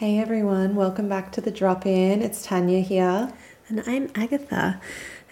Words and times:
Hey 0.00 0.18
everyone, 0.18 0.76
welcome 0.76 1.10
back 1.10 1.30
to 1.32 1.42
the 1.42 1.50
drop 1.50 1.84
in. 1.84 2.22
It's 2.22 2.42
Tanya 2.42 2.80
here. 2.80 3.34
And 3.68 3.82
I'm 3.86 4.10
Agatha. 4.14 4.80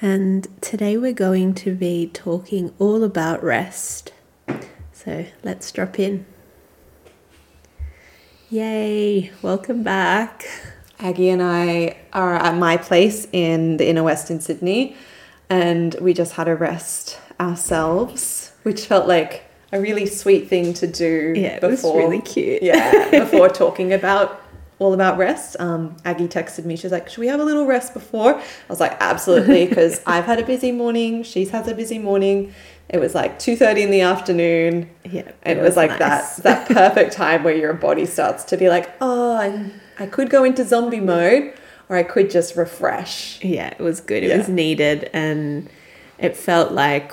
And 0.03 0.47
today 0.61 0.99
we're 0.99 1.15
going 1.15 1.55
to 1.55 1.75
be 1.75 2.11
talking 2.13 2.75
all 2.79 3.03
about 3.03 3.43
rest. 3.43 4.13
So 4.93 5.25
let's 5.43 5.73
drop 5.73 5.99
in. 5.99 6.27
Yay, 8.51 9.33
welcome 9.41 9.83
back. 9.83 10.45
Aggie 10.99 11.31
and 11.31 11.43
I 11.43 11.97
are 12.13 12.35
at 12.35 12.55
my 12.55 12.77
place 12.77 13.27
in 13.33 13.79
the 13.79 13.89
inner 13.89 14.03
west 14.03 14.31
in 14.31 14.39
Sydney, 14.39 14.99
and 15.49 15.97
we 15.99 16.13
just 16.13 16.35
had 16.35 16.47
a 16.47 16.55
rest 16.55 17.19
ourselves, 17.41 18.53
which 18.65 18.85
felt 18.85 19.09
like 19.09 19.45
a 19.73 19.81
really 19.81 20.05
sweet 20.05 20.49
thing 20.49 20.75
to 20.75 20.87
do. 20.87 21.33
Yeah, 21.35 21.57
it 21.57 21.61
before, 21.63 21.95
was 21.95 22.05
really 22.05 22.21
cute. 22.21 22.63
yeah, 22.63 23.09
before 23.11 23.49
talking 23.65 23.95
about 23.95 24.43
all 24.79 24.93
about 24.93 25.19
rest. 25.19 25.57
Um, 25.59 25.97
Aggie 26.05 26.29
texted 26.29 26.65
me. 26.65 26.77
She's 26.77 26.93
like, 26.93 27.09
"Should 27.09 27.19
we 27.19 27.27
have 27.29 27.41
a 27.41 27.45
little 27.45 27.67
rest 27.67 27.95
before?" 27.95 28.35
I 28.37 28.43
was 28.69 28.81
like, 28.81 28.97
"Absolutely," 29.01 29.67
because 29.67 30.01
I've 30.07 30.25
had 30.25 30.39
a 30.39 30.45
busy 30.45 30.73
morning. 30.73 31.23
She's 31.23 31.51
had 31.51 31.69
a 31.69 31.75
busy 31.75 31.99
morning. 31.99 32.55
It 32.89 32.99
was 32.99 33.15
like 33.15 33.39
two 33.39 33.57
thirty 33.57 33.83
in 33.83 33.91
the 33.91 34.01
afternoon. 34.03 34.89
Yeah, 35.05 35.21
it, 35.21 35.37
it 35.45 35.57
was, 35.59 35.71
was, 35.71 35.77
like 35.77 35.99
nice. 35.99 36.37
that 36.37 36.43
that 36.45 36.69
perfect 36.69 37.13
time 37.13 37.43
where 37.45 37.57
your 37.57 37.75
body 37.75 38.07
starts 38.07 38.45
to 38.45 38.57
be 38.57 38.69
like, 38.69 38.91
"Oh, 39.01 39.35
I, 39.35 39.71
I 39.99 40.07
could 40.07 40.31
go 40.31 40.45
into 40.45 40.65
zombie 40.65 41.01
mode, 41.01 41.55
or 41.89 41.97
I 41.97 42.03
could 42.03 42.31
just 42.31 42.57
refresh." 42.57 43.43
Yeah, 43.45 43.69
it 43.69 43.81
was 43.81 44.01
good. 44.01 44.23
It 44.23 44.29
yeah. 44.29 44.39
was 44.39 44.49
needed, 44.49 45.11
and 45.13 45.69
it 46.19 46.37
felt 46.37 46.73
like 46.73 47.13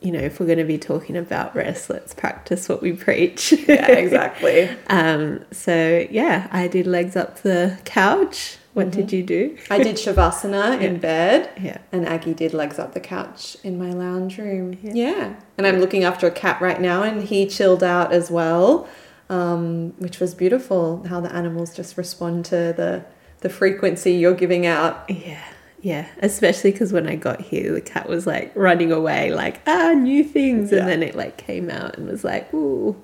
you 0.00 0.10
know, 0.10 0.18
if 0.18 0.40
we're 0.40 0.46
going 0.46 0.58
to 0.58 0.64
be 0.64 0.78
talking 0.78 1.16
about 1.16 1.54
rest, 1.54 1.90
let's 1.90 2.14
practice 2.14 2.68
what 2.68 2.80
we 2.80 2.92
preach. 2.92 3.52
yeah, 3.68 3.90
exactly. 3.90 4.68
um, 4.88 5.44
so, 5.50 6.06
yeah, 6.10 6.48
I 6.50 6.68
did 6.68 6.86
legs 6.86 7.16
up 7.16 7.42
the 7.42 7.78
couch. 7.84 8.56
What 8.72 8.88
mm-hmm. 8.88 9.00
did 9.00 9.12
you 9.12 9.22
do? 9.22 9.58
I 9.68 9.82
did 9.82 9.96
Shavasana 9.96 10.52
yeah. 10.80 10.86
in 10.86 10.98
bed. 10.98 11.50
Yeah. 11.60 11.78
And 11.92 12.06
Aggie 12.06 12.34
did 12.34 12.54
legs 12.54 12.78
up 12.78 12.94
the 12.94 13.00
couch 13.00 13.56
in 13.62 13.78
my 13.78 13.92
lounge 13.92 14.38
room. 14.38 14.78
Yeah. 14.82 14.92
yeah. 14.94 15.34
And 15.58 15.66
I'm 15.66 15.80
looking 15.80 16.04
after 16.04 16.26
a 16.26 16.30
cat 16.30 16.60
right 16.60 16.80
now, 16.80 17.02
and 17.02 17.24
he 17.24 17.46
chilled 17.46 17.82
out 17.82 18.12
as 18.12 18.30
well, 18.30 18.88
um, 19.28 19.92
which 19.98 20.18
was 20.18 20.34
beautiful 20.34 21.04
how 21.08 21.20
the 21.20 21.32
animals 21.34 21.74
just 21.74 21.98
respond 21.98 22.46
to 22.46 22.72
the, 22.74 23.04
the 23.40 23.50
frequency 23.50 24.12
you're 24.12 24.34
giving 24.34 24.66
out. 24.66 25.04
Yeah. 25.10 25.42
Yeah, 25.82 26.06
especially 26.20 26.72
because 26.72 26.92
when 26.92 27.08
I 27.08 27.16
got 27.16 27.40
here, 27.40 27.72
the 27.72 27.80
cat 27.80 28.08
was 28.08 28.26
like 28.26 28.52
running 28.54 28.92
away, 28.92 29.32
like, 29.32 29.60
ah, 29.66 29.92
new 29.92 30.22
things. 30.24 30.72
And 30.72 30.80
yeah. 30.80 30.86
then 30.86 31.02
it 31.02 31.14
like 31.14 31.38
came 31.38 31.70
out 31.70 31.96
and 31.96 32.06
was 32.06 32.22
like, 32.22 32.52
ooh, 32.52 33.00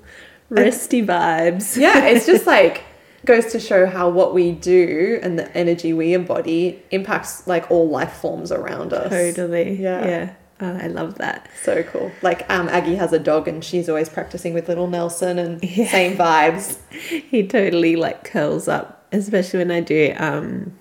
resty 0.49 1.05
vibes. 1.05 1.75
Yeah, 1.75 2.05
it's 2.05 2.25
just 2.25 2.45
like, 2.47 2.83
goes 3.25 3.51
to 3.51 3.59
show 3.59 3.85
how 3.85 4.09
what 4.09 4.33
we 4.33 4.51
do 4.51 5.19
and 5.21 5.37
the 5.37 5.55
energy 5.55 5.93
we 5.93 6.13
embody 6.13 6.81
impacts 6.91 7.45
like 7.47 7.69
all 7.71 7.89
life 7.89 8.13
forms 8.13 8.51
around 8.51 8.93
us. 8.93 9.09
Totally. 9.09 9.81
Yeah. 9.81 10.05
Yeah. 10.05 10.33
Oh, 10.59 10.75
I 10.75 10.87
love 10.87 11.15
that. 11.19 11.47
So 11.63 11.83
cool. 11.83 12.11
Like 12.23 12.49
um, 12.49 12.67
Aggie 12.69 12.95
has 12.95 13.13
a 13.13 13.19
dog 13.19 13.47
and 13.47 13.63
she's 13.63 13.89
always 13.89 14.09
practicing 14.09 14.53
with 14.55 14.67
little 14.67 14.87
Nelson 14.87 15.37
and 15.37 15.63
yeah. 15.63 15.91
same 15.91 16.17
vibes. 16.17 16.79
he 16.91 17.45
totally 17.45 17.95
like 17.95 18.23
curls 18.23 18.67
up, 18.67 19.05
especially 19.11 19.59
when 19.59 19.71
I 19.71 19.81
do 19.81 20.13
um, 20.17 20.73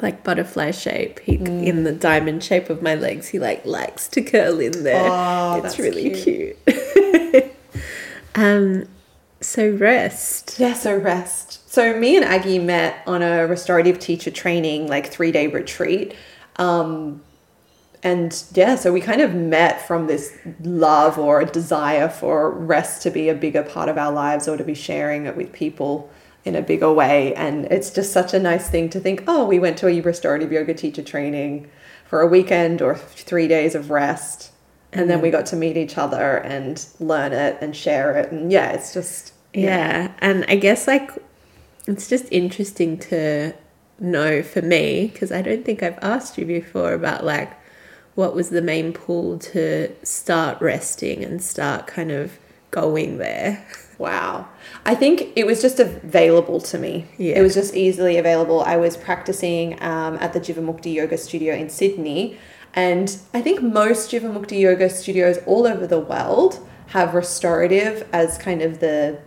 like 0.00 0.24
butterfly 0.24 0.70
shape. 0.70 1.20
He 1.20 1.38
mm. 1.38 1.64
in 1.64 1.84
the 1.84 1.92
diamond 1.92 2.42
shape 2.42 2.70
of 2.70 2.82
my 2.82 2.94
legs. 2.94 3.28
He 3.28 3.38
like 3.38 3.64
likes 3.64 4.08
to 4.08 4.22
curl 4.22 4.60
in 4.60 4.82
there. 4.82 5.08
Oh, 5.10 5.62
it's 5.64 5.78
really 5.78 6.10
cute. 6.10 6.56
cute. 6.66 7.56
um, 8.34 8.86
so 9.40 9.70
rest. 9.70 10.58
Yeah, 10.58 10.74
so 10.74 10.96
rest. 10.96 11.70
So 11.70 11.98
me 11.98 12.16
and 12.16 12.24
Aggie 12.24 12.58
met 12.58 13.02
on 13.06 13.22
a 13.22 13.46
restorative 13.46 13.98
teacher 13.98 14.30
training, 14.30 14.88
like 14.88 15.08
three 15.08 15.32
day 15.32 15.46
retreat. 15.46 16.14
Um, 16.56 17.22
and 18.02 18.44
yeah, 18.52 18.74
so 18.74 18.92
we 18.92 19.00
kind 19.00 19.22
of 19.22 19.34
met 19.34 19.86
from 19.86 20.06
this 20.06 20.36
love 20.60 21.18
or 21.18 21.40
a 21.40 21.46
desire 21.46 22.08
for 22.08 22.50
rest 22.50 23.02
to 23.02 23.10
be 23.10 23.30
a 23.30 23.34
bigger 23.34 23.62
part 23.62 23.88
of 23.88 23.96
our 23.96 24.12
lives 24.12 24.46
or 24.46 24.58
to 24.58 24.64
be 24.64 24.74
sharing 24.74 25.24
it 25.24 25.36
with 25.36 25.52
people 25.52 26.10
in 26.44 26.54
a 26.54 26.62
bigger 26.62 26.92
way. 26.92 27.34
And 27.34 27.66
it's 27.66 27.90
just 27.90 28.12
such 28.12 28.34
a 28.34 28.38
nice 28.38 28.68
thing 28.68 28.90
to 28.90 29.00
think, 29.00 29.24
oh, 29.26 29.46
we 29.46 29.58
went 29.58 29.78
to 29.78 29.88
a 29.88 30.00
restorative 30.00 30.52
yoga 30.52 30.74
teacher 30.74 31.02
training 31.02 31.70
for 32.06 32.20
a 32.20 32.26
weekend 32.26 32.82
or 32.82 32.94
three 32.94 33.48
days 33.48 33.74
of 33.74 33.90
rest. 33.90 34.52
And 34.92 35.10
then 35.10 35.20
we 35.20 35.28
mm-hmm. 35.28 35.38
got 35.38 35.46
to 35.46 35.56
meet 35.56 35.76
each 35.76 35.98
other 35.98 36.36
and 36.36 36.86
learn 37.00 37.32
it 37.32 37.58
and 37.60 37.74
share 37.74 38.16
it. 38.16 38.30
And 38.30 38.52
yeah, 38.52 38.72
it's 38.72 38.92
just. 38.92 39.32
Yeah. 39.52 39.62
yeah. 39.62 40.12
And 40.18 40.44
I 40.48 40.56
guess 40.56 40.86
like 40.86 41.10
it's 41.86 42.08
just 42.08 42.26
interesting 42.30 42.98
to 42.98 43.54
know 43.98 44.42
for 44.42 44.62
me, 44.62 45.10
because 45.12 45.32
I 45.32 45.42
don't 45.42 45.64
think 45.64 45.82
I've 45.82 45.98
asked 46.02 46.36
you 46.38 46.44
before 46.44 46.92
about 46.92 47.24
like 47.24 47.52
what 48.14 48.34
was 48.34 48.50
the 48.50 48.62
main 48.62 48.92
pull 48.92 49.38
to 49.38 49.92
start 50.04 50.60
resting 50.60 51.24
and 51.24 51.42
start 51.42 51.86
kind 51.86 52.12
of 52.12 52.38
going 52.74 53.18
there. 53.18 53.64
Wow. 53.98 54.48
I 54.84 54.96
think 54.96 55.30
it 55.36 55.46
was 55.46 55.62
just 55.62 55.78
available 55.78 56.60
to 56.62 56.78
me. 56.78 57.06
Yeah. 57.16 57.38
It 57.38 57.42
was 57.42 57.54
just 57.54 57.74
easily 57.74 58.18
available. 58.18 58.60
I 58.62 58.76
was 58.76 58.96
practicing 58.96 59.80
um, 59.82 60.16
at 60.16 60.32
the 60.32 60.40
Jivamukti 60.40 60.92
Yoga 60.92 61.16
Studio 61.16 61.54
in 61.54 61.70
Sydney. 61.70 62.36
And 62.74 63.16
I 63.32 63.40
think 63.40 63.62
most 63.62 64.10
Jivamukti 64.10 64.58
Yoga 64.58 64.90
studios 64.90 65.38
all 65.46 65.64
over 65.66 65.86
the 65.86 66.00
world 66.00 66.58
have 66.88 67.14
restorative 67.14 68.08
as 68.12 68.36
kind 68.36 68.60
of 68.62 68.80
the 68.80 69.20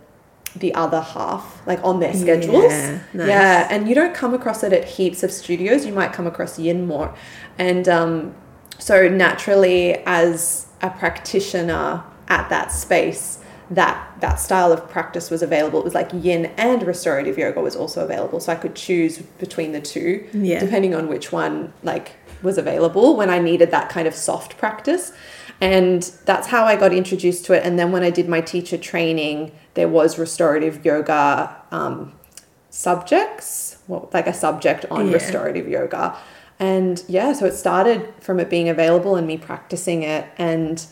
the 0.56 0.74
other 0.74 1.00
half, 1.00 1.62
like 1.66 1.78
on 1.84 2.00
their 2.00 2.14
schedules. 2.14 2.72
Yeah, 2.72 3.00
nice. 3.12 3.28
yeah, 3.28 3.68
and 3.70 3.88
you 3.88 3.94
don't 3.94 4.14
come 4.14 4.32
across 4.34 4.62
it 4.64 4.72
at 4.72 4.84
heaps 4.84 5.22
of 5.22 5.30
studios. 5.30 5.86
You 5.86 5.92
might 5.92 6.12
come 6.12 6.26
across 6.26 6.58
yin 6.58 6.86
more. 6.86 7.14
And 7.58 7.88
um, 7.88 8.34
so 8.78 9.08
naturally, 9.08 9.96
as 10.06 10.66
a 10.80 10.90
practitioner 10.90 12.02
at 12.28 12.48
that 12.50 12.72
space, 12.72 13.38
that 13.70 14.20
that 14.20 14.36
style 14.36 14.72
of 14.72 14.88
practice 14.88 15.30
was 15.30 15.42
available. 15.42 15.78
It 15.80 15.84
was 15.84 15.94
like 15.94 16.10
yin 16.12 16.46
and 16.56 16.82
restorative 16.82 17.36
yoga 17.36 17.60
was 17.60 17.76
also 17.76 18.04
available, 18.04 18.40
so 18.40 18.52
I 18.52 18.56
could 18.56 18.74
choose 18.74 19.18
between 19.18 19.72
the 19.72 19.80
two, 19.80 20.26
yeah. 20.32 20.60
depending 20.60 20.94
on 20.94 21.08
which 21.08 21.32
one 21.32 21.72
like 21.82 22.12
was 22.42 22.56
available 22.56 23.16
when 23.16 23.30
I 23.30 23.38
needed 23.38 23.70
that 23.72 23.88
kind 23.90 24.06
of 24.08 24.14
soft 24.14 24.56
practice. 24.58 25.12
And 25.60 26.02
that's 26.24 26.46
how 26.46 26.64
I 26.64 26.76
got 26.76 26.92
introduced 26.92 27.44
to 27.46 27.52
it. 27.52 27.64
And 27.64 27.78
then 27.78 27.90
when 27.90 28.04
I 28.04 28.10
did 28.10 28.28
my 28.28 28.40
teacher 28.40 28.78
training, 28.78 29.50
there 29.74 29.88
was 29.88 30.18
restorative 30.18 30.84
yoga 30.84 31.56
um, 31.72 32.12
subjects, 32.70 33.78
well, 33.88 34.08
like 34.12 34.28
a 34.28 34.34
subject 34.34 34.84
on 34.90 35.08
yeah. 35.08 35.14
restorative 35.14 35.68
yoga. 35.68 36.16
And 36.60 37.02
yeah, 37.08 37.32
so 37.32 37.46
it 37.46 37.54
started 37.54 38.12
from 38.20 38.38
it 38.40 38.50
being 38.50 38.68
available 38.68 39.16
and 39.16 39.26
me 39.26 39.36
practicing 39.36 40.02
it 40.04 40.28
and 40.38 40.84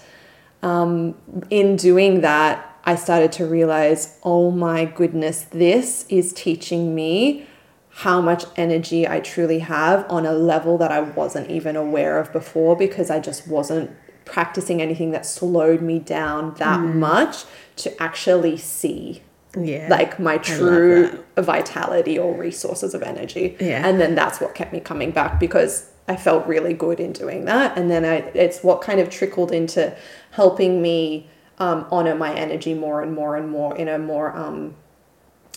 um, 0.67 1.15
in 1.49 1.77
doing 1.77 2.23
that, 2.23 2.81
I 2.85 2.97
started 2.97 3.31
to 3.33 3.47
realize, 3.47 4.19
oh 4.25 4.51
my 4.51 4.85
goodness, 4.85 5.47
this 5.51 6.05
is 6.09 6.33
teaching 6.33 6.93
me 6.95 7.47
how 7.91 8.21
much 8.21 8.45
energy 8.57 9.07
I 9.07 9.21
truly 9.21 9.61
have 9.61 10.05
on 10.11 10.27
a 10.27 10.33
level 10.33 10.77
that 10.79 10.91
I 10.91 11.01
wasn't 11.01 11.51
even 11.51 11.77
aware 11.77 12.19
of 12.19 12.33
before 12.33 12.77
because 12.77 13.11
I 13.11 13.21
just 13.21 13.47
wasn't 13.47 13.91
practicing 14.25 14.83
anything 14.83 15.13
that 15.13 15.25
slowed 15.25 15.81
me 15.81 16.01
down 16.01 16.55
that 16.55 16.81
mm. 16.81 16.95
much 16.97 17.45
to 17.77 18.03
actually 18.03 18.57
see 18.57 19.23
yeah 19.57 19.87
like 19.89 20.19
my 20.19 20.37
true 20.37 21.25
vitality 21.39 22.19
or 22.19 22.37
resources 22.37 22.93
of 22.93 23.03
energy. 23.03 23.57
Yeah. 23.61 23.87
And 23.87 24.01
then 24.01 24.15
that's 24.17 24.41
what 24.41 24.55
kept 24.55 24.73
me 24.73 24.81
coming 24.81 25.13
back 25.13 25.41
because 25.41 25.91
I 26.09 26.17
felt 26.17 26.47
really 26.47 26.73
good 26.73 27.01
in 27.01 27.13
doing 27.13 27.45
that. 27.47 27.77
And 27.77 27.91
then 27.91 28.05
I, 28.05 28.17
it's 28.35 28.63
what 28.63 28.81
kind 28.81 29.01
of 29.01 29.11
trickled 29.11 29.51
into 29.53 29.97
helping 30.31 30.81
me 30.81 31.29
um, 31.59 31.87
honor 31.91 32.15
my 32.15 32.35
energy 32.35 32.75
more 32.75 33.03
and 33.03 33.13
more 33.15 33.37
and 33.37 33.51
more 33.51 33.77
in 33.77 33.89
a 33.89 33.99
more, 33.99 34.37
um, 34.37 34.75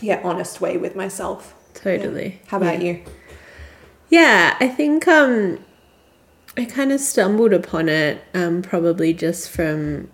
yeah, 0.02 0.22
honest 0.24 0.62
way 0.62 0.78
with 0.78 0.96
myself. 0.96 1.54
Totally. 1.74 2.40
Yeah. 2.44 2.50
How 2.50 2.58
about 2.58 2.82
yeah. 2.82 2.92
you? 2.92 3.04
Yeah, 4.10 4.58
I 4.60 4.68
think 4.68 5.08
um, 5.08 5.64
I 6.58 6.66
kind 6.66 6.92
of 6.92 7.00
stumbled 7.00 7.54
upon 7.54 7.90
it 7.90 8.24
um, 8.34 8.62
probably 8.62 9.14
just 9.14 9.50
from 9.50 10.10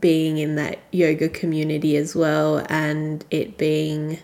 being 0.00 0.38
in 0.38 0.54
that 0.54 0.78
yoga 0.92 1.28
community 1.28 1.96
as 1.96 2.14
well 2.14 2.64
and 2.68 3.24
it 3.30 3.58
being 3.58 4.18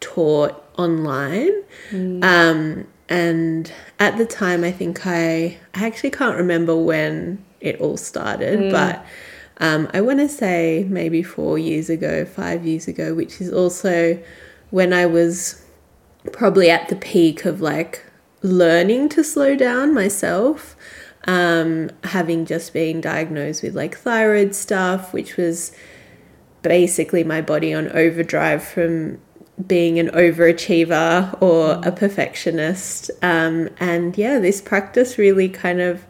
taught 0.00 0.64
online. 0.78 1.62
Mm. 1.90 2.24
Um, 2.24 2.86
and 3.08 3.72
at 3.98 4.18
the 4.18 4.26
time, 4.26 4.64
I 4.64 4.72
think 4.72 5.06
I, 5.06 5.58
I 5.74 5.86
actually 5.86 6.10
can't 6.10 6.36
remember 6.36 6.76
when 6.76 7.44
it 7.60 7.80
all 7.80 7.96
started, 7.96 8.58
mm. 8.58 8.70
but 8.70 9.04
um, 9.58 9.88
I 9.94 10.00
want 10.00 10.18
to 10.18 10.28
say 10.28 10.84
maybe 10.88 11.22
four 11.22 11.58
years 11.58 11.88
ago, 11.88 12.24
five 12.24 12.66
years 12.66 12.88
ago, 12.88 13.14
which 13.14 13.40
is 13.40 13.52
also 13.52 14.18
when 14.70 14.92
I 14.92 15.06
was 15.06 15.64
probably 16.32 16.68
at 16.68 16.88
the 16.88 16.96
peak 16.96 17.44
of 17.44 17.60
like 17.60 18.04
learning 18.42 19.08
to 19.10 19.24
slow 19.24 19.56
down 19.56 19.94
myself. 19.94 20.76
Um, 21.28 21.90
having 22.04 22.46
just 22.46 22.72
been 22.72 23.00
diagnosed 23.00 23.64
with 23.64 23.74
like 23.74 23.96
thyroid 23.96 24.54
stuff, 24.54 25.12
which 25.12 25.36
was 25.36 25.72
basically 26.62 27.24
my 27.24 27.40
body 27.40 27.74
on 27.74 27.90
overdrive 27.90 28.62
from 28.62 29.18
being 29.64 29.98
an 29.98 30.08
overachiever 30.08 31.40
or 31.40 31.80
a 31.82 31.92
perfectionist. 31.92 33.10
Um, 33.22 33.70
and 33.78 34.16
yeah, 34.18 34.38
this 34.38 34.60
practice 34.60 35.18
really 35.18 35.48
kind 35.48 35.80
of 35.80 36.04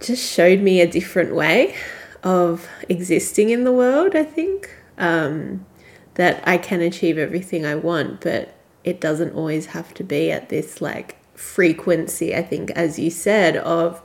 just 0.00 0.30
showed 0.30 0.60
me 0.60 0.80
a 0.80 0.86
different 0.86 1.34
way 1.34 1.76
of 2.22 2.68
existing 2.88 3.50
in 3.50 3.64
the 3.64 3.72
world, 3.72 4.14
I 4.16 4.24
think. 4.24 4.74
Um, 4.98 5.66
that 6.14 6.46
I 6.46 6.58
can 6.58 6.80
achieve 6.80 7.18
everything 7.18 7.66
I 7.66 7.74
want, 7.74 8.20
but 8.20 8.54
it 8.84 9.00
doesn't 9.00 9.34
always 9.34 9.66
have 9.66 9.92
to 9.94 10.04
be 10.04 10.30
at 10.30 10.48
this 10.48 10.80
like 10.80 11.16
frequency, 11.36 12.34
I 12.34 12.42
think, 12.42 12.70
as 12.70 12.98
you 12.98 13.10
said, 13.10 13.56
of 13.56 14.00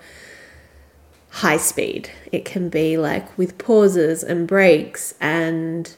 high 1.29 1.57
speed. 1.57 2.09
It 2.31 2.45
can 2.45 2.69
be 2.69 2.97
like 2.97 3.37
with 3.37 3.57
pauses 3.57 4.23
and 4.23 4.47
breaks 4.47 5.13
and 5.21 5.95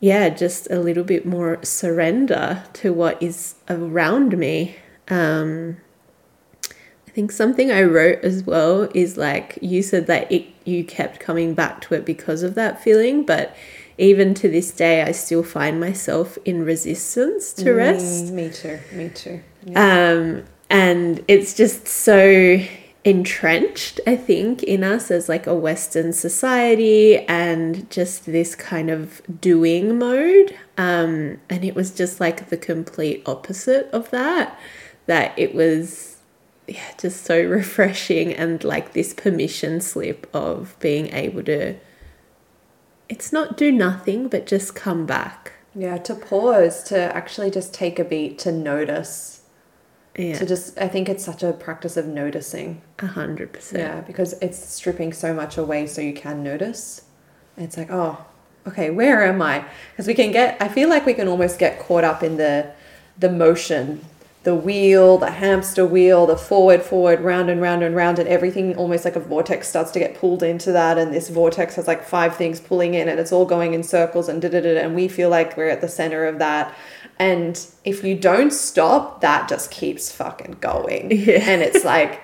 yeah, 0.00 0.30
just 0.30 0.70
a 0.70 0.80
little 0.80 1.04
bit 1.04 1.26
more 1.26 1.62
surrender 1.62 2.64
to 2.74 2.92
what 2.92 3.22
is 3.22 3.54
around 3.68 4.36
me. 4.36 4.76
Um, 5.08 5.76
I 6.66 7.10
think 7.10 7.32
something 7.32 7.70
I 7.70 7.82
wrote 7.82 8.24
as 8.24 8.44
well 8.44 8.88
is 8.94 9.16
like 9.16 9.58
you 9.60 9.82
said 9.82 10.06
that 10.06 10.30
it 10.30 10.46
you 10.64 10.84
kept 10.84 11.20
coming 11.20 11.54
back 11.54 11.80
to 11.82 11.94
it 11.94 12.04
because 12.04 12.42
of 12.42 12.54
that 12.54 12.82
feeling, 12.82 13.24
but 13.26 13.54
even 13.98 14.32
to 14.34 14.48
this 14.48 14.70
day, 14.70 15.02
I 15.02 15.12
still 15.12 15.42
find 15.42 15.78
myself 15.78 16.38
in 16.46 16.64
resistance 16.64 17.52
to 17.54 17.72
rest. 17.72 18.26
Mm, 18.26 18.30
me 18.32 18.50
too. 18.50 18.78
Me 18.92 19.08
too. 19.10 19.42
Yeah. 19.66 20.12
Um, 20.12 20.44
and 20.70 21.22
it's 21.28 21.52
just 21.52 21.86
so 21.86 22.62
entrenched, 23.04 24.00
I 24.06 24.16
think, 24.16 24.62
in 24.62 24.84
us 24.84 25.10
as 25.10 25.28
like 25.28 25.46
a 25.46 25.54
Western 25.54 26.12
society 26.12 27.18
and 27.26 27.88
just 27.90 28.26
this 28.26 28.54
kind 28.54 28.90
of 28.90 29.22
doing 29.40 29.98
mode. 29.98 30.56
Um, 30.76 31.40
and 31.48 31.64
it 31.64 31.74
was 31.74 31.90
just 31.90 32.20
like 32.20 32.48
the 32.48 32.56
complete 32.56 33.22
opposite 33.26 33.88
of 33.92 34.10
that, 34.10 34.58
that 35.06 35.38
it 35.38 35.54
was 35.54 36.18
yeah, 36.68 36.92
just 36.98 37.24
so 37.24 37.42
refreshing 37.48 38.32
and 38.34 38.62
like 38.64 38.92
this 38.92 39.14
permission 39.14 39.80
slip 39.80 40.28
of 40.34 40.76
being 40.80 41.12
able 41.14 41.42
to 41.44 41.76
it's 43.08 43.32
not 43.32 43.56
do 43.56 43.72
nothing, 43.72 44.28
but 44.28 44.46
just 44.46 44.76
come 44.76 45.04
back. 45.04 45.52
Yeah, 45.74 45.98
to 45.98 46.14
pause, 46.14 46.84
to 46.84 46.96
actually 46.96 47.50
just 47.50 47.74
take 47.74 47.98
a 47.98 48.04
beat, 48.04 48.38
to 48.40 48.52
notice. 48.52 49.39
Yeah. 50.16 50.38
To 50.38 50.46
just, 50.46 50.76
I 50.78 50.88
think 50.88 51.08
it's 51.08 51.24
such 51.24 51.42
a 51.42 51.52
practice 51.52 51.96
of 51.96 52.06
noticing. 52.06 52.82
A 52.98 53.06
hundred 53.06 53.52
percent. 53.52 53.82
Yeah, 53.82 54.00
because 54.00 54.32
it's 54.34 54.58
stripping 54.58 55.12
so 55.12 55.32
much 55.32 55.56
away 55.56 55.86
so 55.86 56.00
you 56.00 56.12
can 56.12 56.42
notice. 56.42 57.02
It's 57.56 57.76
like, 57.76 57.90
oh, 57.90 58.24
okay, 58.66 58.90
where 58.90 59.24
am 59.24 59.40
I? 59.40 59.64
Because 59.92 60.06
we 60.06 60.14
can 60.14 60.32
get, 60.32 60.60
I 60.60 60.68
feel 60.68 60.88
like 60.88 61.06
we 61.06 61.14
can 61.14 61.28
almost 61.28 61.58
get 61.58 61.78
caught 61.78 62.04
up 62.04 62.22
in 62.22 62.36
the, 62.36 62.72
the 63.18 63.30
motion 63.30 64.04
the 64.42 64.54
wheel, 64.54 65.18
the 65.18 65.32
hamster 65.32 65.84
wheel, 65.84 66.26
the 66.26 66.36
forward, 66.36 66.82
forward, 66.82 67.20
round 67.20 67.50
and 67.50 67.60
round 67.60 67.82
and 67.82 67.94
round, 67.94 68.18
and 68.18 68.26
everything 68.26 68.74
almost 68.76 69.04
like 69.04 69.16
a 69.16 69.20
vortex 69.20 69.68
starts 69.68 69.90
to 69.90 69.98
get 69.98 70.14
pulled 70.14 70.42
into 70.42 70.72
that. 70.72 70.96
And 70.96 71.12
this 71.12 71.28
vortex 71.28 71.74
has 71.74 71.86
like 71.86 72.02
five 72.02 72.36
things 72.36 72.58
pulling 72.58 72.94
in, 72.94 73.08
and 73.08 73.20
it's 73.20 73.32
all 73.32 73.44
going 73.44 73.74
in 73.74 73.82
circles 73.82 74.28
and 74.30 74.40
da 74.40 74.48
da 74.48 74.60
da. 74.60 74.78
And 74.78 74.94
we 74.94 75.08
feel 75.08 75.28
like 75.28 75.56
we're 75.56 75.68
at 75.68 75.82
the 75.82 75.88
center 75.88 76.26
of 76.26 76.38
that. 76.38 76.74
And 77.20 77.64
if 77.84 78.02
you 78.02 78.14
don't 78.16 78.50
stop, 78.50 79.20
that 79.20 79.46
just 79.46 79.70
keeps 79.70 80.10
fucking 80.10 80.56
going. 80.60 81.10
Yeah. 81.10 81.42
And 81.42 81.60
it's 81.60 81.84
like, 81.84 82.22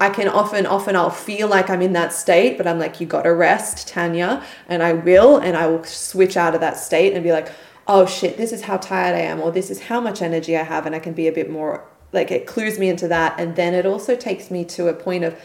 I 0.00 0.10
can 0.10 0.28
often, 0.28 0.66
often 0.66 0.96
I'll 0.96 1.08
feel 1.08 1.46
like 1.46 1.70
I'm 1.70 1.80
in 1.80 1.92
that 1.92 2.12
state, 2.12 2.58
but 2.58 2.66
I'm 2.66 2.80
like, 2.80 3.00
you 3.00 3.06
gotta 3.06 3.32
rest, 3.32 3.86
Tanya. 3.86 4.44
And 4.68 4.82
I 4.82 4.92
will, 4.92 5.38
and 5.38 5.56
I 5.56 5.68
will 5.68 5.84
switch 5.84 6.36
out 6.36 6.54
of 6.56 6.60
that 6.62 6.76
state 6.78 7.14
and 7.14 7.22
be 7.22 7.30
like, 7.30 7.48
oh 7.86 8.06
shit, 8.06 8.36
this 8.36 8.52
is 8.52 8.62
how 8.62 8.76
tired 8.78 9.14
I 9.14 9.20
am, 9.20 9.40
or 9.40 9.52
this 9.52 9.70
is 9.70 9.82
how 9.82 10.00
much 10.00 10.20
energy 10.20 10.56
I 10.56 10.64
have, 10.64 10.84
and 10.84 10.96
I 10.96 10.98
can 10.98 11.12
be 11.12 11.28
a 11.28 11.32
bit 11.32 11.48
more 11.48 11.86
like 12.12 12.32
it 12.32 12.46
clues 12.46 12.76
me 12.76 12.88
into 12.88 13.06
that. 13.06 13.38
And 13.38 13.54
then 13.54 13.72
it 13.72 13.86
also 13.86 14.16
takes 14.16 14.50
me 14.50 14.64
to 14.64 14.88
a 14.88 14.94
point 14.94 15.22
of, 15.22 15.38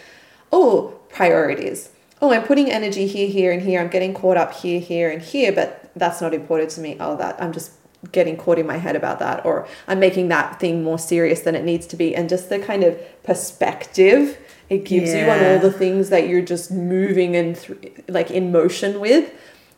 oh, 0.51 0.99
priorities. 1.09 1.89
Oh, 2.23 2.33
I'm 2.33 2.43
putting 2.43 2.71
energy 2.71 3.05
here, 3.05 3.27
here, 3.27 3.51
and 3.51 3.61
here. 3.61 3.79
I'm 3.79 3.89
getting 3.89 4.15
caught 4.15 4.37
up 4.37 4.53
here, 4.55 4.79
here, 4.79 5.11
and 5.11 5.21
here, 5.21 5.51
but 5.51 5.91
that's 5.95 6.21
not 6.21 6.33
important 6.33 6.71
to 6.71 6.81
me. 6.81 6.97
Oh, 6.99 7.15
that 7.17 7.39
I'm 7.39 7.53
just 7.53 7.71
getting 8.11 8.37
caught 8.37 8.57
in 8.57 8.65
my 8.65 8.77
head 8.77 8.95
about 8.95 9.19
that, 9.19 9.45
or 9.45 9.67
I'm 9.87 9.99
making 9.99 10.29
that 10.29 10.59
thing 10.59 10.83
more 10.83 10.99
serious 10.99 11.41
than 11.41 11.55
it 11.55 11.63
needs 11.63 11.85
to 11.87 11.95
be. 11.95 12.15
And 12.15 12.29
just 12.29 12.49
the 12.49 12.59
kind 12.59 12.83
of 12.83 12.97
perspective 13.23 14.37
it 14.69 14.85
gives 14.85 15.11
yeah. 15.11 15.25
you 15.25 15.31
on 15.31 15.45
all 15.45 15.59
the 15.59 15.75
things 15.75 16.09
that 16.09 16.27
you're 16.27 16.43
just 16.43 16.71
moving 16.71 17.35
and 17.35 17.55
th- 17.55 18.03
like 18.07 18.29
in 18.29 18.51
motion 18.51 18.99
with 18.99 19.33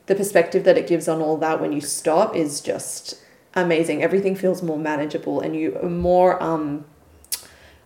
the 0.08 0.16
perspective 0.16 0.66
that 0.66 0.78
it 0.78 0.88
gives 0.88 1.08
on 1.08 1.22
all 1.22 1.38
that 1.38 1.62
when 1.62 1.72
you 1.72 1.80
stop 1.82 2.36
is 2.36 2.60
just 2.60 3.18
amazing. 3.56 4.04
Everything 4.04 4.36
feels 4.36 4.62
more 4.62 4.78
manageable 4.78 5.40
and 5.40 5.56
you 5.56 5.78
are 5.82 5.90
more 5.90 6.42
um 6.44 6.86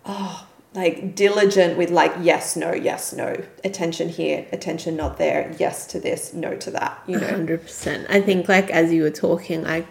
oh 0.06 0.48
like 0.74 1.16
diligent 1.16 1.78
with 1.78 1.90
like 1.90 2.14
yes 2.20 2.56
no 2.56 2.74
yes 2.74 3.14
no 3.14 3.42
attention 3.64 4.10
here 4.10 4.46
attention 4.52 4.96
not 4.96 5.18
there 5.18 5.56
yes 5.58 5.88
to 5.88 6.00
this 6.00 6.34
no 6.34 6.56
to 6.58 6.70
that 6.70 7.02
you 7.08 7.18
know 7.18 7.28
100% 7.28 8.06
i 8.10 8.20
think 8.20 8.50
like 8.50 8.70
as 8.70 8.92
you 8.92 9.02
were 9.02 9.10
talking 9.10 9.66
i 9.66 9.86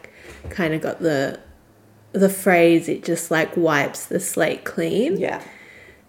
kind 0.50 0.74
of 0.74 0.80
got 0.80 1.00
the 1.00 1.38
the 2.12 2.28
phrase 2.28 2.88
it 2.88 3.02
just 3.02 3.30
like 3.30 3.56
wipes 3.56 4.06
the 4.06 4.20
slate 4.20 4.64
clean 4.64 5.16
yeah 5.16 5.42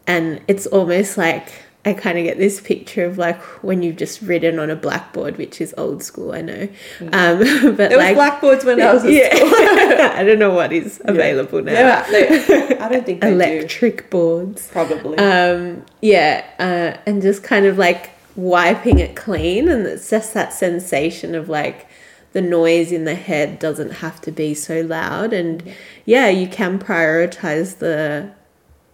and 0.08 0.42
it's 0.48 0.68
almost 0.68 1.18
like 1.18 1.52
I 1.88 1.94
kind 1.94 2.18
of 2.18 2.24
get 2.24 2.40
this 2.40 2.60
picture 2.60 3.06
of 3.06 3.20
like 3.20 3.40
when 3.64 3.84
you've 3.84 3.96
just 3.96 4.20
written 4.24 4.58
on 4.58 4.72
a 4.72 4.76
blackboard, 4.76 5.38
which 5.38 5.62
is 5.62 5.72
old 5.78 6.02
school, 6.02 6.32
I 6.32 6.42
know. 6.42 6.68
Mm. 6.98 7.14
Um, 7.14 7.76
but 7.76 7.90
there 7.90 7.98
like 8.00 8.16
blackboards 8.16 8.66
when 8.66 8.82
I 8.82 8.92
was 8.92 9.06
at 9.06 9.12
yeah. 9.14 9.36
school. 9.36 9.50
I 9.54 10.24
don't 10.24 10.40
know 10.40 10.52
what 10.52 10.74
is 10.74 11.00
available 11.06 11.64
yeah. 11.64 12.04
now. 12.10 12.18
Yeah, 12.18 12.78
I 12.84 12.90
don't 12.90 13.06
think 13.06 13.24
electric 13.24 13.98
do. 13.98 14.10
boards, 14.10 14.68
probably. 14.70 15.20
Um, 15.20 15.86
yeah, 16.02 16.44
uh, 16.58 17.00
and 17.06 17.22
just 17.22 17.44
kind 17.44 17.68
of 17.68 17.78
like 17.78 18.10
wiping 18.36 18.98
it 18.98 19.16
clean, 19.16 19.70
and 19.70 19.86
it's 19.86 20.10
just 20.10 20.34
that 20.34 20.54
sensation 20.54 21.36
of 21.36 21.50
like 21.50 21.88
the 22.36 22.42
noise 22.42 22.92
in 22.92 23.06
the 23.06 23.16
head 23.16 23.60
doesn't 23.60 23.92
have 23.92 24.20
to 24.20 24.30
be 24.30 24.54
so 24.54 24.82
loud, 24.82 25.32
and 25.32 25.64
yeah, 26.04 26.28
you 26.28 26.48
can 26.50 26.78
prioritize 26.78 27.78
the 27.78 28.30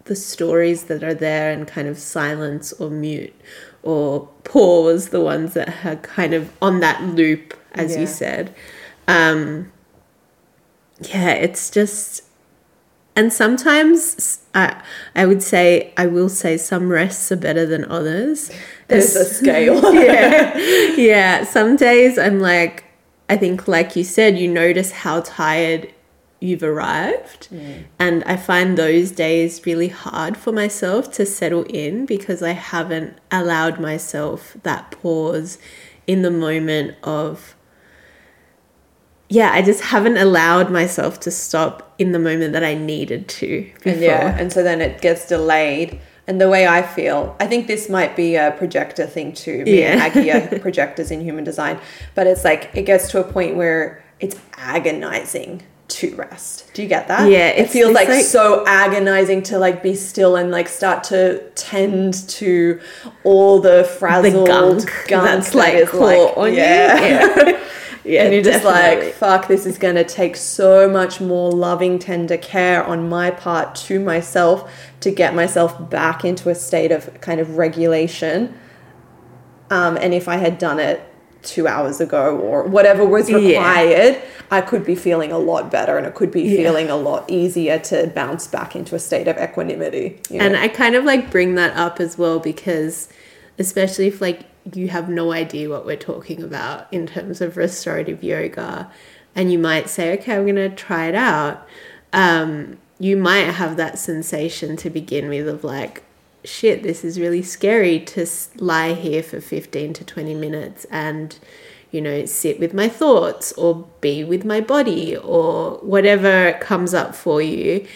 the 0.06 0.16
stories 0.16 0.84
that 0.84 1.04
are 1.04 1.16
there 1.16 1.52
and 1.52 1.68
kind 1.68 1.88
of 1.88 1.98
silence 1.98 2.72
or 2.74 2.92
mute 2.92 3.34
or 3.82 4.28
pause 4.44 5.10
the 5.10 5.22
ones 5.22 5.56
that 5.56 5.86
are 5.86 5.96
kind 5.98 6.34
of 6.34 6.52
on 6.62 6.80
that 6.82 7.02
loop 7.04 7.56
as 7.74 7.94
yeah. 7.94 8.02
you 8.02 8.08
said 8.08 8.54
um 9.08 9.72
yeah 11.02 11.30
it's 11.30 11.70
just 11.70 12.24
and 13.16 13.32
sometimes 13.32 14.40
I, 14.56 14.82
I 15.16 15.26
would 15.26 15.44
say 15.44 15.94
I 15.98 16.08
will 16.08 16.30
say 16.30 16.58
some 16.58 16.90
rests 16.90 17.32
are 17.32 17.36
better 17.36 17.66
than 17.66 17.84
others. 17.92 18.50
There's 18.88 19.16
a 19.16 19.26
scale. 19.26 19.94
yeah. 19.94 20.58
Yeah. 20.98 21.44
Some 21.44 21.76
days 21.76 22.18
I'm 22.18 22.40
like 22.40 22.86
I 23.32 23.38
think 23.38 23.66
like 23.66 23.96
you 23.96 24.04
said, 24.04 24.38
you 24.38 24.50
notice 24.50 24.92
how 24.92 25.22
tired 25.22 25.94
you've 26.42 26.64
arrived. 26.64 27.48
Mm. 27.50 27.86
And 27.98 28.24
I 28.26 28.36
find 28.36 28.78
those 28.78 29.10
days 29.10 29.66
really 29.66 29.88
hard 29.88 30.36
for 30.36 30.52
myself 30.52 31.10
to 31.14 31.26
settle 31.26 31.64
in 31.64 32.06
because 32.06 32.44
I 32.44 32.52
haven't 32.52 33.18
allowed 33.32 33.80
myself 33.80 34.58
that 34.64 34.92
pause 34.92 35.60
in 36.08 36.24
the 36.24 36.32
moment 36.32 36.98
of 37.04 37.56
yeah, 39.30 39.54
I 39.54 39.62
just 39.62 39.82
haven't 39.82 40.18
allowed 40.18 40.70
myself 40.70 41.22
to 41.22 41.32
stop 41.32 41.96
in 41.98 42.12
the 42.12 42.20
moment 42.20 42.52
that 42.52 42.66
I 42.66 42.74
needed 42.74 43.30
to. 43.30 43.62
Before. 43.76 43.94
And 43.94 44.02
yeah, 44.02 44.38
and 44.38 44.52
so 44.52 44.62
then 44.62 44.82
it 44.82 45.00
gets 45.00 45.26
delayed. 45.26 46.02
And 46.28 46.40
the 46.40 46.50
way 46.50 46.68
I 46.68 46.82
feel, 46.82 47.36
I 47.40 47.48
think 47.48 47.68
this 47.68 47.90
might 47.90 48.16
be 48.16 48.36
a 48.36 48.52
projector 48.52 49.06
thing 49.06 49.34
too. 49.34 49.64
Me 49.66 49.80
yeah. 49.80 49.94
and 49.94 50.02
Aggie 50.02 50.32
are 50.32 50.60
projectors 50.60 51.12
in 51.12 51.22
human 51.22 51.44
design, 51.44 51.80
but 52.16 52.28
it's 52.28 52.44
like 52.44 52.70
it 52.74 52.84
gets 52.84 53.10
to 53.12 53.20
a 53.20 53.24
point 53.24 53.56
where 53.56 54.04
it's 54.20 54.40
agonizing 54.56 55.64
to 55.92 56.16
rest. 56.16 56.72
Do 56.74 56.82
you 56.82 56.88
get 56.88 57.08
that? 57.10 57.30
Yeah, 57.30 57.48
it 57.48 57.70
feels 57.70 57.94
like, 57.94 58.08
like, 58.08 58.24
so 58.24 58.64
agonizing 58.66 59.44
to 59.44 59.60
like 59.60 59.84
be 59.84 59.96
still 59.96 60.36
and 60.38 60.52
like 60.52 60.70
start 60.70 61.04
to 61.06 61.50
tend 61.52 62.28
to 62.30 62.80
all 63.24 63.60
the 63.60 63.84
frazzled 63.84 64.48
the 64.48 64.52
gunk, 64.52 65.08
gunk 65.08 65.26
that's 65.26 65.54
like 65.54 65.90
caught 65.90 66.00
like, 66.00 66.38
on 66.38 66.54
yeah. 66.54 66.96
you. 66.96 67.52
Yeah. 67.52 67.68
yeah, 68.04 68.24
and 68.24 68.34
you're 68.34 68.44
just 68.44 68.64
definitely. 68.64 69.08
like, 69.08 69.14
fuck, 69.16 69.48
this 69.48 69.66
is 69.66 69.78
going 69.78 69.96
to 69.96 70.04
take 70.04 70.36
so 70.36 70.90
much 70.90 71.22
more 71.22 71.52
loving, 71.52 72.00
tender 72.00 72.38
care 72.38 72.84
on 72.84 73.10
my 73.10 73.32
part 73.32 73.76
to 73.76 74.00
myself 74.00 74.72
to 75.02 75.12
get 75.12 75.36
myself 75.36 75.90
back 75.90 76.26
into 76.26 76.50
a 76.50 76.56
state 76.56 76.92
of 76.92 77.20
kind 77.22 77.40
of 77.40 77.58
regulation. 77.58 78.58
Um, 79.70 79.98
and 79.98 80.14
if 80.14 80.28
I 80.28 80.38
had 80.38 80.58
done 80.58 80.80
it 80.80 81.02
two 81.44 81.68
hours 81.68 82.00
ago 82.00 82.38
or 82.38 82.64
whatever 82.64 83.06
was 83.06 83.32
required, 83.32 84.16
yeah. 84.16 84.22
I 84.50 84.62
could 84.62 84.86
be 84.86 84.96
feeling 84.96 85.32
a 85.32 85.40
lot 85.40 85.72
better 85.72 85.98
and 85.98 86.06
it 86.06 86.14
could 86.14 86.32
be 86.32 86.44
yeah. 86.44 86.58
feeling 86.58 86.90
a 86.90 86.96
lot 86.96 87.30
easier 87.30 87.80
to 87.80 88.08
bounce 88.08 88.48
back 88.48 88.76
into 88.76 88.96
a 88.96 89.00
state 89.00 89.28
of 89.28 89.38
equanimity. 89.38 90.20
You 90.30 90.40
know? 90.40 90.46
And 90.46 90.58
I 90.58 90.68
kind 90.68 90.96
of 90.96 91.04
like 91.04 91.32
bring 91.32 91.56
that 91.56 91.76
up 91.78 92.00
as 92.00 92.18
well 92.18 92.40
because, 92.40 93.10
especially 93.58 94.08
if 94.08 94.22
like 94.22 94.51
you 94.74 94.90
have 94.90 95.10
no 95.10 95.32
idea 95.32 95.70
what 95.70 95.86
we're 95.86 95.96
talking 95.96 96.44
about 96.44 96.92
in 96.92 97.08
terms 97.08 97.42
of 97.42 97.58
restorative 97.58 98.24
yoga. 98.24 98.92
and 99.34 99.52
you 99.52 99.58
might 99.58 99.90
say, 99.90 100.14
okay, 100.14 100.36
I'm 100.36 100.44
going 100.44 100.56
to 100.56 100.70
try 100.70 101.08
it 101.08 101.16
out. 101.16 101.66
Um, 102.12 102.78
you 103.00 103.16
might 103.16 103.50
have 103.50 103.78
that 103.78 103.98
sensation 103.98 104.76
to 104.78 104.90
begin 104.90 105.30
with 105.30 105.48
of 105.48 105.64
like, 105.64 106.04
shit, 106.44 106.84
this 106.84 107.04
is 107.06 107.20
really 107.20 107.42
scary 107.42 108.00
to 108.00 108.28
lie 108.58 108.94
here 108.94 109.24
for 109.24 109.40
15 109.40 109.94
to 109.94 110.04
20 110.04 110.36
minutes 110.36 110.86
and, 110.92 111.40
you 111.92 112.02
know, 112.02 112.26
sit 112.26 112.60
with 112.60 112.74
my 112.74 112.90
thoughts 112.90 113.54
or 113.54 113.88
be 114.02 114.24
with 114.24 114.44
my 114.44 114.60
body 114.60 115.16
or 115.16 115.78
whatever 115.78 116.54
comes 116.60 116.94
up 116.94 117.16
for 117.16 117.42
you. 117.42 117.88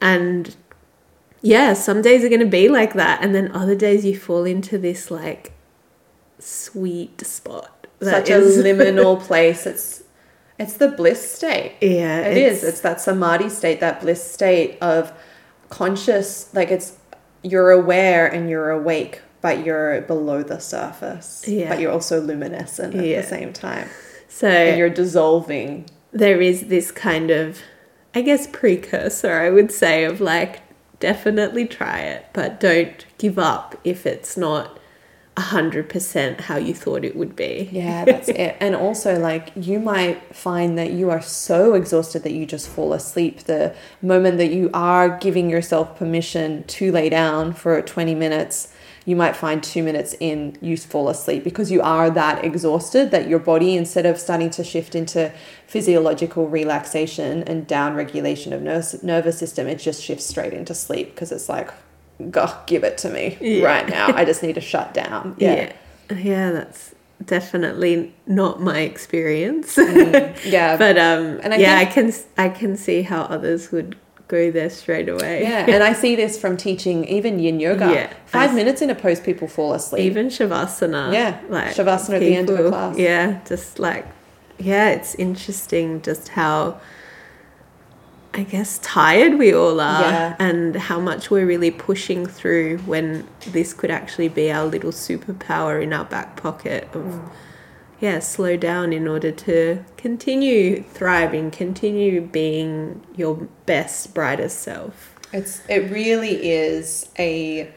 And 0.00 0.54
yeah, 1.40 1.72
some 1.72 2.02
days 2.02 2.22
are 2.22 2.28
going 2.28 2.40
to 2.40 2.46
be 2.46 2.68
like 2.68 2.92
that. 2.94 3.22
And 3.22 3.34
then 3.34 3.50
other 3.52 3.74
days 3.74 4.04
you 4.04 4.18
fall 4.18 4.44
into 4.44 4.76
this 4.76 5.10
like 5.10 5.52
sweet 6.42 7.24
spot. 7.26 7.86
Such 8.00 8.30
a 8.30 8.32
liminal 8.40 9.20
place. 9.20 9.66
It's 9.66 10.02
it's 10.58 10.74
the 10.74 10.88
bliss 10.88 11.32
state. 11.32 11.76
Yeah, 11.80 12.20
it 12.20 12.36
it's, 12.36 12.62
is. 12.62 12.68
It's 12.68 12.80
that 12.80 13.00
samadhi 13.00 13.48
state, 13.48 13.80
that 13.80 14.00
bliss 14.00 14.22
state 14.22 14.78
of 14.80 15.12
conscious, 15.70 16.52
like 16.54 16.70
it's 16.70 16.98
you're 17.42 17.70
aware 17.70 18.26
and 18.26 18.48
you're 18.48 18.70
awake, 18.70 19.20
but 19.40 19.64
you're 19.64 20.02
below 20.02 20.42
the 20.42 20.60
surface. 20.60 21.44
Yeah. 21.46 21.68
But 21.68 21.80
you're 21.80 21.92
also 21.92 22.20
luminescent 22.20 22.94
at 22.94 23.04
yeah. 23.04 23.20
the 23.20 23.26
same 23.26 23.52
time. 23.52 23.88
So 24.28 24.48
and 24.48 24.78
you're 24.78 24.90
dissolving. 24.90 25.86
There 26.12 26.40
is 26.40 26.66
this 26.68 26.90
kind 26.90 27.30
of, 27.30 27.58
I 28.14 28.22
guess, 28.22 28.46
precursor, 28.46 29.32
I 29.32 29.50
would 29.50 29.72
say, 29.72 30.04
of 30.04 30.20
like, 30.20 30.60
definitely 31.00 31.66
try 31.66 32.00
it, 32.00 32.26
but 32.32 32.60
don't 32.60 33.04
give 33.18 33.38
up 33.38 33.78
if 33.82 34.06
it's 34.06 34.36
not 34.36 34.78
100% 35.36 36.40
how 36.40 36.56
you 36.56 36.74
thought 36.74 37.04
it 37.04 37.16
would 37.16 37.34
be. 37.34 37.68
Yeah, 37.72 38.04
that's 38.04 38.28
it. 38.28 38.56
And 38.60 38.76
also, 38.76 39.18
like, 39.18 39.50
you 39.56 39.80
might 39.80 40.34
find 40.34 40.76
that 40.76 40.90
you 40.92 41.10
are 41.10 41.22
so 41.22 41.74
exhausted 41.74 42.22
that 42.24 42.32
you 42.32 42.44
just 42.44 42.68
fall 42.68 42.92
asleep 42.92 43.40
the 43.40 43.74
moment 44.02 44.36
that 44.38 44.52
you 44.52 44.70
are 44.74 45.18
giving 45.18 45.48
yourself 45.48 45.96
permission 45.96 46.64
to 46.64 46.92
lay 46.92 47.08
down 47.08 47.54
for 47.54 47.80
20 47.80 48.14
minutes. 48.14 48.72
You 49.06 49.16
might 49.16 49.34
find 49.34 49.62
two 49.62 49.82
minutes 49.82 50.14
in, 50.20 50.56
you 50.60 50.76
fall 50.76 51.08
asleep 51.08 51.42
because 51.44 51.72
you 51.72 51.80
are 51.80 52.10
that 52.10 52.44
exhausted 52.44 53.10
that 53.10 53.26
your 53.26 53.40
body, 53.40 53.74
instead 53.74 54.06
of 54.06 54.18
starting 54.18 54.50
to 54.50 54.62
shift 54.62 54.94
into 54.94 55.32
physiological 55.66 56.46
relaxation 56.46 57.42
and 57.44 57.66
down 57.66 57.94
regulation 57.94 58.52
of 58.52 58.60
nervous, 58.60 59.02
nervous 59.02 59.38
system, 59.38 59.66
it 59.66 59.76
just 59.76 60.02
shifts 60.02 60.26
straight 60.26 60.52
into 60.52 60.74
sleep 60.74 61.14
because 61.14 61.32
it's 61.32 61.48
like, 61.48 61.70
go 62.30 62.52
give 62.66 62.84
it 62.84 62.98
to 62.98 63.10
me 63.10 63.36
yeah. 63.40 63.64
right 63.64 63.88
now. 63.88 64.14
I 64.14 64.24
just 64.24 64.42
need 64.42 64.54
to 64.54 64.60
shut 64.60 64.94
down. 64.94 65.36
Yeah. 65.42 65.54
yeah. 65.54 65.72
Yeah, 66.16 66.50
that's 66.50 66.94
definitely 67.24 68.14
not 68.26 68.60
my 68.60 68.80
experience. 68.80 69.76
Mm, 69.76 70.38
yeah. 70.50 70.76
but 70.76 70.98
um 70.98 71.40
and 71.42 71.54
I 71.54 71.56
yeah, 71.56 71.78
I 71.78 71.84
can 71.86 72.12
I 72.36 72.48
can 72.48 72.76
see 72.76 73.02
how 73.02 73.22
others 73.22 73.72
would 73.72 73.96
go 74.28 74.50
there 74.50 74.70
straight 74.70 75.08
away. 75.08 75.42
Yeah, 75.42 75.66
and 75.68 75.82
I 75.82 75.92
see 75.94 76.16
this 76.16 76.38
from 76.38 76.56
teaching 76.56 77.04
even 77.06 77.38
yin 77.38 77.60
yoga. 77.60 77.92
Yeah. 77.92 78.12
5 78.26 78.54
minutes 78.54 78.82
in 78.82 78.90
a 78.90 78.94
pose 78.94 79.20
people 79.20 79.48
fall 79.48 79.72
asleep. 79.72 80.02
Even 80.02 80.28
shavasana. 80.28 81.12
Yeah. 81.12 81.40
Like 81.48 81.74
shavasana 81.74 82.00
people, 82.00 82.14
at 82.14 82.20
the 82.20 82.36
end 82.36 82.50
of 82.50 82.66
a 82.66 82.68
class. 82.68 82.98
Yeah, 82.98 83.40
just 83.46 83.78
like 83.78 84.06
yeah, 84.58 84.90
it's 84.90 85.14
interesting 85.14 86.02
just 86.02 86.28
how 86.28 86.80
I 88.34 88.44
guess, 88.44 88.78
tired 88.78 89.34
we 89.38 89.52
all 89.52 89.78
are 89.78 90.00
yeah. 90.00 90.36
and 90.38 90.74
how 90.74 90.98
much 90.98 91.30
we're 91.30 91.44
really 91.44 91.70
pushing 91.70 92.24
through 92.24 92.78
when 92.78 93.28
this 93.48 93.74
could 93.74 93.90
actually 93.90 94.28
be 94.28 94.50
our 94.50 94.64
little 94.64 94.90
superpower 94.90 95.82
in 95.82 95.92
our 95.92 96.06
back 96.06 96.36
pocket 96.36 96.84
of, 96.94 97.02
mm. 97.02 97.30
yeah, 98.00 98.20
slow 98.20 98.56
down 98.56 98.94
in 98.94 99.06
order 99.06 99.32
to 99.32 99.84
continue 99.98 100.82
thriving, 100.82 101.50
continue 101.50 102.22
being 102.22 103.04
your 103.14 103.34
best, 103.66 104.14
brightest 104.14 104.60
self. 104.60 105.14
It's, 105.34 105.60
it 105.68 105.90
really 105.90 106.50
is 106.50 107.10
a 107.18 107.70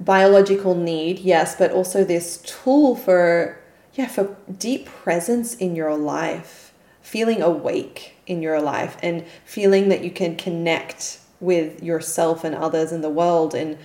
biological 0.00 0.74
need, 0.74 1.18
yes, 1.18 1.54
but 1.54 1.70
also 1.70 2.02
this 2.02 2.38
tool 2.38 2.96
for, 2.96 3.60
yeah, 3.92 4.06
for 4.06 4.38
deep 4.56 4.86
presence 4.86 5.54
in 5.54 5.76
your 5.76 5.98
life, 5.98 6.72
feeling 7.02 7.42
awake 7.42 8.14
in 8.28 8.42
your 8.42 8.60
life 8.60 8.96
and 9.02 9.24
feeling 9.44 9.88
that 9.88 10.04
you 10.04 10.10
can 10.10 10.36
connect 10.36 11.18
with 11.40 11.82
yourself 11.82 12.44
and 12.44 12.54
others 12.54 12.92
in 12.92 13.00
the 13.00 13.10
world 13.10 13.54
in 13.54 13.78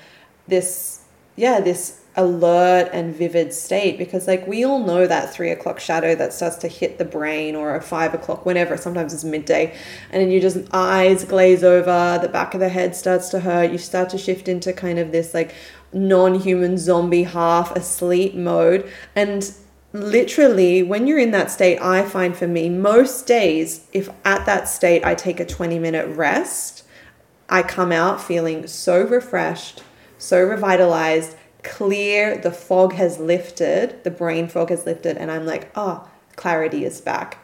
this 0.47 1.01
yeah 1.35 1.59
this 1.59 2.01
alert 2.15 2.89
and 2.93 3.15
vivid 3.15 3.51
state 3.51 3.97
because 3.97 4.27
like 4.27 4.45
we 4.45 4.63
all 4.63 4.83
know 4.83 5.07
that 5.07 5.33
three 5.33 5.49
o'clock 5.49 5.79
shadow 5.79 6.13
that 6.13 6.31
starts 6.31 6.57
to 6.57 6.67
hit 6.67 6.99
the 6.99 7.05
brain 7.05 7.55
or 7.55 7.75
a 7.75 7.81
five 7.81 8.13
o'clock 8.13 8.45
whenever 8.45 8.77
sometimes 8.77 9.13
it's 9.13 9.23
midday 9.23 9.75
and 10.11 10.21
then 10.21 10.29
you 10.29 10.39
just 10.39 10.57
eyes 10.73 11.23
glaze 11.23 11.63
over 11.63 12.19
the 12.21 12.27
back 12.27 12.53
of 12.53 12.59
the 12.59 12.69
head 12.69 12.95
starts 12.95 13.29
to 13.29 13.39
hurt 13.39 13.71
you 13.71 13.79
start 13.79 14.09
to 14.09 14.17
shift 14.17 14.47
into 14.47 14.71
kind 14.71 14.99
of 14.99 15.11
this 15.11 15.33
like 15.33 15.55
non-human 15.91 16.77
zombie 16.77 17.23
half 17.23 17.75
asleep 17.75 18.35
mode 18.35 18.87
and 19.15 19.55
literally 19.93 20.83
when 20.83 21.05
you're 21.07 21.19
in 21.19 21.31
that 21.31 21.51
state 21.51 21.79
i 21.79 22.03
find 22.03 22.35
for 22.35 22.47
me 22.47 22.67
most 22.67 23.27
days 23.27 23.85
if 23.93 24.09
at 24.25 24.45
that 24.45 24.67
state 24.67 25.05
i 25.05 25.13
take 25.13 25.39
a 25.39 25.45
20 25.45 25.77
minute 25.77 26.07
rest 26.15 26.83
i 27.47 27.61
come 27.61 27.91
out 27.91 28.21
feeling 28.21 28.65
so 28.65 29.03
refreshed 29.03 29.83
so 30.17 30.41
revitalized 30.43 31.35
clear 31.61 32.37
the 32.39 32.51
fog 32.51 32.93
has 32.93 33.19
lifted 33.19 34.03
the 34.03 34.11
brain 34.11 34.47
fog 34.47 34.69
has 34.69 34.85
lifted 34.85 35.15
and 35.15 35.29
i'm 35.29 35.45
like 35.45 35.71
oh 35.75 36.07
clarity 36.35 36.85
is 36.85 37.01
back. 37.01 37.37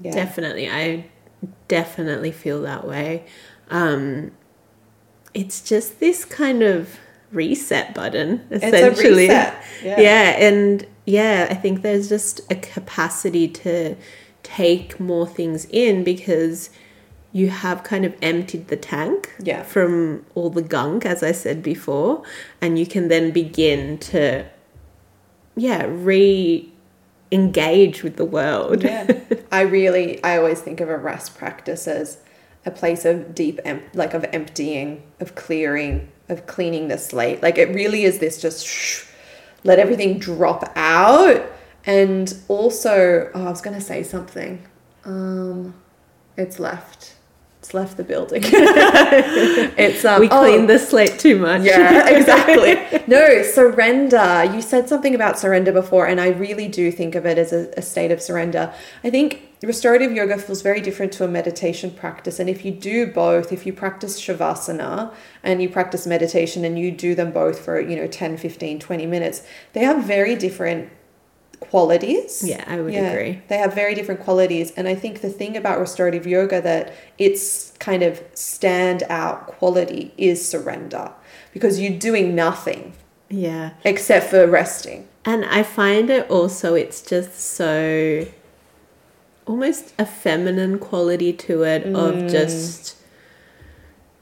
Yeah. 0.00 0.12
Definitely 0.12 0.68
i 0.68 1.06
definitely 1.68 2.32
feel 2.32 2.62
that 2.62 2.86
way. 2.86 3.24
Um 3.70 4.32
it's 5.32 5.60
just 5.62 6.00
this 6.00 6.24
kind 6.24 6.62
of 6.62 6.98
reset 7.32 7.94
button 7.94 8.44
essentially 8.50 9.26
yeah. 9.26 9.54
yeah 9.82 10.30
and 10.38 10.86
yeah, 11.10 11.48
I 11.50 11.54
think 11.54 11.82
there's 11.82 12.08
just 12.08 12.40
a 12.50 12.54
capacity 12.54 13.48
to 13.48 13.96
take 14.42 15.00
more 15.00 15.26
things 15.26 15.66
in 15.66 16.04
because 16.04 16.70
you 17.32 17.48
have 17.48 17.82
kind 17.82 18.04
of 18.04 18.14
emptied 18.22 18.68
the 18.68 18.76
tank 18.76 19.34
yeah. 19.40 19.62
from 19.62 20.24
all 20.34 20.50
the 20.50 20.62
gunk, 20.62 21.04
as 21.04 21.22
I 21.22 21.32
said 21.32 21.62
before, 21.62 22.22
and 22.60 22.78
you 22.78 22.86
can 22.86 23.08
then 23.08 23.30
begin 23.30 23.98
to, 23.98 24.46
yeah, 25.56 25.86
re 25.88 26.72
engage 27.32 28.02
with 28.02 28.16
the 28.16 28.24
world. 28.24 28.82
Yeah. 28.82 29.20
I 29.52 29.60
really, 29.62 30.22
I 30.24 30.36
always 30.36 30.60
think 30.60 30.80
of 30.80 30.88
a 30.88 30.96
rest 30.96 31.36
practice 31.36 31.86
as 31.86 32.18
a 32.66 32.70
place 32.70 33.04
of 33.04 33.34
deep, 33.34 33.60
em- 33.64 33.82
like 33.94 34.14
of 34.14 34.24
emptying, 34.32 35.02
of 35.20 35.34
clearing, 35.34 36.10
of 36.28 36.46
cleaning 36.46 36.88
the 36.88 36.98
slate. 36.98 37.42
Like 37.42 37.58
it 37.58 37.74
really 37.74 38.04
is 38.04 38.18
this 38.18 38.40
just. 38.40 38.66
Shh, 38.66 39.06
let 39.64 39.78
everything 39.78 40.18
drop 40.18 40.70
out. 40.76 41.50
And 41.84 42.34
also, 42.48 43.30
oh, 43.34 43.46
I 43.46 43.50
was 43.50 43.60
going 43.60 43.76
to 43.76 43.84
say 43.84 44.02
something. 44.02 44.66
Um, 45.04 45.74
it's 46.36 46.58
left. 46.58 47.14
Left 47.72 47.96
the 47.96 48.04
building. 48.04 48.42
it's 48.44 50.04
um, 50.04 50.20
we 50.20 50.28
cleaned 50.28 50.64
oh, 50.64 50.74
the 50.74 50.78
slate 50.78 51.18
too 51.18 51.38
much. 51.38 51.62
Yeah, 51.62 52.08
exactly. 52.16 53.00
no, 53.06 53.42
surrender. 53.42 54.50
You 54.52 54.60
said 54.60 54.88
something 54.88 55.14
about 55.14 55.38
surrender 55.38 55.70
before, 55.70 56.06
and 56.06 56.20
I 56.20 56.28
really 56.30 56.66
do 56.66 56.90
think 56.90 57.14
of 57.14 57.26
it 57.26 57.38
as 57.38 57.52
a, 57.52 57.72
a 57.76 57.82
state 57.82 58.10
of 58.10 58.20
surrender. 58.20 58.72
I 59.04 59.10
think 59.10 59.50
restorative 59.62 60.12
yoga 60.12 60.38
feels 60.38 60.62
very 60.62 60.80
different 60.80 61.12
to 61.12 61.24
a 61.24 61.28
meditation 61.28 61.90
practice. 61.90 62.40
And 62.40 62.48
if 62.48 62.64
you 62.64 62.72
do 62.72 63.06
both, 63.06 63.52
if 63.52 63.66
you 63.66 63.72
practice 63.72 64.20
Shavasana 64.20 65.12
and 65.42 65.62
you 65.62 65.68
practice 65.68 66.06
meditation 66.06 66.64
and 66.64 66.78
you 66.78 66.90
do 66.90 67.14
them 67.14 67.30
both 67.30 67.60
for, 67.60 67.80
you 67.80 67.96
know, 67.96 68.06
10, 68.06 68.36
15, 68.36 68.80
20 68.80 69.06
minutes, 69.06 69.42
they 69.74 69.84
are 69.84 70.00
very 70.00 70.34
different 70.34 70.90
qualities. 71.60 72.42
Yeah, 72.44 72.64
I 72.66 72.80
would 72.80 72.92
yeah, 72.92 73.10
agree. 73.10 73.42
They 73.48 73.58
have 73.58 73.74
very 73.74 73.94
different 73.94 74.20
qualities. 74.20 74.72
And 74.72 74.88
I 74.88 74.94
think 74.94 75.20
the 75.20 75.30
thing 75.30 75.56
about 75.56 75.78
restorative 75.78 76.26
yoga 76.26 76.60
that 76.60 76.92
its 77.18 77.72
kind 77.78 78.02
of 78.02 78.20
standout 78.34 79.46
quality 79.46 80.12
is 80.16 80.46
surrender 80.46 81.12
because 81.52 81.80
you're 81.80 81.98
doing 81.98 82.34
nothing. 82.34 82.94
Yeah. 83.28 83.70
Except 83.84 84.26
for 84.26 84.46
resting. 84.46 85.08
And 85.24 85.44
I 85.44 85.62
find 85.62 86.10
it 86.10 86.28
also, 86.30 86.74
it's 86.74 87.02
just 87.02 87.38
so 87.38 88.26
almost 89.46 89.92
a 89.98 90.06
feminine 90.06 90.78
quality 90.78 91.32
to 91.32 91.62
it 91.62 91.84
mm. 91.84 91.96
of 91.96 92.30
just 92.30 92.96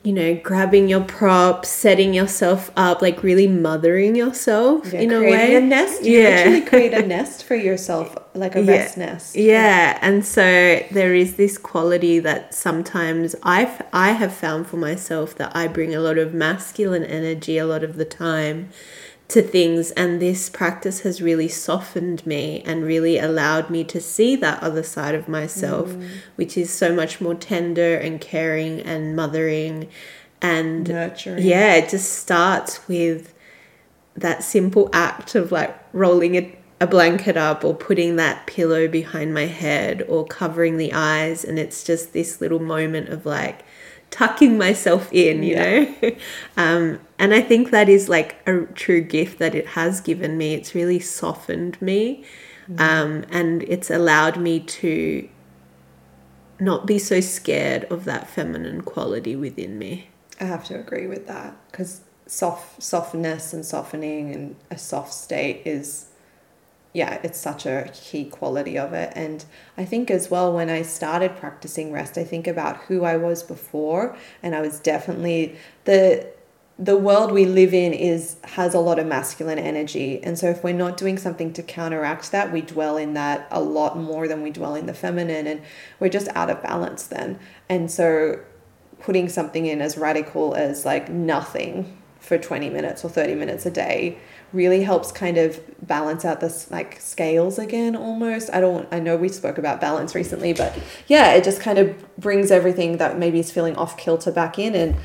you 0.05 0.13
know 0.13 0.35
grabbing 0.37 0.89
your 0.89 1.03
props 1.03 1.69
setting 1.69 2.15
yourself 2.15 2.71
up 2.77 3.03
like 3.03 3.23
really 3.23 3.49
mothering 3.49 4.15
yourself 4.15 4.93
yeah, 4.93 5.01
in 5.01 5.13
a 5.13 5.21
way. 5.21 5.57
a 5.57 5.61
nest. 5.61 6.05
You 6.05 6.21
yeah. 6.21 6.29
literally 6.29 6.61
create 6.63 6.95
a 6.95 7.07
nest 7.07 7.45
for 7.45 7.57
yourself 7.57 8.17
like 8.35 8.55
a 8.55 8.63
yeah. 8.63 8.73
rest 8.73 8.97
nest. 8.97 9.37
Yeah. 9.37 9.99
And 10.01 10.25
so 10.25 10.81
there 10.93 11.15
is 11.15 11.35
this 11.35 11.59
quality 11.59 12.21
that 12.21 12.55
sometimes 12.55 13.35
I've 13.43 13.83
I 13.93 14.13
have 14.13 14.33
found 14.33 14.67
for 14.67 14.77
myself 14.77 15.35
that 15.37 15.55
I 15.57 15.67
bring 15.67 15.95
a 15.95 16.01
lot 16.01 16.19
of 16.19 16.33
masculine 16.33 17.05
energy 17.05 17.59
a 17.59 17.67
lot 17.67 17.83
of 17.83 17.97
the 17.97 18.05
time 18.05 18.71
to 19.29 19.43
things 19.43 19.91
and 19.91 20.23
this 20.23 20.49
practice 20.49 21.01
has 21.01 21.21
really 21.21 21.49
softened 21.49 22.27
me 22.27 22.63
and 22.65 22.83
really 22.85 23.19
allowed 23.19 23.69
me 23.69 23.85
to 23.85 24.01
see 24.01 24.35
that 24.37 24.63
other 24.63 24.83
side 24.83 25.15
of 25.15 25.29
myself 25.29 25.91
Mm. 25.91 26.09
which 26.37 26.57
is 26.57 26.71
so 26.71 26.95
much 26.95 27.21
more 27.21 27.35
tender 27.35 27.95
and 27.97 28.21
caring 28.23 28.81
and 28.81 29.15
mothering 29.15 29.89
and 30.41 30.89
Nurturing. 30.89 31.45
yeah 31.45 31.75
it 31.75 31.91
just 31.91 32.11
starts 32.15 32.89
with 32.89 33.35
that 34.17 34.43
simple 34.43 34.89
act 34.95 35.35
of 35.35 35.53
like 35.53 35.77
rolling 35.93 36.35
a, 36.37 36.57
a 36.81 36.87
blanket 36.87 37.37
up 37.37 37.65
or 37.65 37.75
putting 37.75 38.17
that 38.17 38.47
pillow 38.47 38.89
behind 38.89 39.35
my 39.35 39.45
head 39.47 40.03
or 40.09 40.25
covering 40.27 40.79
the 40.79 40.93
eyes 40.95 41.45
and 41.45 41.59
it's 41.59 41.85
just 41.85 42.13
this 42.15 42.41
little 42.41 42.61
moment 42.61 43.11
of 43.11 43.27
like 43.27 43.63
tucking 44.11 44.57
myself 44.57 45.13
in 45.13 45.43
you 45.43 45.55
Yeah. 45.55 45.85
know 46.01 46.11
um, 46.57 47.01
and 47.19 47.35
i 47.35 47.41
think 47.41 47.71
that 47.71 47.89
is 47.89 48.09
like 48.09 48.37
a 48.47 48.63
true 48.75 49.01
gift 49.01 49.39
that 49.39 49.55
it 49.55 49.67
has 49.69 50.01
given 50.01 50.37
me. 50.39 50.55
It's 50.55 50.75
really 50.75 51.01
softened 51.01 51.81
me 51.81 52.25
um, 52.77 53.25
and 53.31 53.63
it's 53.63 53.91
allowed 53.91 54.39
me 54.39 54.61
to 54.61 55.29
not 56.61 56.87
be 56.87 56.99
so 56.99 57.21
scared 57.21 57.85
of 57.85 58.05
that 58.05 58.29
feminine 58.29 58.83
quality 58.83 59.37
within 59.37 59.79
me. 59.79 60.09
I 60.41 60.45
have 60.45 60.65
to 60.65 60.79
agree 60.79 61.07
with 61.07 61.27
that 61.29 61.57
because 61.71 62.03
soft 62.27 62.83
softness 62.83 63.55
and 63.55 63.65
softening 63.65 64.35
and 64.35 64.57
a 64.71 64.77
soft 64.77 65.15
state 65.15 65.63
is 65.65 66.09
yeah 66.93 67.19
it's 67.23 67.39
such 67.39 67.65
a 67.65 67.91
key 67.95 68.27
quality 68.27 68.77
of 68.77 68.93
it. 68.93 69.13
And 69.17 69.45
i 69.79 69.85
think 69.85 70.11
as 70.11 70.31
well 70.31 70.53
when 70.53 70.69
i 70.69 70.83
started 70.83 71.37
practicing 71.37 71.91
rest 71.91 72.19
i 72.19 72.25
think 72.25 72.47
about 72.47 72.77
who 72.83 73.05
i 73.05 73.17
was 73.17 73.43
before 73.43 74.15
and 74.43 74.55
i 74.55 74.61
was 74.61 74.79
definitely 74.79 75.57
the 75.85 76.31
the 76.79 76.97
world 76.97 77.33
we 77.33 77.45
live 77.45 77.75
in 77.75 77.93
is 77.93 78.37
has 78.45 78.73
a 78.73 78.79
lot 78.79 79.01
of 79.01 79.07
masculine 79.07 79.59
energy. 79.59 80.23
And 80.23 80.39
so 80.39 80.49
if 80.49 80.63
we're 80.63 80.73
not 80.73 80.97
doing 80.97 81.19
something 81.19 81.53
to 81.55 81.63
counteract 81.63 82.31
that 82.31 82.53
we 82.53 82.61
dwell 82.61 82.97
in 82.97 83.15
that 83.15 83.49
a 83.51 83.61
lot 83.61 83.99
more 83.99 84.29
than 84.29 84.43
we 84.43 84.51
dwell 84.51 84.77
in 84.77 84.87
the 84.87 84.95
feminine 84.95 85.49
and 85.49 85.61
we're 85.99 86.09
just 86.09 86.29
out 86.37 86.51
of 86.51 86.63
balance 86.63 87.05
then. 87.09 87.41
And 87.69 87.91
so 87.91 88.41
putting 89.01 89.29
something 89.29 89.67
in 89.67 89.81
as 89.81 89.99
radical 89.99 90.55
as 90.55 90.85
like 90.85 91.09
nothing 91.09 92.01
for 92.21 92.39
20 92.39 92.71
minutes 92.71 93.05
or 93.05 93.09
30 93.09 93.35
minutes 93.35 93.67
a 93.67 93.71
day 93.71 94.19
really 94.53 94.83
helps 94.83 95.11
kind 95.11 95.37
of 95.37 95.61
balance 95.87 96.25
out 96.25 96.41
this 96.41 96.71
like 96.71 97.01
scales 97.01 97.59
again 97.59 97.97
almost. 97.97 98.51
I 98.53 98.61
don't 98.61 98.89
i 98.93 98.99
know 98.99 99.17
we 99.17 99.29
spoke 99.29 99.57
about 99.57 99.81
balance 99.81 100.15
recently 100.15 100.53
but 100.53 100.77
yeah 101.07 101.33
it 101.35 101.45
just 101.45 101.61
kind 101.61 101.79
of 101.79 102.17
brings 102.19 102.51
everything 102.51 102.97
that 102.97 103.19
maybe 103.19 103.39
is 103.39 103.53
feeling 103.53 103.77
off 103.77 103.97
kilter 103.97 104.33
back 104.33 104.59
in 104.59 104.75
and 104.75 104.97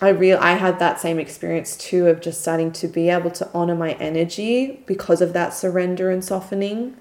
i 0.00 0.08
real 0.08 0.38
i 0.40 0.52
had 0.52 0.78
that 0.78 1.00
same 1.00 1.18
experience 1.18 1.76
too 1.76 2.06
of 2.06 2.20
just 2.20 2.40
starting 2.40 2.70
to 2.72 2.86
be 2.88 3.08
able 3.08 3.30
to 3.30 3.48
honor 3.54 3.74
my 3.74 3.92
energy 3.94 4.82
because 4.86 5.20
of 5.20 5.32
that 5.32 5.52
surrender 5.54 6.10
and 6.10 6.24
softening 6.24 6.96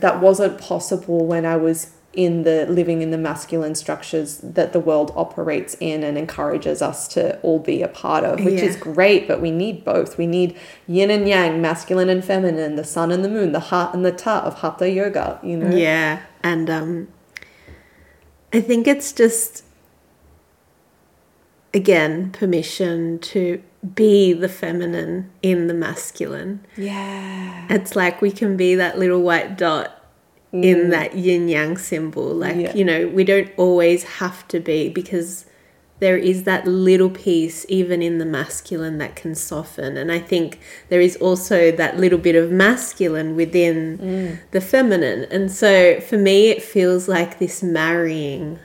that 0.00 0.20
wasn't 0.20 0.58
possible 0.60 1.26
when 1.26 1.44
i 1.46 1.56
was 1.56 1.92
in 2.12 2.42
the 2.42 2.66
living 2.66 3.02
in 3.02 3.12
the 3.12 3.18
masculine 3.18 3.74
structures 3.74 4.38
that 4.38 4.72
the 4.72 4.80
world 4.80 5.12
operates 5.14 5.76
in 5.78 6.02
and 6.02 6.18
encourages 6.18 6.82
us 6.82 7.06
to 7.06 7.38
all 7.40 7.60
be 7.60 7.82
a 7.82 7.88
part 7.88 8.24
of 8.24 8.44
which 8.44 8.60
is 8.60 8.74
great 8.74 9.28
but 9.28 9.40
we 9.40 9.52
need 9.52 9.84
both. 9.84 10.18
We 10.18 10.26
need 10.26 10.56
yin 10.88 11.10
and 11.10 11.28
yang 11.28 11.62
masculine 11.62 12.08
and 12.08 12.24
feminine 12.24 12.74
the 12.74 12.82
sun 12.82 13.12
and 13.12 13.24
the 13.24 13.28
moon 13.28 13.52
the 13.52 13.60
heart 13.60 13.94
and 13.94 14.04
the 14.04 14.10
ta 14.10 14.40
of 14.40 14.58
hatha 14.58 14.90
yoga 14.90 15.38
you 15.44 15.56
know? 15.56 15.74
Yeah, 15.76 16.22
and 16.42 16.68
um, 16.68 17.08
I 18.52 18.60
think 18.60 18.88
it's 18.88 19.12
just 19.12 19.62
again 21.72 22.32
permission 22.32 23.18
to 23.18 23.62
be 23.94 24.32
the 24.32 24.48
feminine 24.48 25.30
in 25.42 25.66
the 25.66 25.74
masculine. 25.74 26.60
yeah 26.76 27.66
It's 27.70 27.96
like 27.96 28.20
we 28.20 28.30
can 28.30 28.56
be 28.56 28.74
that 28.74 28.98
little 28.98 29.22
white 29.22 29.56
dot 29.56 29.96
in 30.52 30.60
mm. 30.62 30.90
that 30.90 31.16
yin 31.16 31.48
yang 31.48 31.78
symbol. 31.78 32.34
Like 32.34 32.56
Yeah. 32.56 32.74
you 32.74 32.84
know, 32.84 33.08
we 33.08 33.24
don't 33.24 33.50
always 33.56 34.02
have 34.20 34.46
to 34.48 34.60
be 34.60 34.88
because 34.90 35.46
there 36.00 36.16
is 36.16 36.44
that 36.44 36.66
little 36.66 37.10
piece 37.10 37.64
even 37.68 38.02
in 38.02 38.18
the 38.18 38.24
masculine 38.24 38.98
that 38.98 39.14
can 39.14 39.34
soften 39.34 39.96
and 39.96 40.10
i 40.10 40.18
think 40.18 40.58
there 40.88 41.00
is 41.00 41.14
also 41.16 41.70
that 41.70 41.98
little 41.98 42.18
bit 42.18 42.34
of 42.34 42.50
masculine 42.50 43.36
within 43.36 43.98
mm. 43.98 44.38
the 44.50 44.60
feminine 44.60 45.26
and 45.30 45.52
so 45.52 46.00
for 46.00 46.16
me 46.16 46.48
it 46.48 46.62
feels 46.62 47.06
like 47.06 47.38
this 47.38 47.62
marrying 47.62 48.58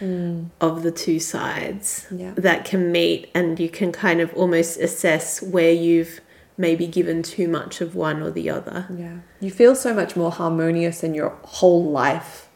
Mm. 0.00 0.50
of 0.60 0.82
the 0.84 0.90
two 0.92 1.18
sides 1.18 2.06
Yeah. 2.10 2.32
that 2.36 2.64
can 2.64 2.92
meet 2.92 3.30
and 3.34 3.58
you 3.58 3.68
can 3.68 3.90
kind 3.90 4.20
of 4.20 4.32
almost 4.34 4.78
assess 4.78 5.42
where 5.42 5.72
you've 5.72 6.20
maybe 6.56 6.86
given 6.86 7.22
too 7.22 7.48
much 7.48 7.80
of 7.80 7.94
one 7.96 8.22
or 8.22 8.30
the 8.30 8.48
other 8.50 8.86
Yeah. 8.96 9.18
You 9.40 9.50
feel 9.50 9.74
so 9.74 9.92
much 9.94 10.14
more 10.16 10.30
harmonious 10.30 11.02
in 11.02 11.14
your 11.14 11.30
whole 11.42 11.84
life, 11.84 12.48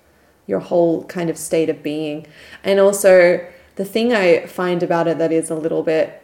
your 0.46 0.61
whole 0.61 1.05
kind 1.05 1.31
of 1.31 1.37
state 1.38 1.68
of 1.68 1.83
being. 1.83 2.26
And 2.62 2.78
also, 2.81 3.40
the 3.76 3.85
thing 3.85 4.12
I 4.12 4.46
find 4.46 4.83
about 4.83 5.09
it 5.09 5.18
that 5.18 5.33
is 5.33 5.50
a 5.50 5.55
little 5.55 5.83
bit 5.83 6.20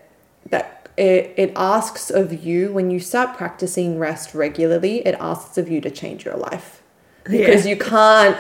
that 0.51 0.89
it, 0.97 1.33
it 1.37 1.53
asks 1.57 2.11
of 2.11 2.45
you 2.45 2.73
when 2.73 2.91
you 2.91 2.99
start 3.01 3.37
practicing 3.37 3.99
rest 3.99 4.35
regularly, 4.35 5.07
it 5.07 5.15
asks 5.21 5.57
of 5.59 5.69
you 5.69 5.81
to 5.81 5.91
change 5.91 6.25
your 6.25 6.37
life 6.37 6.83
because 7.25 7.65
Yeah. 7.65 7.71
you 7.73 7.77
can't 7.77 8.37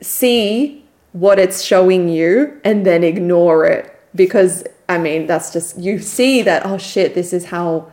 see 0.00 0.79
what 1.12 1.38
it's 1.38 1.62
showing 1.62 2.08
you 2.08 2.60
and 2.64 2.86
then 2.86 3.02
ignore 3.04 3.64
it. 3.64 3.96
Because 4.14 4.64
I 4.88 4.98
mean 4.98 5.26
that's 5.26 5.52
just 5.52 5.78
you 5.78 5.98
see 6.00 6.42
that 6.42 6.66
oh 6.66 6.78
shit 6.78 7.14
this 7.14 7.32
is 7.32 7.46
how 7.46 7.90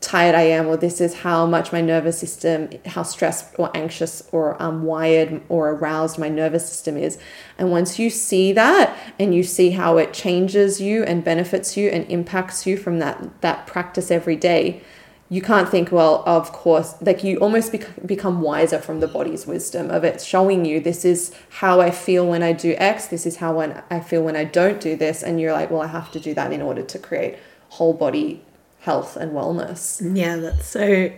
tired 0.00 0.34
I 0.34 0.42
am 0.42 0.66
or 0.66 0.76
this 0.76 1.00
is 1.00 1.20
how 1.20 1.44
much 1.46 1.72
my 1.72 1.82
nervous 1.82 2.18
system 2.18 2.70
how 2.86 3.02
stressed 3.02 3.54
or 3.58 3.70
anxious 3.76 4.26
or 4.32 4.60
um, 4.60 4.84
wired 4.84 5.42
or 5.48 5.70
aroused 5.70 6.18
my 6.18 6.28
nervous 6.28 6.66
system 6.66 6.96
is. 6.96 7.18
And 7.58 7.70
once 7.70 7.98
you 7.98 8.08
see 8.08 8.52
that 8.54 8.96
and 9.18 9.34
you 9.34 9.42
see 9.42 9.70
how 9.70 9.98
it 9.98 10.14
changes 10.14 10.80
you 10.80 11.04
and 11.04 11.22
benefits 11.22 11.76
you 11.76 11.90
and 11.90 12.10
impacts 12.10 12.66
you 12.66 12.76
from 12.76 12.98
that 12.98 13.40
that 13.42 13.66
practice 13.66 14.10
every 14.10 14.36
day 14.36 14.82
you 15.32 15.40
can't 15.40 15.68
think 15.68 15.92
well 15.92 16.24
of 16.26 16.50
course 16.50 16.94
like 17.00 17.22
you 17.22 17.36
almost 17.38 17.70
bec- 17.70 18.04
become 18.04 18.40
wiser 18.42 18.78
from 18.80 18.98
the 18.98 19.06
body's 19.06 19.46
wisdom 19.46 19.88
of 19.90 20.02
it 20.02 20.20
showing 20.20 20.64
you 20.64 20.80
this 20.80 21.04
is 21.04 21.32
how 21.60 21.80
i 21.80 21.88
feel 21.90 22.26
when 22.26 22.42
i 22.42 22.52
do 22.52 22.74
x 22.78 23.06
this 23.06 23.24
is 23.24 23.36
how 23.36 23.52
when 23.54 23.80
i 23.90 24.00
feel 24.00 24.22
when 24.22 24.34
i 24.34 24.42
don't 24.42 24.80
do 24.80 24.96
this 24.96 25.22
and 25.22 25.40
you're 25.40 25.52
like 25.52 25.70
well 25.70 25.82
i 25.82 25.86
have 25.86 26.10
to 26.10 26.18
do 26.18 26.34
that 26.34 26.52
in 26.52 26.60
order 26.60 26.82
to 26.82 26.98
create 26.98 27.38
whole 27.70 27.92
body 27.94 28.42
health 28.80 29.16
and 29.16 29.30
wellness 29.32 30.00
Yeah, 30.16 30.36
that's 30.36 30.66
so 30.66 31.12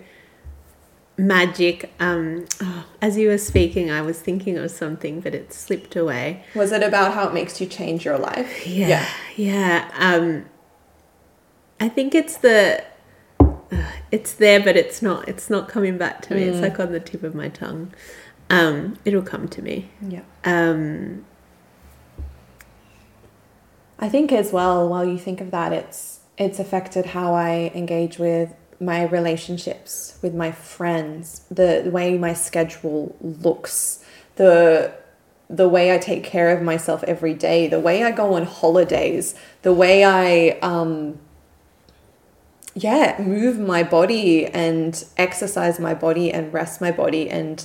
magic. 1.16 1.92
Um, 2.01 2.46
oh, 2.61 2.85
as 3.01 3.16
you 3.16 3.29
were 3.29 3.38
speaking, 3.38 3.90
I 3.90 4.03
was 4.03 4.18
thinking 4.18 4.59
of 4.59 4.70
something, 4.70 5.20
but 5.20 5.35
it 5.35 5.53
slipped 5.53 5.94
away. 5.94 6.44
was 6.55 6.72
it 6.72 6.83
about 6.83 7.14
how 7.14 7.29
it 7.29 7.35
makes 7.35 7.61
you 7.61 7.66
change 7.66 8.05
your 8.05 8.18
life 8.18 8.66
Yeah, 8.66 9.07
yeah. 9.37 9.88
Um, 9.98 10.46
I 11.81 11.88
think 11.88 12.14
it's 12.14 12.37
the, 12.38 12.83
it's 14.11 14.33
there, 14.35 14.61
but 14.61 14.77
it's 14.77 15.03
not. 15.03 15.29
It's 15.29 15.51
not 15.51 15.69
coming 15.69 15.99
back 15.99 16.23
to 16.23 16.35
me. 16.35 16.45
It's 16.45 16.61
like 16.61 16.79
on 16.79 16.93
the 16.93 17.01
tip 17.01 17.23
of 17.23 17.35
my 17.35 17.49
tongue. 17.49 17.93
Um, 18.51 18.99
it'll 19.05 19.23
come 19.23 19.49
to 19.49 19.63
me. 19.63 19.91
yeah 20.07 20.23
Um, 20.45 21.25
I 23.99 24.09
think 24.09 24.31
as 24.33 24.53
well, 24.53 24.89
while 24.89 25.05
you 25.05 25.19
think 25.19 25.41
of 25.41 25.51
that, 25.53 25.73
it's 25.73 26.21
it's 26.37 26.59
affected 26.59 27.07
how 27.07 27.35
I 27.35 27.71
engage 27.75 28.19
with 28.19 28.55
my 28.81 29.05
relationships 29.05 30.19
with 30.23 30.35
my 30.35 30.51
friends, 30.51 31.45
the, 31.49 31.83
the 31.85 31.91
way 31.91 32.19
my 32.19 32.35
schedule 32.35 33.17
looks, 33.21 34.05
the 34.37 34.93
the 35.49 35.69
way 35.69 35.95
I 35.95 35.99
take 35.99 36.25
care 36.25 36.57
of 36.57 36.63
myself 36.63 37.05
every 37.05 37.35
day, 37.35 37.69
the 37.69 37.79
way 37.81 38.03
I 38.03 38.11
go 38.11 38.35
on 38.35 38.45
holidays, 38.45 39.35
the 39.63 39.73
way 39.73 40.05
I 40.05 40.59
um 40.63 41.19
yeah, 42.75 43.21
move 43.21 43.59
my 43.59 43.83
body 43.83 44.47
and 44.47 45.05
exercise 45.17 45.79
my 45.79 45.95
body 45.95 46.33
and 46.33 46.53
rest 46.53 46.81
my 46.81 46.91
body 46.91 47.29
and 47.29 47.65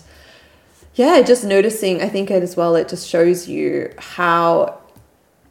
yeah, 0.96 1.22
just 1.22 1.44
noticing, 1.44 2.02
I 2.02 2.10
think 2.10 2.32
it 2.32 2.42
as 2.42 2.58
well 2.58 2.76
it 2.76 2.90
just 2.90 3.08
shows 3.08 3.48
you 3.48 3.94
how 3.98 4.82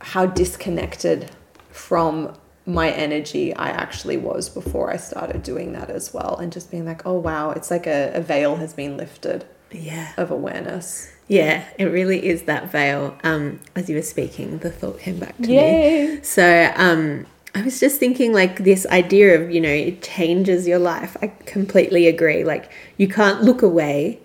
how 0.01 0.27
disconnected 0.27 1.31
from 1.71 2.37
my 2.67 2.91
energy 2.91 3.55
I 3.55 3.69
actually 3.69 4.17
was 4.17 4.49
before 4.49 4.93
I 4.93 4.97
started 4.97 5.43
doing 5.43 5.73
that 5.73 5.89
as 5.89 6.13
well. 6.13 6.37
And 6.37 6.53
just 6.53 6.71
being 6.71 6.85
like, 6.85 7.07
oh 7.07 7.19
wow, 7.19 7.51
it's 7.53 7.71
like 7.71 7.87
a, 7.87 8.13
a 8.15 8.21
veil 8.21 8.57
has 8.57 8.75
been 8.75 8.97
lifted 8.97 9.47
yeah, 9.71 10.13
of 10.17 10.31
awareness. 10.31 11.11
yeah. 11.29 11.65
It 11.79 11.87
really 11.87 12.25
is 12.27 12.43
that 12.43 12.71
veil. 12.71 13.17
Um, 13.23 13.61
as 13.75 13.89
you 13.89 13.97
were 13.97 14.03
speaking, 14.03 14.59
the 14.59 14.71
thought 14.71 14.99
came 14.99 15.19
back 15.19 15.37
to 15.39 15.49
me. 15.49 16.21
So 16.23 16.73
um, 16.77 17.27
I 17.57 17.63
was 17.63 17.81
just 17.81 17.99
thinking, 17.99 18.33
like, 18.33 18.65
this 18.65 18.87
idea 18.87 19.41
of, 19.41 19.51
you 19.51 19.61
know, 19.61 19.69
it 19.69 20.03
changes 20.03 20.69
your 20.69 20.79
life. 20.79 21.17
I 21.23 21.29
completely 21.47 22.07
agree. 22.07 22.45
Like, 22.45 22.71
you 22.97 23.09
can't 23.09 23.43
look 23.43 23.63
away 23.63 24.21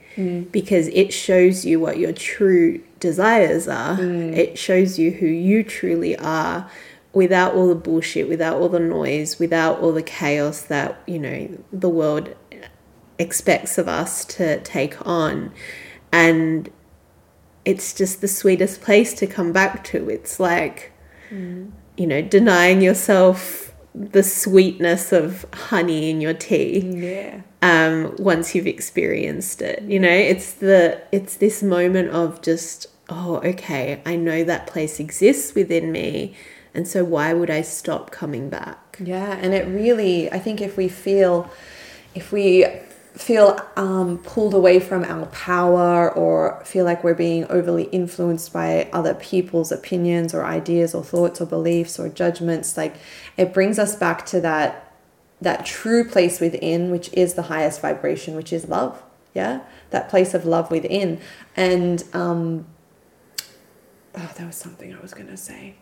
because 0.52 0.88
it 0.90 1.12
shows 1.12 1.66
you 1.66 1.80
what 1.80 1.98
your 1.98 2.14
true 2.14 2.82
desires 3.00 3.68
are, 3.68 3.98
it 4.00 4.60
shows 4.60 5.00
you 5.00 5.12
who 5.12 5.26
you 5.26 5.64
truly 5.64 6.16
are. 6.18 6.70
without 7.14 7.54
all 7.54 7.68
the 7.68 7.76
bullshit, 7.76 8.28
without 8.28 8.60
all 8.60 8.70
the 8.70 8.80
noise, 8.80 9.40
without 9.40 9.80
all 9.80 9.92
the 9.92 10.04
chaos 10.04 10.62
that, 10.64 11.02
you 11.06 11.20
know, 11.20 11.58
the 11.72 11.90
world 11.90 12.34
expects 13.20 13.78
of 13.78 13.88
us 13.88 14.24
to 14.26 14.62
take 14.62 15.06
on. 15.06 15.52
And 16.12 16.70
it's 17.66 17.94
just 17.94 18.22
the 18.22 18.28
sweetest 18.28 18.82
place 18.82 19.14
to 19.16 19.28
come 19.28 19.52
back 19.52 19.84
to. 19.86 20.10
It's 20.10 20.40
like, 20.40 20.94
mm. 21.30 21.72
You 22.02 22.08
know, 22.08 22.20
denying 22.24 22.82
yourself 22.82 23.72
the 23.94 24.24
sweetness 24.24 25.12
of 25.12 25.46
honey 25.54 26.10
in 26.10 26.20
your 26.20 26.34
tea. 26.34 26.80
Yeah. 26.80 27.42
Um, 27.62 28.16
once 28.18 28.56
you've 28.56 28.66
experienced 28.66 29.62
it, 29.62 29.84
you 29.84 30.00
know, 30.00 30.10
it's 30.10 30.54
the 30.54 31.00
it's 31.12 31.36
this 31.36 31.62
moment 31.62 32.10
of 32.10 32.42
just 32.42 32.88
oh, 33.08 33.36
okay, 33.44 34.02
I 34.04 34.16
know 34.16 34.44
that 34.44 34.66
place 34.66 35.00
exists 35.00 35.54
within 35.54 35.92
me, 35.92 36.34
and 36.74 36.88
so 36.88 37.04
why 37.04 37.34
would 37.34 37.52
I 37.52 37.62
stop 37.62 38.10
coming 38.10 38.50
back? 38.50 38.98
Yeah, 39.00 39.38
and 39.40 39.54
it 39.54 39.68
really, 39.68 40.32
I 40.32 40.40
think, 40.40 40.60
if 40.60 40.78
we 40.78 40.88
feel, 40.88 41.52
if 42.16 42.32
we 42.32 42.66
feel 43.14 43.60
um, 43.76 44.18
pulled 44.20 44.54
away 44.54 44.80
from 44.80 45.04
our 45.04 45.26
power 45.28 46.12
or 46.12 46.62
feel 46.64 46.86
like 46.86 47.04
we're 47.04 47.14
being 47.14 47.46
overly 47.50 47.84
influenced 47.86 48.54
by 48.54 48.90
other 48.94 49.14
people's 49.14 49.72
opinions 49.72 50.34
or 50.34 50.46
ideas 50.46 50.96
or 50.96 51.04
thoughts 51.04 51.42
or 51.42 51.46
beliefs 51.46 52.00
or 52.00 52.08
judgments 52.08 52.78
like 52.78 52.96
it 53.36 53.54
brings 53.54 53.78
us 53.78 53.96
back 53.96 54.26
to 54.26 54.40
that 54.40 54.94
that 55.42 55.66
true 55.66 56.08
place 56.08 56.40
within 56.40 56.90
which 56.90 57.12
is 57.14 57.34
the 57.34 57.44
highest 57.44 57.82
vibration 57.82 58.36
which 58.36 58.54
is 58.54 58.68
love. 58.68 59.02
Yeah? 59.34 59.62
That 59.90 60.08
place 60.08 60.34
of 60.34 60.46
love 60.46 60.72
within. 60.72 61.20
And 61.56 62.04
um 62.14 62.66
oh 64.16 64.32
that 64.38 64.46
was 64.46 64.56
something 64.56 64.94
i 64.96 65.00
was 65.02 65.14
to 65.14 65.38
say. 65.38 65.76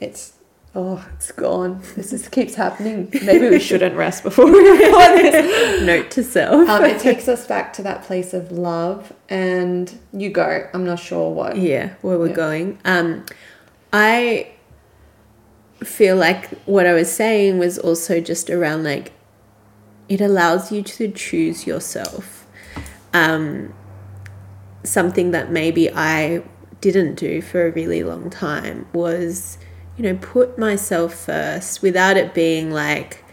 It's 0.00 0.32
Oh, 0.74 1.06
it's 1.14 1.30
gone. 1.32 1.82
This 1.96 2.14
is, 2.14 2.28
keeps 2.28 2.54
happening. 2.54 3.10
Maybe 3.24 3.50
we 3.50 3.60
shouldn't 3.60 3.94
rest 3.94 4.22
before 4.22 4.46
we 4.46 4.58
record 4.70 5.18
this. 5.18 5.82
Note 5.82 6.10
to 6.12 6.24
self. 6.24 6.68
Um, 6.68 6.84
it 6.84 6.98
takes 7.00 7.28
us 7.28 7.46
back 7.46 7.74
to 7.74 7.82
that 7.82 8.04
place 8.04 8.32
of 8.32 8.50
love, 8.50 9.12
and 9.28 9.98
you 10.14 10.30
go. 10.30 10.68
I'm 10.72 10.86
not 10.86 10.98
sure 10.98 11.30
what. 11.30 11.58
Yeah, 11.58 11.94
where 12.00 12.18
we're 12.18 12.28
yeah. 12.28 12.34
going. 12.34 12.78
Um, 12.86 13.26
I 13.92 14.50
feel 15.84 16.16
like 16.16 16.48
what 16.64 16.86
I 16.86 16.94
was 16.94 17.12
saying 17.12 17.58
was 17.58 17.78
also 17.78 18.20
just 18.20 18.48
around 18.48 18.84
like 18.84 19.12
it 20.08 20.20
allows 20.20 20.72
you 20.72 20.82
to 20.82 21.10
choose 21.10 21.66
yourself. 21.66 22.46
Um, 23.12 23.74
something 24.84 25.32
that 25.32 25.50
maybe 25.50 25.90
I 25.92 26.42
didn't 26.80 27.14
do 27.14 27.42
for 27.42 27.66
a 27.66 27.70
really 27.70 28.02
long 28.02 28.30
time 28.30 28.86
was 28.92 29.58
you 29.96 30.04
know, 30.04 30.16
put 30.20 30.58
myself 30.58 31.14
first 31.14 31.82
without 31.82 32.16
it 32.16 32.34
being 32.34 32.70
like 32.70 33.24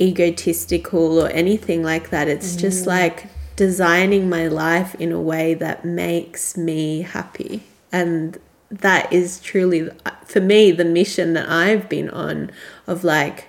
egotistical 0.00 1.20
or 1.20 1.28
anything 1.28 1.82
like 1.82 2.10
that. 2.10 2.28
It's 2.28 2.56
mm. 2.56 2.60
just 2.60 2.86
like 2.86 3.26
designing 3.56 4.28
my 4.28 4.46
life 4.46 4.94
in 4.94 5.12
a 5.12 5.20
way 5.20 5.54
that 5.54 5.84
makes 5.84 6.56
me 6.56 7.02
happy. 7.02 7.62
And 7.92 8.38
that 8.70 9.12
is 9.12 9.40
truly, 9.40 9.90
for 10.24 10.40
me, 10.40 10.70
the 10.70 10.84
mission 10.84 11.34
that 11.34 11.48
I've 11.48 11.88
been 11.88 12.08
on 12.10 12.52
of 12.86 13.04
like, 13.04 13.48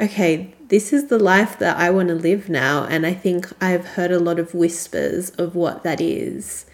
okay, 0.00 0.54
this 0.68 0.92
is 0.92 1.08
the 1.08 1.18
life 1.18 1.58
that 1.58 1.76
I 1.76 1.90
want 1.90 2.08
to 2.08 2.14
live 2.14 2.48
now. 2.48 2.84
And 2.84 3.06
I 3.06 3.12
think 3.12 3.52
I've 3.62 3.86
heard 3.88 4.10
a 4.10 4.18
lot 4.18 4.38
of 4.38 4.54
whispers 4.54 5.30
of 5.30 5.54
what 5.54 5.82
that 5.84 6.00
is 6.00 6.64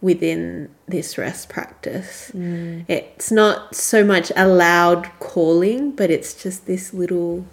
within 0.00 0.68
this 0.86 1.18
rest 1.18 1.48
practice. 1.48 2.30
Mm. 2.34 2.84
It's 2.88 3.32
not 3.32 3.74
so 3.74 4.04
much 4.04 4.30
a 4.36 4.46
loud 4.46 5.10
calling, 5.18 5.90
but 5.90 6.10
it's 6.10 6.40
just 6.40 6.66
this 6.66 6.92
little 6.92 7.46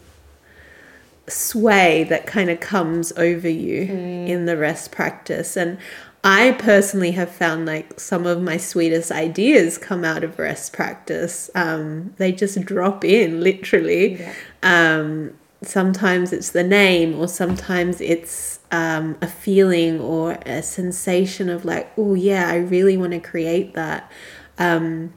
sway 1.28 2.04
that 2.04 2.28
kind 2.28 2.50
of 2.50 2.60
comes 2.60 3.14
over 3.14 3.48
you 3.48 3.88
mm. 3.88 4.28
in 4.28 4.46
the 4.46 4.58
rest 4.58 4.92
practice. 4.92 5.56
And 5.56 5.78
I 6.24 6.52
personally 6.52 7.12
have 7.12 7.30
found 7.30 7.66
like 7.66 8.00
some 8.00 8.26
of 8.26 8.42
my 8.42 8.58
sweetest 8.58 9.12
ideas 9.12 9.78
come 9.78 10.06
out 10.06 10.24
of 10.24 10.40
rest 10.40 10.74
practice. 10.74 11.50
Um, 11.56 12.14
they 12.18 12.32
just 12.32 12.60
drop 12.62 13.04
in 13.04 13.42
literally. 13.42 14.20
Yeah. 14.20 14.34
Um, 14.64 15.34
sometimes 15.66 16.34
it's 16.34 16.52
the 16.52 16.64
name, 16.64 17.20
or 17.20 17.28
sometimes 17.28 18.02
it's 18.02 18.60
um, 18.72 19.18
a 19.22 19.28
feeling 19.28 20.00
or 20.00 20.34
a 20.46 20.64
sensation 20.64 21.50
of 21.50 21.66
like, 21.66 21.92
oh, 21.98 22.14
yeah, 22.14 22.50
I 22.50 22.58
really 22.58 22.98
want 22.98 23.14
to 23.14 23.20
create 23.20 23.74
that. 23.74 24.12
Um, 24.58 25.14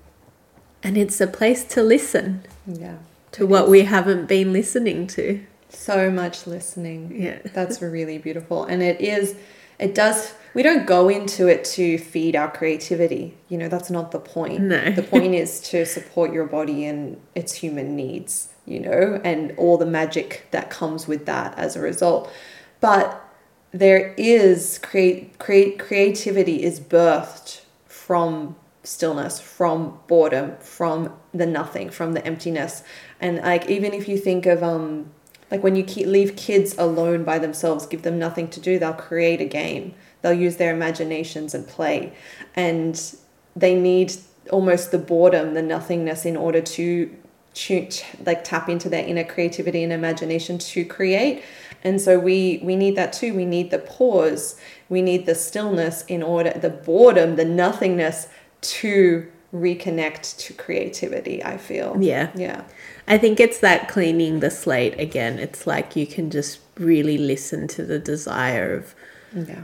and 0.83 0.97
it's 0.97 1.21
a 1.21 1.27
place 1.27 1.65
to 1.65 1.83
listen. 1.83 2.45
Yeah. 2.67 2.97
To 3.33 3.47
what 3.47 3.65
is. 3.65 3.71
we 3.71 3.83
haven't 3.83 4.27
been 4.27 4.53
listening 4.53 5.07
to. 5.09 5.45
So 5.69 6.11
much 6.11 6.47
listening. 6.47 7.13
Yeah. 7.21 7.39
That's 7.53 7.83
really 7.83 8.19
beautiful. 8.19 8.65
And 8.65 8.83
it 8.83 9.01
is, 9.01 9.37
it 9.79 9.95
does, 9.95 10.35
we 10.55 10.63
don't 10.63 10.87
go 10.87 11.09
into 11.09 11.49
it 11.49 11.65
to 11.65 11.99
feed 11.99 12.37
our 12.37 12.51
creativity. 12.51 13.37
You 13.49 13.59
know, 13.59 13.69
that's 13.69 13.91
not 13.91 14.11
the 14.11 14.21
point. 14.21 14.63
No. 14.63 14.91
the 14.91 15.03
point 15.03 15.35
is 15.35 15.61
to 15.69 15.85
support 15.85 16.33
your 16.33 16.47
body 16.47 16.87
and 16.87 17.21
its 17.35 17.53
human 17.53 17.95
needs 17.95 18.49
you 18.67 18.81
know, 18.81 19.21
and 19.25 19.55
all 19.57 19.79
the 19.79 19.87
magic 19.87 20.47
that 20.51 20.71
comes 20.71 21.07
with 21.07 21.27
that 21.27 21.57
as 21.59 21.77
a 21.77 21.81
result. 21.81 22.31
But 22.81 23.23
there 23.73 24.15
is 24.17 24.79
create 24.79 25.39
create 25.39 25.79
creativity 25.79 26.63
is 26.63 26.81
birthed 26.81 27.63
from 27.87 28.57
stillness, 28.83 29.41
from 29.41 29.99
boredom, 30.07 30.57
from 30.59 31.13
the 31.33 31.47
nothing, 31.47 31.91
from 31.91 32.13
the 32.13 32.25
emptiness. 32.27 32.83
And 33.21 33.39
like 33.39 33.69
even 33.69 33.93
if 33.93 34.09
you 34.09 34.19
think 34.19 34.47
of 34.47 34.63
um 34.63 35.11
like 35.51 35.63
when 35.63 35.77
you 35.77 35.85
keep, 35.85 36.07
leave 36.09 36.35
kids 36.37 36.77
alone 36.77 37.23
by 37.23 37.39
themselves, 37.39 37.87
give 37.87 38.03
them 38.03 38.19
nothing 38.19 38.49
to 38.49 38.61
do, 38.61 38.79
they'll 38.79 38.93
create 38.93 39.41
a 39.41 39.45
game. 39.45 39.95
They'll 40.23 40.33
use 40.33 40.57
their 40.57 40.75
imaginations 40.75 41.55
and 41.55 41.67
play. 41.67 42.13
And 42.57 43.01
they 43.55 43.79
need 43.79 44.15
almost 44.51 44.91
the 44.91 44.99
boredom, 44.99 45.55
the 45.55 45.63
nothingness 45.63 46.25
in 46.25 46.37
order 46.37 46.61
to 46.61 47.17
like 48.25 48.45
tap 48.45 48.69
into 48.69 48.89
their 48.89 49.05
inner 49.05 49.25
creativity 49.25 49.83
and 49.83 49.93
imagination 49.93 50.59
to 50.59 50.85
create. 50.85 51.43
And 51.83 52.01
so 52.01 52.19
we 52.19 52.61
we 52.63 52.77
need 52.77 52.97
that 52.97 53.13
too. 53.13 53.35
We 53.35 53.45
need 53.45 53.71
the 53.71 53.79
pause. 53.79 54.57
We 54.89 55.03
need 55.03 55.27
the 55.27 55.35
stillness 55.35 56.05
in 56.07 56.23
order 56.23 56.51
the 56.51 56.71
boredom 56.71 57.37
the 57.37 57.45
nothingness 57.45 58.29
to 58.61 59.31
reconnect 59.55 60.37
to 60.39 60.53
creativity 60.55 61.43
i 61.45 61.57
feel. 61.57 61.97
Yeah. 62.01 62.31
Yeah. 62.35 62.65
I 63.09 63.17
think 63.19 63.41
it's 63.41 63.61
that 63.61 63.89
cleaning 63.89 64.41
the 64.41 64.51
slate 64.51 64.99
again. 64.99 65.39
It's 65.39 65.67
like 65.67 65.97
you 65.97 66.07
can 66.07 66.31
just 66.31 66.59
really 66.77 67.17
listen 67.17 67.69
to 67.69 67.85
the 67.85 67.99
desire 67.99 68.75
of 68.75 68.95
yeah 69.49 69.63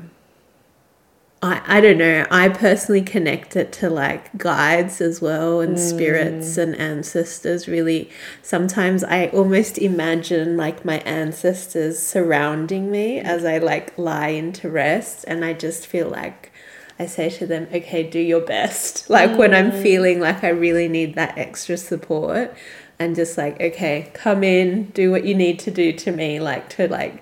I, 1.42 1.60
I 1.66 1.80
don't 1.80 1.98
know. 1.98 2.24
I 2.30 2.48
personally 2.48 3.02
connect 3.02 3.56
it 3.56 3.72
to 3.72 3.90
like 3.90 4.36
guides 4.38 5.00
as 5.00 5.20
well 5.20 5.60
and 5.60 5.76
mm. 5.76 5.78
spirits 5.78 6.56
and 6.56 6.76
ancestors. 6.76 7.66
Really, 7.66 8.08
sometimes 8.42 9.02
I 9.02 9.26
almost 9.28 9.76
imagine 9.76 10.56
like 10.56 10.84
my 10.84 10.98
ancestors 11.00 11.98
surrounding 12.00 12.92
me 12.92 13.18
as 13.18 13.44
I 13.44 13.58
like 13.58 13.98
lie 13.98 14.28
into 14.28 14.70
rest, 14.70 15.24
and 15.26 15.44
I 15.44 15.52
just 15.52 15.86
feel 15.86 16.08
like 16.08 16.52
I 16.96 17.06
say 17.06 17.28
to 17.30 17.46
them, 17.46 17.66
okay, 17.74 18.08
do 18.08 18.20
your 18.20 18.42
best. 18.42 19.06
Like 19.10 19.30
mm. 19.30 19.36
when 19.36 19.52
I'm 19.52 19.72
mm. 19.72 19.82
feeling 19.82 20.20
like 20.20 20.44
I 20.44 20.48
really 20.50 20.88
need 20.88 21.16
that 21.16 21.36
extra 21.36 21.76
support, 21.76 22.54
and 23.00 23.16
just 23.16 23.36
like, 23.36 23.60
okay, 23.60 24.12
come 24.14 24.44
in, 24.44 24.90
do 24.90 25.10
what 25.10 25.24
you 25.24 25.34
need 25.34 25.58
to 25.60 25.72
do 25.72 25.92
to 25.92 26.12
me, 26.12 26.38
like 26.38 26.68
to 26.76 26.86
like 26.86 27.20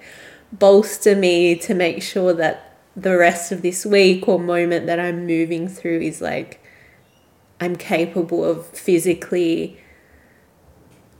bolster 0.52 1.16
me 1.16 1.56
to 1.56 1.74
make 1.74 2.02
sure 2.02 2.34
that 2.34 2.69
the 3.02 3.16
rest 3.16 3.52
of 3.52 3.62
this 3.62 3.86
week 3.86 4.28
or 4.28 4.38
moment 4.38 4.86
that 4.86 5.00
I'm 5.00 5.26
moving 5.26 5.68
through 5.68 6.00
is 6.00 6.20
like 6.20 6.62
I'm 7.60 7.76
capable 7.76 8.44
of 8.44 8.66
physically 8.66 9.78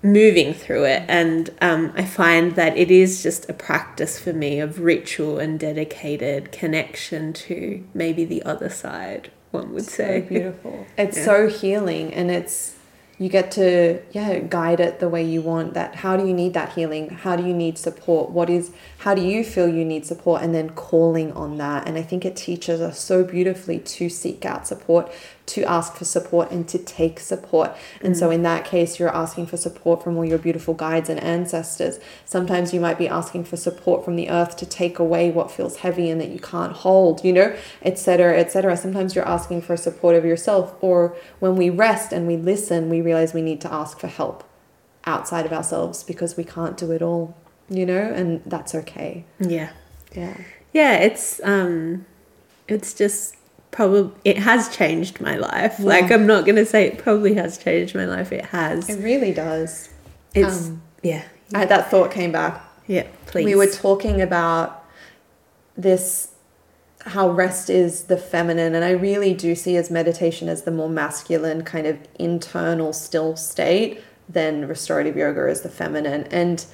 moving 0.03 0.55
through 0.55 0.85
it. 0.85 1.05
And 1.09 1.51
um, 1.61 1.93
I 1.95 2.05
find 2.05 2.57
that 2.57 2.77
it 2.77 2.91
is 2.91 3.23
just 3.23 3.49
a 3.51 3.53
practice 3.53 4.19
for 4.19 4.33
me 4.33 4.59
of 4.61 4.81
ritual 4.81 5.39
and 5.39 5.61
dedicated 5.61 6.53
connection 6.53 7.33
to 7.35 7.85
maybe 7.93 8.25
the 8.25 8.43
other 8.43 8.71
side, 8.71 9.31
one 9.51 9.73
would 9.75 9.85
so 9.85 9.91
say. 9.91 10.21
Beautiful. 10.29 10.87
It's 10.97 11.19
yeah. 11.19 11.25
so 11.25 11.49
healing 11.49 12.15
and 12.15 12.31
it's 12.31 12.77
you 13.21 13.29
get 13.29 13.51
to 13.51 14.01
yeah 14.13 14.39
guide 14.39 14.81
it 14.81 14.99
the 14.99 15.09
way 15.09 15.23
you 15.23 15.43
want 15.43 15.75
that. 15.75 15.97
How 15.97 16.17
do 16.17 16.27
you 16.27 16.33
need 16.33 16.55
that 16.55 16.73
healing? 16.73 17.11
How 17.11 17.37
do 17.37 17.47
you 17.47 17.53
need 17.53 17.77
support? 17.77 18.31
What 18.31 18.49
is 18.49 18.73
how 19.01 19.15
do 19.15 19.21
you 19.21 19.45
feel 19.45 19.69
you 19.69 19.85
need 19.85 20.07
support? 20.07 20.41
And 20.41 20.55
then 20.55 20.71
calling 20.71 21.31
on 21.33 21.59
that. 21.59 21.87
And 21.87 21.99
i 21.99 22.03
think 22.03 22.25
it 22.25 22.35
teaches 22.35 22.81
us 22.81 22.99
so 22.99 23.23
beautifully 23.23 23.79
to 23.79 24.09
seek 24.09 24.47
out 24.47 24.67
support 24.67 25.13
to 25.51 25.63
ask 25.65 25.95
for 25.95 26.05
support 26.05 26.51
and 26.51 26.69
to 26.69 26.79
take 26.79 27.21
support. 27.21 27.77
And 28.01 28.15
mm. 28.15 28.19
so, 28.19 28.31
in 28.31 28.43
that 28.43 28.65
case, 28.65 28.99
you're 28.99 29.15
asking 29.15 29.47
for 29.47 29.57
support 29.57 30.03
from 30.03 30.17
all 30.17 30.25
your 30.25 30.39
beautiful 30.39 30.75
guides 30.75 31.09
and 31.09 31.21
ancestors. 31.21 31.99
Sometimes 32.25 32.73
you 32.73 32.81
might 32.81 32.99
be 32.99 33.09
asking 33.09 33.45
for 33.45 33.57
support 33.57 34.05
from 34.05 34.17
the 34.17 34.31
earth 34.31 34.57
to 34.59 34.67
take 34.67 34.99
away 34.99 35.31
what 35.31 35.51
feels 35.51 35.77
heavy 35.79 36.11
and 36.11 36.21
that 36.21 36.29
you 36.29 36.39
can't 36.39 36.73
hold, 36.73 37.25
you 37.25 37.33
know, 37.33 37.57
etc., 37.83 38.39
etc. 38.39 38.77
Sometimes 38.77 39.15
you're 39.15 39.29
asking 39.29 39.63
for 39.63 39.77
support 39.77 40.15
of 40.17 40.25
yourself. 40.25 40.75
Or 40.81 41.17
when 41.39 41.57
we 41.57 41.71
rest 41.71 42.13
and 42.13 42.27
we 42.27 42.37
listen, 42.37 42.89
we 42.89 43.01
realize 43.01 43.35
we 43.35 43.43
need 43.43 43.61
to 43.63 43.73
ask 43.73 43.99
for 43.99 44.09
help 44.09 44.45
outside 45.05 45.47
of 45.47 45.53
ourselves 45.53 46.03
because 46.03 46.37
we 46.37 46.45
can't 46.45 46.77
do 46.77 46.91
it 46.93 47.03
all, 47.03 47.37
you 47.69 47.87
know, 47.87 48.01
and 48.01 48.43
that's 48.47 48.75
okay. 48.75 49.25
Yeah. 49.39 49.71
Yeah. 50.15 50.37
Yeah, 50.73 50.99
it's 50.99 51.41
um 51.43 52.07
it's 52.69 52.95
just 52.95 53.35
probably 53.71 54.13
it 54.25 54.39
has 54.39 54.75
changed 54.75 55.21
my 55.21 55.37
life. 55.37 55.77
Yeah. 55.79 55.87
Like 55.87 56.11
I'm 56.11 56.27
not 56.27 56.45
to 56.47 56.67
say 56.67 56.87
it 56.87 56.99
probably 56.99 57.35
has 57.35 57.59
changed 57.59 57.95
my 57.95 58.05
life. 58.05 58.33
It 58.33 58.47
has. 58.47 58.89
It 58.89 59.03
really 59.03 59.33
does. 59.33 59.89
It's 60.35 60.69
um, 60.69 60.83
yeah. 61.03 61.25
I, 61.55 61.65
that 61.65 61.91
thought 61.91 62.11
came 62.11 62.33
back. 62.33 62.63
Yeah, 62.87 63.07
please. 63.27 63.45
We 63.45 63.55
were 63.55 63.67
talking 63.67 64.21
about 64.21 64.85
this 65.77 66.31
how 67.07 67.31
rest 67.31 67.71
is 67.71 68.05
the 68.05 68.17
feminine 68.17 68.75
and 68.75 68.85
I 68.85 68.91
really 68.91 69.33
do 69.33 69.55
see 69.55 69.77
as 69.77 69.91
meditation 69.91 70.49
as 70.49 70.63
the 70.63 70.71
more 70.71 70.89
masculine 70.89 71.65
kind 71.65 71.87
of 71.87 71.99
internal 72.19 72.93
still 72.93 73.37
state 73.37 74.03
than 74.29 74.69
restorative 74.69 75.17
yoga 75.17 75.49
as 75.51 75.63
the 75.63 75.71
feminine 75.71 76.25
and 76.25 76.65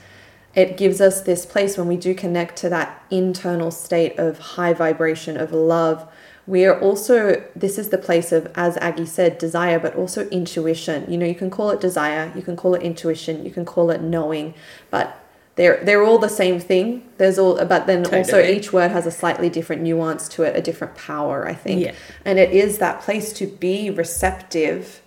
it 0.54 0.76
gives 0.76 1.00
us 1.00 1.20
this 1.20 1.46
place 1.46 1.78
when 1.78 1.86
we 1.86 1.96
do 1.96 2.12
connect 2.12 2.56
to 2.56 2.68
that 2.70 3.04
internal 3.08 3.70
state 3.70 4.18
of 4.18 4.38
high 4.38 4.72
vibration 4.72 5.36
of 5.36 5.52
love 5.52 6.08
we 6.46 6.64
are 6.64 6.78
also 6.80 7.42
this 7.56 7.76
is 7.78 7.88
the 7.88 7.98
place 7.98 8.30
of 8.32 8.50
as 8.54 8.76
aggie 8.78 9.06
said 9.06 9.36
desire 9.38 9.78
but 9.78 9.94
also 9.96 10.28
intuition 10.28 11.10
you 11.10 11.18
know 11.18 11.26
you 11.26 11.34
can 11.34 11.50
call 11.50 11.70
it 11.70 11.80
desire 11.80 12.32
you 12.36 12.42
can 12.42 12.56
call 12.56 12.74
it 12.74 12.82
intuition 12.82 13.44
you 13.44 13.50
can 13.50 13.64
call 13.64 13.90
it 13.90 14.00
knowing 14.00 14.54
but 14.90 15.20
they're 15.56 15.82
they're 15.84 16.04
all 16.04 16.18
the 16.18 16.28
same 16.28 16.60
thing 16.60 17.02
there's 17.18 17.38
all 17.38 17.54
but 17.64 17.86
then 17.86 18.04
also 18.14 18.40
each 18.42 18.72
word 18.72 18.90
has 18.90 19.06
a 19.06 19.10
slightly 19.10 19.48
different 19.48 19.82
nuance 19.82 20.28
to 20.28 20.42
it 20.42 20.54
a 20.54 20.60
different 20.62 20.94
power 20.94 21.48
i 21.48 21.54
think 21.54 21.80
Yeah. 21.82 21.94
and 22.24 22.38
it 22.38 22.52
is 22.52 22.78
that 22.78 23.00
place 23.00 23.32
to 23.34 23.46
be 23.46 23.90
receptive 23.90 25.00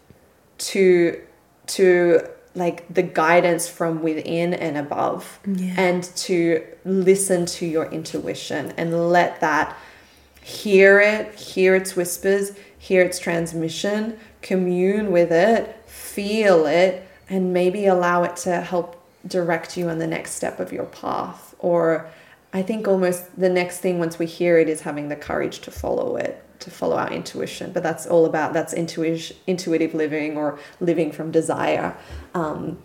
to 0.69 1.21
to 1.67 2.21
like 2.55 2.91
the 2.93 3.03
guidance 3.03 3.69
from 3.69 4.01
within 4.01 4.53
and 4.55 4.75
above 4.77 5.39
Yeah. 5.45 5.75
and 5.77 6.03
to 6.27 6.63
listen 6.83 7.45
to 7.45 7.65
your 7.65 7.85
intuition 7.85 8.73
and 8.75 9.09
let 9.11 9.39
that 9.41 9.77
hear 10.41 10.99
it 10.99 11.33
hear 11.35 11.75
its 11.75 11.95
whispers 11.95 12.51
hear 12.77 13.01
its 13.01 13.19
transmission 13.19 14.17
commune 14.41 15.11
with 15.11 15.31
it 15.31 15.75
feel 15.85 16.65
it 16.65 17.07
and 17.29 17.53
maybe 17.53 17.85
allow 17.85 18.23
it 18.23 18.35
to 18.35 18.61
help 18.61 18.95
direct 19.27 19.77
you 19.77 19.89
on 19.89 19.99
the 19.99 20.07
next 20.07 20.31
step 20.31 20.59
of 20.59 20.71
your 20.71 20.85
path 20.85 21.53
or 21.59 22.09
i 22.53 22.61
think 22.61 22.87
almost 22.87 23.39
the 23.39 23.49
next 23.49 23.79
thing 23.79 23.99
once 23.99 24.17
we 24.17 24.25
hear 24.25 24.57
it 24.57 24.69
is 24.69 24.81
having 24.81 25.09
the 25.09 25.15
courage 25.15 25.59
to 25.59 25.69
follow 25.69 26.15
it 26.15 26.43
to 26.59 26.71
follow 26.71 26.97
our 26.97 27.11
intuition 27.11 27.71
but 27.71 27.83
that's 27.83 28.05
all 28.05 28.25
about 28.25 28.53
that's 28.53 28.73
intuition 28.73 29.35
intuitive 29.45 29.93
living 29.93 30.37
or 30.37 30.57
living 30.79 31.11
from 31.11 31.31
desire 31.31 31.95
um, 32.33 32.77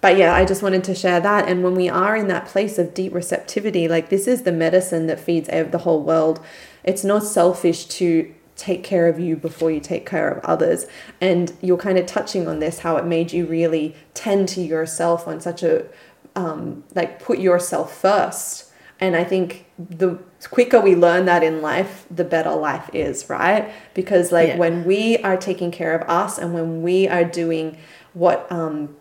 but 0.00 0.16
yeah, 0.16 0.34
I 0.34 0.44
just 0.44 0.62
wanted 0.62 0.84
to 0.84 0.94
share 0.94 1.20
that. 1.20 1.48
And 1.48 1.64
when 1.64 1.74
we 1.74 1.88
are 1.88 2.16
in 2.16 2.28
that 2.28 2.46
place 2.46 2.78
of 2.78 2.94
deep 2.94 3.12
receptivity, 3.12 3.88
like 3.88 4.10
this 4.10 4.28
is 4.28 4.42
the 4.42 4.52
medicine 4.52 5.06
that 5.08 5.18
feeds 5.18 5.48
the 5.48 5.78
whole 5.78 6.02
world. 6.02 6.40
It's 6.88 7.04
not 7.04 7.22
selfish 7.22 7.84
to 8.00 8.34
take 8.56 8.82
care 8.82 9.06
of 9.08 9.20
you 9.20 9.36
before 9.36 9.70
you 9.70 9.80
take 9.80 10.04
care 10.04 10.28
of 10.28 10.44
others. 10.44 10.86
And 11.20 11.52
you're 11.60 11.76
kind 11.88 11.98
of 11.98 12.06
touching 12.06 12.48
on 12.48 12.58
this, 12.58 12.80
how 12.80 12.96
it 12.96 13.04
made 13.04 13.32
you 13.32 13.46
really 13.46 13.94
tend 14.14 14.48
to 14.50 14.60
yourself 14.60 15.28
on 15.28 15.40
such 15.40 15.62
a, 15.62 15.86
um, 16.34 16.84
like 16.94 17.22
put 17.22 17.38
yourself 17.38 17.96
first. 17.96 18.72
And 19.00 19.14
I 19.14 19.22
think 19.22 19.66
the 19.78 20.18
quicker 20.50 20.80
we 20.80 20.96
learn 20.96 21.26
that 21.26 21.44
in 21.44 21.62
life, 21.62 22.04
the 22.10 22.24
better 22.24 22.54
life 22.54 22.90
is, 22.92 23.30
right? 23.30 23.70
Because 23.94 24.32
like 24.32 24.48
Yeah. 24.48 24.56
when 24.56 24.84
we 24.84 25.18
are 25.18 25.36
taking 25.36 25.70
care 25.70 25.94
of 25.94 26.02
us 26.08 26.36
and 26.38 26.52
when 26.52 26.82
we 26.82 27.06
are 27.06 27.24
doing 27.24 27.76
what, 28.12 28.50
um, 28.50 28.96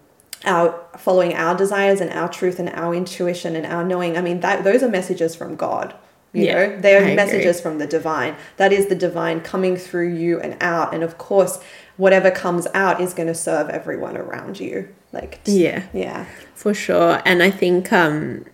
our 0.46 0.80
following 0.98 1.34
our 1.34 1.56
desires 1.58 2.00
and 2.00 2.12
our 2.12 2.30
truth 2.30 2.60
and 2.60 2.70
our 2.70 2.94
intuition 2.94 3.56
and 3.56 3.66
our 3.66 3.84
knowing 3.84 4.16
i 4.16 4.22
mean 4.22 4.40
that 4.42 4.64
those 4.64 4.84
are 4.84 4.88
messages 4.88 5.36
from 5.36 5.56
god 5.56 5.96
you 6.34 6.46
Yeah, 6.46 6.54
know 6.56 6.82
they 6.82 6.96
I 6.96 7.00
are 7.00 7.04
agree. 7.04 7.16
messages 7.16 7.62
from 7.62 7.78
the 7.80 7.88
divine 7.88 8.36
that 8.58 8.72
is 8.74 8.88
the 8.88 8.96
divine 8.96 9.42
coming 9.42 9.78
through 9.78 10.14
you 10.14 10.40
and 10.40 10.58
out 10.62 10.94
and 10.94 11.04
of 11.04 11.18
course 11.18 11.60
whatever 11.98 12.30
comes 12.30 12.68
out 12.74 13.02
is 13.02 13.14
going 13.14 13.28
to 13.28 13.34
serve 13.36 13.70
everyone 13.70 14.16
around 14.18 14.60
you 14.60 14.94
like 15.14 15.40
Yeah. 15.46 15.84
yeah 15.94 16.26
For 16.54 16.74
sure. 16.74 17.22
And 17.26 17.42
I 17.42 17.50
think 17.52 17.92
um 17.94 18.46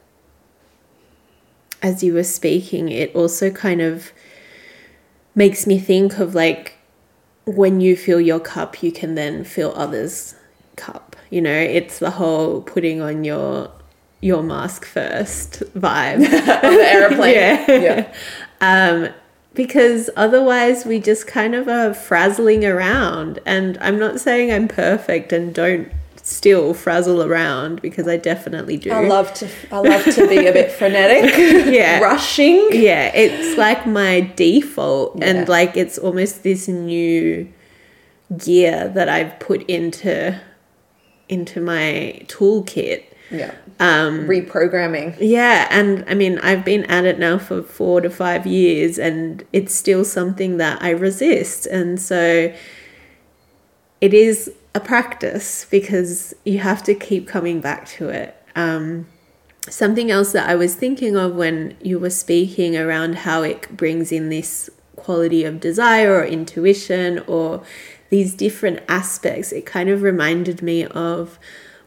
as 1.82 2.02
you 2.04 2.14
were 2.14 2.24
speaking, 2.24 2.88
it 2.90 3.14
also 3.14 3.50
kind 3.50 3.82
of 3.82 4.14
makes 5.36 5.68
me 5.68 5.78
think 5.80 6.18
of 6.20 6.34
like 6.34 6.78
when 7.46 7.82
you 7.82 7.98
fill 7.98 8.22
your 8.22 8.40
cup, 8.40 8.82
you 8.82 8.92
can 8.92 9.16
then 9.16 9.44
fill 9.44 9.74
others' 9.76 10.36
cup. 10.78 11.16
You 11.30 11.42
know, 11.42 11.52
it's 11.54 12.00
the 12.00 12.12
whole 12.12 12.62
putting 12.62 13.02
on 13.02 13.26
your 13.26 13.70
your 14.24 14.42
mask 14.44 14.86
first 14.86 15.62
vibe. 15.76 16.18
on 16.64 16.74
the 16.76 16.88
airplane 16.98 17.34
Yeah. 17.36 17.72
yeah 17.72 18.14
um, 18.62 19.10
because 19.54 20.10
otherwise 20.16 20.86
we 20.86 21.00
just 21.00 21.28
kind 21.28 21.54
of 21.54 21.68
are 21.68 21.94
frazzling 21.94 22.66
around. 22.66 23.40
And 23.46 23.78
I'm 23.82 24.00
not 24.00 24.20
saying 24.20 24.52
I'm 24.52 24.68
perfect 24.68 25.32
and 25.34 25.54
don't 25.54 25.92
still 26.24 26.74
frazzle 26.74 27.22
around 27.22 27.82
because 27.82 28.08
I 28.08 28.16
definitely 28.16 28.78
do. 28.78 28.90
i 28.92 29.06
love 29.06 29.34
to 29.34 29.46
i 29.74 29.80
love 29.80 30.06
to 30.16 30.26
be 30.30 30.48
a 30.48 30.54
bit 30.54 30.72
frenetic 30.80 31.36
Yeah. 31.68 32.00
rushing 32.00 32.66
yeah, 32.72 33.12
it's 33.14 33.58
like 33.58 33.86
my 33.86 34.32
default, 34.38 35.18
Yeah. 35.18 35.26
and 35.26 35.50
like 35.50 35.76
it's 35.76 35.98
almost 35.98 36.44
this 36.44 36.70
new 36.70 37.52
gear 38.38 38.88
that 38.96 39.10
I've 39.10 39.38
put 39.42 39.64
into 39.70 40.40
into 41.28 41.60
my 41.60 42.22
toolkit. 42.28 43.04
yeah 43.30 43.54
Um, 43.80 44.28
reprogramming 44.28 45.18
Yeah, 45.20 45.68
and 45.70 46.06
I 46.08 46.14
mean, 46.14 46.40
I've 46.40 46.64
been 46.64 46.86
at 46.86 47.06
it 47.06 47.20
now 47.20 47.38
for 47.38 47.64
four 47.64 48.02
to 48.02 48.10
five 48.10 48.46
years, 48.46 48.98
and 48.98 49.44
it's 49.52 49.74
still 49.74 50.06
something 50.06 50.58
that 50.58 50.82
I 50.82 50.92
resist. 50.92 51.66
And 51.66 52.00
so 52.00 52.54
it 54.02 54.14
is 54.14 54.52
a 54.76 54.80
practice 54.80 55.66
because 55.70 56.34
you 56.46 56.60
have 56.60 56.84
to 56.84 56.94
keep 56.94 57.28
coming 57.28 57.62
back 57.62 57.88
to 57.88 58.10
it. 58.10 58.36
Um, 58.56 59.08
something 59.70 60.12
else 60.12 60.32
that 60.34 60.50
I 60.50 60.56
was 60.56 60.76
thinking 60.76 61.16
of 61.16 61.36
when 61.36 61.78
you 61.82 62.00
were 62.00 62.10
speaking 62.10 62.76
around 62.78 63.20
how 63.20 63.44
it 63.44 63.76
brings 63.76 64.12
in 64.12 64.30
this 64.30 64.70
quality 64.96 65.44
of 65.44 65.60
desire 65.60 66.14
or 66.14 66.26
intuition 66.26 67.20
or 67.28 67.64
these 68.10 68.36
different 68.36 68.82
aspects, 68.88 69.52
it 69.52 69.66
kind 69.66 69.90
of 69.90 70.02
reminded 70.02 70.62
me 70.62 70.86
of 70.86 71.40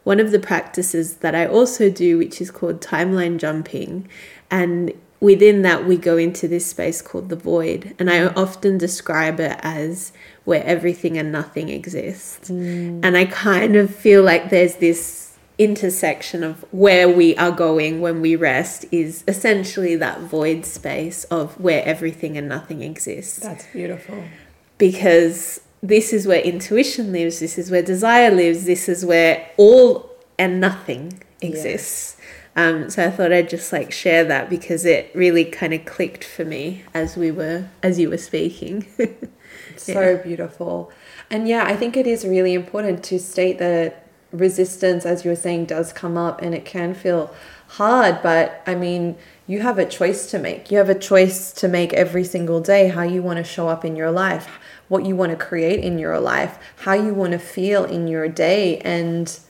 one 0.06 0.20
of 0.20 0.30
the 0.30 0.38
practices 0.38 1.16
that 1.16 1.34
I 1.34 1.48
also 1.48 1.90
do, 1.90 2.16
which 2.16 2.40
is 2.40 2.52
called 2.52 2.80
timeline 2.80 3.38
jumping. 3.38 4.08
And 4.52 4.92
within 5.18 5.62
that, 5.62 5.84
we 5.84 5.96
go 5.96 6.16
into 6.16 6.46
this 6.46 6.64
space 6.64 7.02
called 7.02 7.28
the 7.28 7.34
void. 7.34 7.92
And 7.98 8.08
I 8.08 8.26
often 8.26 8.78
describe 8.78 9.40
it 9.40 9.58
as 9.64 10.12
where 10.44 10.62
everything 10.62 11.18
and 11.18 11.32
nothing 11.32 11.70
exists. 11.70 12.50
Mm. 12.50 13.00
And 13.02 13.16
I 13.16 13.24
kind 13.24 13.74
of 13.74 13.92
feel 13.92 14.22
like 14.22 14.48
there's 14.48 14.76
this 14.76 15.36
intersection 15.58 16.44
of 16.44 16.64
where 16.70 17.08
we 17.08 17.36
are 17.36 17.50
going 17.50 18.00
when 18.00 18.20
we 18.20 18.36
rest 18.36 18.84
is 18.92 19.24
essentially 19.26 19.96
that 19.96 20.20
void 20.20 20.64
space 20.64 21.24
of 21.24 21.58
where 21.58 21.82
everything 21.84 22.36
and 22.36 22.46
nothing 22.46 22.82
exists 22.82 23.38
that's 23.38 23.64
beautiful 23.72 24.22
because 24.76 25.62
this 25.88 26.12
is 26.12 26.26
where 26.26 26.40
intuition 26.40 27.12
lives, 27.12 27.40
this 27.40 27.58
is 27.58 27.70
where 27.70 27.82
desire 27.82 28.30
lives, 28.30 28.64
this 28.64 28.88
is 28.88 29.04
where 29.04 29.48
all 29.56 30.10
and 30.38 30.60
nothing 30.60 31.22
exists. 31.40 32.16
Um, 32.56 32.88
so 32.88 33.04
I 33.04 33.10
thought 33.10 33.32
I'd 33.32 33.50
just 33.50 33.72
like 33.72 33.92
share 33.92 34.24
that 34.24 34.48
because 34.48 34.84
it 34.84 35.10
really 35.14 35.44
kind 35.44 35.74
of 35.74 35.84
clicked 35.84 36.24
for 36.24 36.44
me 36.44 36.84
as 36.94 37.16
we 37.16 37.30
were 37.30 37.68
as 37.82 37.98
you 37.98 38.08
were 38.10 38.18
speaking. 38.18 38.86
so 39.76 40.16
beautiful. 40.18 40.90
And 41.30 41.48
yeah 41.48 41.64
i 41.64 41.74
think 41.74 41.96
it 41.96 42.06
is 42.06 42.24
really 42.24 42.54
important 42.54 43.02
to 43.04 43.18
state 43.18 43.58
that 43.58 44.06
resistance 44.30 45.04
as 45.04 45.24
you 45.24 45.30
were 45.30 45.36
saying 45.36 45.64
does 45.66 45.92
come 45.92 46.16
up 46.16 46.40
and 46.40 46.54
it 46.54 46.64
can 46.64 46.94
feel 46.94 47.34
hard 47.68 48.22
but 48.22 48.62
i 48.66 48.74
mean 48.74 49.16
you 49.46 49.60
have 49.60 49.78
a 49.78 49.86
choice 49.86 50.28
to 50.30 50.38
make. 50.38 50.70
You 50.70 50.78
have 50.78 50.88
a 50.88 50.98
choice 50.98 51.52
to 51.52 51.68
make 51.68 51.92
every 51.92 52.24
single 52.24 52.60
day 52.60 52.88
how 52.88 53.02
you 53.02 53.22
want 53.22 53.38
to 53.38 53.44
show 53.44 53.68
up 53.68 53.84
in 53.84 53.94
your 53.94 54.10
life 54.10 54.48
what 54.88 55.04
you 55.04 55.16
want 55.16 55.30
to 55.30 55.44
create 55.44 55.82
in 55.82 55.98
your 55.98 56.18
life 56.20 56.58
how 56.78 56.92
you 56.92 57.12
want 57.12 57.32
to 57.32 57.38
feel 57.38 57.84
in 57.84 58.06
your 58.08 58.28
day 58.28 58.78
and 58.78 59.40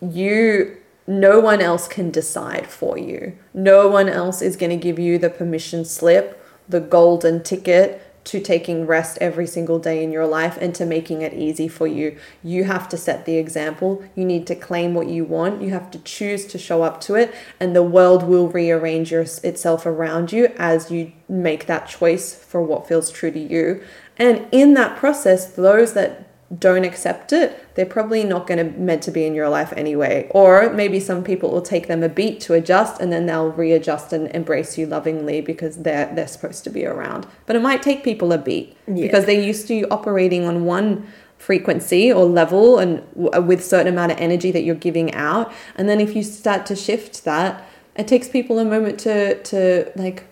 you 0.00 0.76
no 1.08 1.40
one 1.40 1.62
else 1.62 1.88
can 1.88 2.10
decide 2.10 2.66
for 2.66 2.98
you. 2.98 3.34
No 3.54 3.88
one 3.88 4.10
else 4.10 4.42
is 4.42 4.56
going 4.56 4.70
to 4.70 4.76
give 4.76 4.98
you 4.98 5.16
the 5.16 5.30
permission 5.30 5.86
slip 5.86 6.44
the 6.68 6.80
golden 6.80 7.42
ticket 7.42 8.04
to 8.24 8.40
taking 8.40 8.86
rest 8.86 9.16
every 9.22 9.46
single 9.46 9.78
day 9.78 10.04
in 10.04 10.12
your 10.12 10.26
life 10.26 10.58
and 10.60 10.74
to 10.74 10.84
making 10.84 11.22
it 11.22 11.32
easy 11.32 11.66
for 11.66 11.86
you. 11.86 12.18
You 12.44 12.64
have 12.64 12.86
to 12.90 12.98
set 12.98 13.24
the 13.24 13.38
example. 13.38 14.04
You 14.14 14.26
need 14.26 14.46
to 14.48 14.54
claim 14.54 14.92
what 14.92 15.08
you 15.08 15.24
want. 15.24 15.62
You 15.62 15.70
have 15.70 15.90
to 15.92 15.98
choose 16.00 16.44
to 16.48 16.58
show 16.58 16.82
up 16.82 17.00
to 17.02 17.14
it 17.14 17.34
and 17.58 17.74
the 17.74 17.82
world 17.82 18.24
will 18.24 18.48
rearrange 18.48 19.10
your, 19.10 19.22
itself 19.22 19.86
around 19.86 20.30
you 20.30 20.52
as 20.58 20.90
you 20.90 21.12
make 21.26 21.64
that 21.66 21.88
choice 21.88 22.34
for 22.34 22.60
what 22.60 22.86
feels 22.86 23.10
true 23.10 23.30
to 23.30 23.40
you 23.40 23.82
and 24.18 24.46
in 24.52 24.74
that 24.74 24.96
process 24.96 25.46
those 25.46 25.92
that 25.94 26.24
don't 26.58 26.84
accept 26.84 27.30
it, 27.30 27.74
they're 27.74 27.84
probably 27.84 28.24
not 28.24 28.46
going 28.46 28.56
to 28.56 28.78
meant 28.78 29.02
to 29.02 29.10
be 29.10 29.26
in 29.26 29.34
your 29.34 29.50
life 29.50 29.70
anyway. 29.76 30.26
Or 30.30 30.72
maybe 30.72 30.98
some 30.98 31.22
people 31.22 31.50
will 31.50 31.60
take 31.60 31.88
them 31.88 32.02
a 32.02 32.08
beat 32.08 32.40
to 32.42 32.54
adjust 32.54 33.02
and 33.02 33.12
then 33.12 33.26
they'll 33.26 33.50
readjust 33.50 34.14
and 34.14 34.28
embrace 34.34 34.78
you 34.78 34.86
lovingly 34.86 35.42
because 35.42 35.76
they're 35.82 36.10
they're 36.14 36.26
supposed 36.26 36.64
to 36.64 36.70
be 36.70 36.86
around. 36.86 37.26
But 37.44 37.54
it 37.56 37.60
might 37.60 37.82
take 37.82 38.02
people 38.02 38.32
a 38.32 38.38
beat 38.38 38.74
Yeah. 38.86 39.02
because 39.06 39.26
they're 39.26 39.40
used 39.52 39.68
to 39.68 39.82
operating 39.90 40.46
on 40.46 40.64
one 40.64 41.06
frequency 41.36 42.10
or 42.12 42.24
level 42.24 42.78
and 42.78 43.02
w- 43.14 43.30
uh, 43.36 43.40
with 43.40 43.64
certain 43.64 43.92
amount 43.92 44.12
of 44.12 44.18
energy 44.18 44.50
that 44.50 44.62
you're 44.62 44.74
giving 44.74 45.12
out. 45.14 45.52
And 45.76 45.86
then 45.88 46.00
if 46.00 46.16
you 46.16 46.22
start 46.22 46.64
to 46.66 46.74
shift 46.76 47.24
that, 47.24 47.62
it 47.94 48.08
takes 48.08 48.26
people 48.28 48.58
a 48.58 48.64
moment 48.64 48.98
to 49.00 49.34
to 49.42 49.92
like 49.96 50.24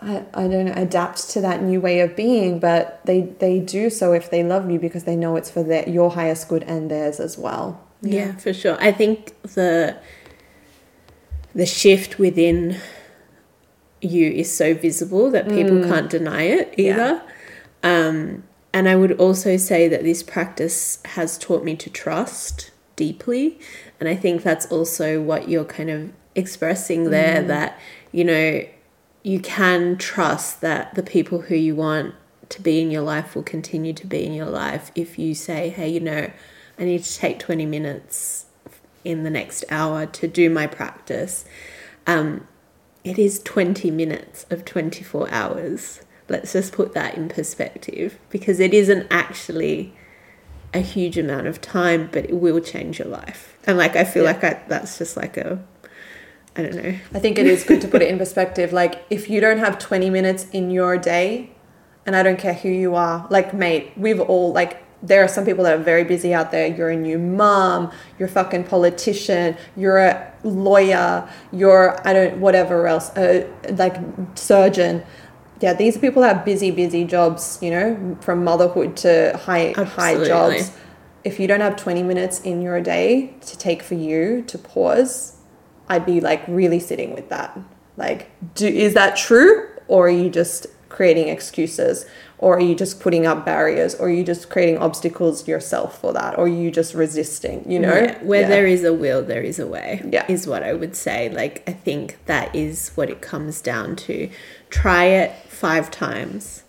I, 0.00 0.24
I 0.32 0.46
don't 0.46 0.66
know, 0.66 0.74
adapt 0.76 1.30
to 1.30 1.40
that 1.40 1.62
new 1.62 1.80
way 1.80 2.00
of 2.00 2.14
being, 2.14 2.60
but 2.60 3.00
they, 3.04 3.22
they 3.22 3.58
do 3.58 3.90
so 3.90 4.12
if 4.12 4.30
they 4.30 4.44
love 4.44 4.70
you 4.70 4.78
because 4.78 5.04
they 5.04 5.16
know 5.16 5.36
it's 5.36 5.50
for 5.50 5.62
their, 5.62 5.88
your 5.88 6.10
highest 6.10 6.48
good 6.48 6.62
and 6.64 6.90
theirs 6.90 7.18
as 7.18 7.36
well. 7.36 7.84
Yeah. 8.00 8.36
for 8.36 8.52
sure. 8.52 8.76
I 8.80 8.92
think 8.92 9.34
the 9.42 9.96
the 11.54 11.66
shift 11.66 12.20
within 12.20 12.76
you 14.00 14.30
is 14.30 14.54
so 14.54 14.74
visible 14.74 15.30
that 15.32 15.48
people 15.48 15.82
can't 15.82 16.08
deny 16.08 16.42
it 16.42 16.72
either. 16.76 17.20
Um, 17.82 18.44
and 18.72 18.88
I 18.88 18.94
would 18.94 19.12
also 19.18 19.56
say 19.56 19.88
that 19.88 20.04
this 20.04 20.22
practice 20.22 21.00
has 21.04 21.36
taught 21.38 21.64
me 21.64 21.74
to 21.76 21.90
trust 21.90 22.70
deeply. 22.94 23.58
And 23.98 24.08
I 24.08 24.14
think 24.14 24.42
that's 24.42 24.66
also 24.66 25.20
what 25.20 25.48
you're 25.48 25.64
kind 25.64 25.90
of 25.90 26.12
expressing 26.34 27.10
there 27.10 27.42
that, 27.42 27.78
you 28.12 28.24
know, 28.24 28.64
you 29.22 29.40
can 29.40 29.96
trust 29.98 30.60
that 30.60 30.94
the 30.94 31.02
people 31.02 31.42
who 31.42 31.54
you 31.54 31.74
want 31.74 32.14
to 32.48 32.62
be 32.62 32.80
in 32.80 32.90
your 32.90 33.02
life 33.02 33.34
will 33.34 33.42
continue 33.42 33.92
to 33.92 34.06
be 34.06 34.24
in 34.24 34.32
your 34.32 34.46
life 34.46 34.90
if 34.94 35.18
you 35.18 35.34
say, 35.34 35.68
hey, 35.68 35.88
you 35.88 36.00
know, 36.00 36.30
I 36.78 36.84
need 36.84 37.02
to 37.04 37.16
take 37.18 37.38
20 37.38 37.66
minutes 37.66 38.46
in 39.04 39.24
the 39.24 39.30
next 39.30 39.64
hour 39.70 40.06
to 40.06 40.28
do 40.28 40.48
my 40.48 40.66
practice. 40.66 41.44
Um, 42.06 42.46
it 43.04 43.18
is 43.18 43.42
20 43.42 43.90
minutes 43.90 44.46
of 44.50 44.64
24 44.64 45.30
hours. 45.30 46.00
Let's 46.28 46.52
just 46.52 46.72
put 46.72 46.94
that 46.94 47.16
in 47.16 47.28
perspective 47.28 48.18
because 48.30 48.60
it 48.60 48.72
isn't 48.74 49.06
actually 49.10 49.92
a 50.74 50.80
huge 50.80 51.16
amount 51.16 51.46
of 51.46 51.60
time, 51.60 52.08
but 52.12 52.24
it 52.26 52.34
will 52.34 52.60
change 52.60 52.98
your 52.98 53.08
life. 53.08 53.56
And 53.66 53.78
like, 53.78 53.96
I 53.96 54.04
feel 54.04 54.24
Yeah. 54.24 54.32
like 54.32 54.44
I, 54.44 54.62
that's 54.68 54.98
just 54.98 55.16
like 55.16 55.36
a, 55.36 55.62
I 56.58 56.62
don't 56.62 56.74
know. 56.74 56.98
I 57.14 57.18
think 57.20 57.38
it 57.38 57.46
is 57.46 57.62
good 57.62 57.80
to 57.82 57.88
put 57.88 58.02
it 58.02 58.08
in 58.08 58.18
perspective. 58.18 58.72
Like, 58.72 59.04
if 59.10 59.30
you 59.30 59.40
don't 59.40 59.58
have 59.58 59.78
20 59.78 60.10
minutes 60.10 60.46
in 60.50 60.70
your 60.70 60.98
day, 60.98 61.52
and 62.04 62.16
I 62.16 62.22
don't 62.24 62.38
care 62.38 62.54
who 62.54 62.68
you 62.68 62.96
are, 62.96 63.26
like, 63.30 63.54
mate, 63.54 63.92
we've 63.96 64.20
all, 64.20 64.52
like, 64.52 64.82
there 65.00 65.22
are 65.22 65.28
some 65.28 65.44
people 65.44 65.62
that 65.62 65.78
are 65.78 65.82
very 65.82 66.02
busy 66.02 66.34
out 66.34 66.50
there. 66.50 66.66
You're 66.66 66.90
a 66.90 66.96
new 66.96 67.18
mom, 67.18 67.92
you're 68.18 68.28
a 68.28 68.32
fucking 68.32 68.64
politician, 68.64 69.56
you're 69.76 69.98
a 69.98 70.32
lawyer, 70.42 71.28
you're, 71.52 72.00
I 72.06 72.12
don't, 72.12 72.40
whatever 72.40 72.88
else, 72.88 73.10
uh, 73.10 73.46
like, 73.70 73.96
surgeon. 74.34 75.04
Yeah, 75.60 75.74
these 75.74 75.96
are 75.96 76.00
people 76.00 76.22
that 76.22 76.36
have 76.36 76.44
busy, 76.44 76.72
busy 76.72 77.04
jobs, 77.04 77.58
you 77.62 77.70
know, 77.70 78.18
from 78.20 78.42
motherhood 78.42 78.96
to 78.98 79.36
high, 79.44 79.74
high 79.76 80.14
jobs. 80.26 80.72
If 81.22 81.38
you 81.38 81.46
don't 81.46 81.60
have 81.60 81.76
20 81.76 82.02
minutes 82.02 82.40
in 82.40 82.62
your 82.62 82.80
day 82.80 83.34
to 83.42 83.58
take 83.58 83.82
for 83.82 83.94
you 83.94 84.42
to 84.42 84.58
pause, 84.58 85.36
I'd 85.88 86.06
be 86.06 86.20
like 86.20 86.42
really 86.48 86.80
sitting 86.80 87.14
with 87.14 87.28
that. 87.30 87.58
Like, 87.96 88.30
do 88.54 88.66
is 88.66 88.94
that 88.94 89.16
true, 89.16 89.68
or 89.88 90.06
are 90.06 90.10
you 90.10 90.30
just 90.30 90.66
creating 90.88 91.28
excuses, 91.28 92.06
or 92.38 92.56
are 92.56 92.60
you 92.60 92.74
just 92.74 93.00
putting 93.00 93.26
up 93.26 93.44
barriers, 93.44 93.94
or 93.96 94.06
are 94.06 94.10
you 94.10 94.22
just 94.24 94.48
creating 94.48 94.78
obstacles 94.78 95.46
yourself 95.48 96.00
for 96.00 96.12
that, 96.12 96.38
or 96.38 96.44
are 96.44 96.48
you 96.48 96.70
just 96.70 96.94
resisting? 96.94 97.64
You 97.70 97.78
know, 97.80 97.94
Yeah, 97.94 98.18
where 98.22 98.42
Yeah. 98.42 98.48
there 98.48 98.66
is 98.66 98.84
a 98.84 98.92
will, 98.94 99.22
there 99.22 99.42
is 99.42 99.58
a 99.58 99.66
way. 99.66 100.02
Yeah. 100.08 100.24
Is 100.28 100.46
what 100.46 100.62
I 100.62 100.72
would 100.74 100.94
say. 100.96 101.28
Like, 101.28 101.62
I 101.66 101.72
think 101.72 102.18
that 102.26 102.54
is 102.54 102.92
what 102.94 103.10
it 103.10 103.20
comes 103.20 103.60
down 103.60 103.96
to. 103.96 104.28
Try 104.70 105.04
it 105.06 105.32
five 105.48 105.90
times, 105.90 106.62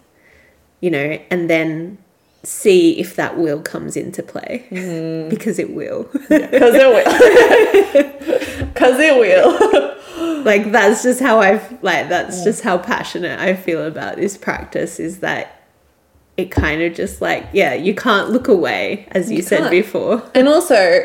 you 0.81 0.89
know, 0.89 1.19
and 1.29 1.49
then 1.49 1.99
see 2.43 2.99
if 2.99 3.15
that 3.17 3.37
will 3.37 3.61
comes 3.61 3.95
into 3.97 4.23
play 4.23 4.65
Mm-hmm. 4.71 5.29
because 5.29 5.59
it 5.59 5.73
will. 5.73 6.03
because 6.13 6.73
it 6.75 6.89
will, 6.89 8.65
because 8.73 8.99
it 8.99 9.15
will. 9.17 10.43
like, 10.43 10.71
that's 10.71 11.03
just 11.03 11.19
how 11.19 11.39
I've, 11.39 11.81
like, 11.83 12.09
that's 12.09 12.43
just 12.43 12.61
how 12.63 12.77
passionate 12.77 13.39
I 13.39 13.55
feel 13.55 13.85
about 13.85 14.15
this 14.15 14.37
practice 14.37 14.99
is 14.99 15.19
that 15.19 15.61
it 16.37 16.49
kind 16.51 16.81
of 16.81 16.93
just 16.93 17.21
like, 17.21 17.45
yeah, 17.51 17.73
you 17.73 17.93
can't 17.93 18.29
look 18.29 18.47
away, 18.47 19.07
as 19.11 19.29
you, 19.29 19.37
You 19.37 19.43
said 19.43 19.59
can't. 19.59 19.71
before. 19.71 20.23
And 20.33 20.47
also, 20.47 21.01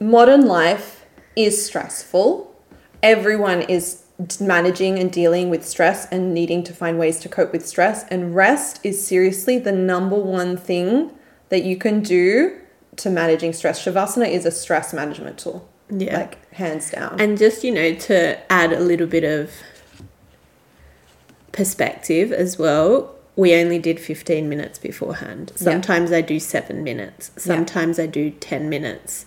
modern 0.00 0.46
life 0.46 1.06
is 1.36 1.64
stressful. 1.64 2.52
Everyone 3.02 3.62
is 3.62 4.01
managing 4.40 4.98
and 4.98 5.12
dealing 5.12 5.50
with 5.50 5.66
stress 5.66 6.06
and 6.06 6.34
needing 6.34 6.62
to 6.64 6.72
find 6.72 6.98
ways 6.98 7.18
to 7.20 7.28
cope 7.28 7.52
with 7.52 7.66
stress. 7.66 8.04
And 8.08 8.34
rest 8.34 8.80
is 8.82 9.04
seriously 9.06 9.58
the 9.58 9.72
number 9.72 10.16
one 10.16 10.56
thing 10.56 11.10
that 11.48 11.64
you 11.64 11.76
can 11.76 12.02
do 12.02 12.58
to 12.96 13.10
managing 13.10 13.52
stress. 13.52 13.84
Shavasana 13.84 14.28
is 14.28 14.44
a 14.44 14.50
stress 14.50 14.92
management 14.92 15.38
tool. 15.38 15.68
Yeah. 15.90 16.16
Like, 16.18 16.52
hands 16.52 16.90
down. 16.90 17.20
And 17.20 17.36
just, 17.36 17.64
you 17.64 17.70
know, 17.70 17.94
to 17.94 18.52
add 18.52 18.72
a 18.72 18.80
little 18.80 19.06
bit 19.06 19.24
of 19.24 19.50
perspective 21.52 22.32
as 22.32 22.58
well, 22.58 23.14
we 23.36 23.54
only 23.54 23.78
did 23.78 24.00
15 24.00 24.48
minutes 24.48 24.78
beforehand. 24.78 25.52
Sometimes 25.54 26.12
I 26.12 26.20
do 26.20 26.38
seven 26.38 26.82
minutes, 26.82 27.30
sometimes 27.36 27.98
I 27.98 28.06
do 28.06 28.30
10 28.30 28.68
minutes. 28.68 29.26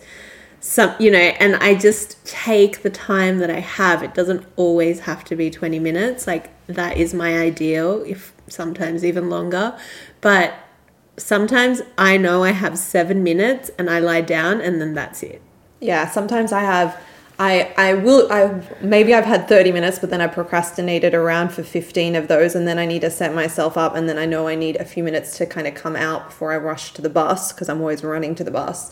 Some, 0.67 0.95
you 0.97 1.11
know, 1.11 1.19
and 1.19 1.57
I 1.57 1.75
just 1.75 2.25
take 2.25 2.81
the 2.81 2.89
time 2.89 3.37
that 3.37 3.51
I 3.51 3.59
have. 3.59 4.01
It 4.01 4.15
doesn't 4.15 4.47
always 4.55 5.01
have 5.01 5.23
to 5.25 5.35
be 5.35 5.51
20 5.51 5.77
minutes. 5.77 6.25
Like, 6.25 6.49
that 6.65 6.97
is 6.97 7.13
my 7.13 7.37
ideal, 7.37 8.01
if 8.07 8.33
sometimes 8.47 9.05
even 9.05 9.29
longer. 9.29 9.77
But 10.21 10.55
sometimes 11.17 11.83
I 11.99 12.17
know 12.17 12.43
I 12.43 12.49
have 12.49 12.79
seven 12.79 13.21
minutes 13.21 13.69
and 13.77 13.91
I 13.91 13.99
lie 13.99 14.21
down 14.21 14.59
and 14.59 14.81
then 14.81 14.95
that's 14.95 15.21
it. 15.21 15.39
Yeah, 15.81 16.09
sometimes 16.09 16.51
I 16.51 16.61
have 16.61 16.99
I 17.37 17.71
I 17.77 17.93
will 17.93 18.31
I 18.31 18.59
maybe 18.81 19.13
I've 19.13 19.25
had 19.25 19.47
30 19.47 19.71
minutes 19.71 19.99
but 19.99 20.09
then 20.09 20.21
I 20.21 20.27
procrastinated 20.27 21.13
around 21.13 21.49
for 21.49 21.63
15 21.63 22.15
of 22.15 22.27
those 22.27 22.55
and 22.55 22.67
then 22.67 22.79
I 22.79 22.87
need 22.87 23.01
to 23.01 23.11
set 23.11 23.35
myself 23.35 23.77
up 23.77 23.95
and 23.95 24.09
then 24.09 24.17
I 24.17 24.25
know 24.25 24.47
I 24.47 24.55
need 24.55 24.77
a 24.77 24.85
few 24.85 25.03
minutes 25.03 25.37
to 25.37 25.45
kind 25.45 25.67
of 25.67 25.75
come 25.75 25.95
out 25.95 26.27
before 26.27 26.53
I 26.53 26.57
rush 26.57 26.93
to 26.93 27.03
the 27.03 27.09
bus 27.09 27.51
because 27.51 27.69
I'm 27.69 27.81
always 27.81 28.03
running 28.03 28.33
to 28.35 28.43
the 28.43 28.51
bus. 28.51 28.89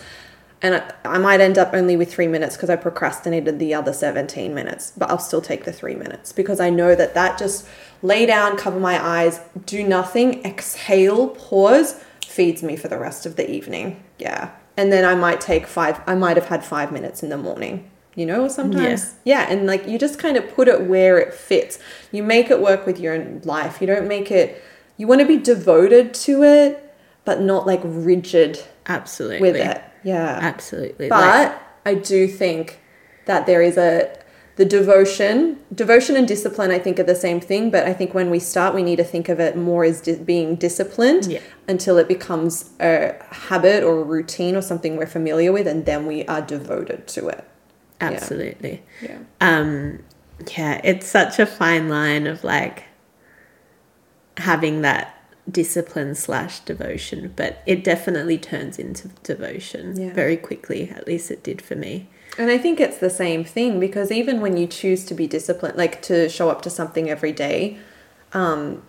And 0.63 0.75
I, 0.75 0.93
I 1.03 1.17
might 1.17 1.41
end 1.41 1.57
up 1.57 1.73
only 1.73 1.97
with 1.97 2.11
3 2.11 2.27
minutes 2.27 2.55
because 2.55 2.69
I 2.69 2.77
procrastinated 2.77 3.59
the 3.59 3.73
other 3.73 3.93
17 3.93 4.55
minutes, 4.55 4.93
but 4.97 5.09
I'll 5.11 5.19
still 5.19 5.41
take 5.41 5.65
the 5.65 5.73
3 5.73 5.93
minutes 5.95 6.31
because 6.31 6.59
I 6.61 6.69
know 6.69 6.95
that 6.95 7.13
that 7.13 7.37
just 7.37 7.67
lay 8.01 8.25
down, 8.25 8.57
cover 8.57 8.79
my 8.79 9.03
eyes, 9.03 9.41
do 9.65 9.85
nothing, 9.85 10.43
exhale, 10.45 11.27
pause 11.29 12.01
feeds 12.25 12.63
me 12.63 12.75
for 12.75 12.87
the 12.87 12.97
rest 12.97 13.25
of 13.25 13.35
the 13.35 13.49
evening. 13.49 14.03
Yeah. 14.17 14.51
And 14.75 14.91
then 14.91 15.05
I 15.05 15.15
might 15.15 15.39
take 15.39 15.67
five, 15.67 16.01
I 16.07 16.15
might 16.15 16.35
have 16.37 16.47
had 16.47 16.63
five 16.63 16.91
minutes 16.91 17.21
in 17.21 17.29
the 17.29 17.37
morning, 17.37 17.89
you 18.15 18.25
know, 18.25 18.47
sometimes. 18.47 19.15
Yeah. 19.23 19.45
And 19.49 19.67
like 19.67 19.87
you 19.87 19.99
just 19.99 20.17
kind 20.17 20.35
of 20.35 20.49
put 20.55 20.67
it 20.67 20.83
where 20.83 21.19
it 21.19 21.33
fits. 21.33 21.77
You 22.11 22.23
make 22.23 22.49
it 22.49 22.59
work 22.59 22.85
with 22.85 22.99
your 22.99 23.23
life. 23.43 23.81
You 23.81 23.87
don't 23.87 24.07
make 24.07 24.31
it, 24.31 24.61
you 24.97 25.07
want 25.07 25.21
to 25.21 25.27
be 25.27 25.37
devoted 25.37 26.13
to 26.15 26.43
it, 26.43 26.95
but 27.23 27.41
not 27.41 27.67
like 27.67 27.81
rigid 27.83 28.63
Absolutely. 28.87 29.41
with 29.41 29.55
it. 29.55 29.83
Yeah. 30.03 30.37
Absolutely. 30.41 31.09
But 31.09 31.21
Like, 31.21 31.59
I 31.85 31.93
do 31.95 32.27
think 32.27 32.79
that 33.25 33.45
there 33.45 33.61
is 33.61 33.77
a 33.77 34.17
the 34.55 34.65
devotion, 34.65 35.57
devotion 35.73 36.15
and 36.15 36.27
discipline. 36.27 36.69
I 36.69 36.77
think 36.77 36.99
are 36.99 37.03
the 37.03 37.15
same 37.15 37.39
thing. 37.39 37.71
But 37.71 37.85
I 37.87 37.93
think 37.93 38.13
when 38.13 38.29
we 38.29 38.37
start, 38.37 38.75
we 38.75 38.83
need 38.83 38.97
to 38.97 39.03
think 39.03 39.27
of 39.27 39.39
it 39.39 39.57
more 39.57 39.83
as 39.83 39.99
di- 40.01 40.15
being 40.15 40.55
disciplined 40.55 41.25
Yeah. 41.25 41.39
until 41.67 41.97
it 41.97 42.07
becomes 42.07 42.69
a 42.79 43.15
habit 43.31 43.83
or 43.83 44.01
a 44.01 44.03
routine 44.03 44.55
or 44.55 44.61
something 44.61 44.95
we're 44.95 45.07
familiar 45.07 45.51
with, 45.51 45.65
and 45.67 45.85
then 45.87 46.05
we 46.05 46.23
are 46.25 46.41
devoted 46.41 47.07
to 47.07 47.29
it. 47.29 47.43
absolutely. 48.01 48.83
Yeah. 49.01 49.17
Um, 49.41 50.03
yeah, 50.57 50.81
it's 50.83 51.07
such 51.07 51.39
a 51.39 51.45
fine 51.47 51.87
line 51.89 52.27
of 52.27 52.43
like 52.43 52.83
having 54.37 54.81
that 54.81 55.12
discipline 55.51 56.15
slash 56.15 56.59
devotion, 56.61 57.33
but 57.35 57.61
it 57.65 57.83
definitely 57.83 58.37
turns 58.37 58.79
into 58.79 59.09
devotion 59.23 59.99
Yeah. 59.99 60.13
very 60.13 60.37
quickly. 60.37 60.91
At 60.95 61.05
least 61.07 61.29
it 61.31 61.43
did 61.43 61.61
for 61.61 61.75
me. 61.75 62.07
And 62.37 62.49
I 62.49 62.57
think 62.57 62.79
it's 62.79 62.97
the 62.97 63.09
same 63.09 63.43
thing 63.43 63.79
because 63.79 64.11
even 64.11 64.41
when 64.41 64.57
you 64.57 64.65
choose 64.67 65.05
to 65.05 65.13
be 65.13 65.27
disciplined, 65.27 65.77
like 65.77 66.01
to 66.03 66.29
show 66.29 66.49
up 66.49 66.61
to 66.63 66.69
something 66.69 67.09
every 67.09 67.31
day, 67.31 67.77
um, 68.33 68.81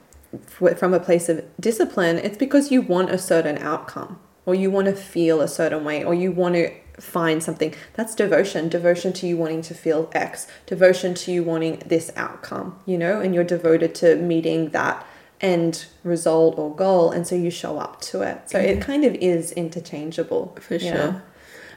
from 0.49 0.95
a 0.95 1.01
place 1.01 1.29
of 1.29 1.45
discipline, 1.61 2.19
it's 2.19 2.39
because 2.39 2.71
you 2.73 2.81
want 2.83 3.11
a 3.11 3.19
certain 3.19 3.59
outcome 3.59 4.19
or 4.47 4.55
you 4.55 4.71
want 4.71 4.87
to 4.87 4.95
feel 4.95 5.41
a 5.41 5.49
certain 5.49 5.85
way 5.85 6.03
or 6.03 6.15
you 6.15 6.33
want 6.33 6.55
to 6.55 6.71
find 7.01 7.43
something. 7.43 7.75
That's 7.95 8.15
devotion. 8.15 8.69
Devotion 8.69 9.13
to 9.15 9.27
you 9.27 9.37
wanting 9.37 9.63
to 9.63 9.75
feel 9.75 10.09
X, 10.15 10.47
devotion 10.67 11.15
to 11.15 11.33
you 11.33 11.43
wanting 11.43 11.83
this 11.87 12.11
outcome, 12.17 12.79
you 12.87 12.97
know, 12.97 13.21
and 13.21 13.35
you're 13.35 13.45
devoted 13.45 13.95
to 13.97 14.17
meeting 14.17 14.71
that 14.71 15.05
end 15.45 15.85
result 16.03 16.59
or 16.59 16.75
goal 16.75 17.11
and 17.11 17.27
so 17.27 17.35
you 17.35 17.51
show 17.51 17.79
up 17.79 18.01
to 18.01 18.23
it 18.23 18.51
so 18.51 18.59
it 18.59 18.81
kind 18.81 19.05
of 19.05 19.15
is 19.17 19.53
interchangeable 19.53 20.57
for 20.59 20.79
sure. 20.79 20.95
know? 20.95 21.23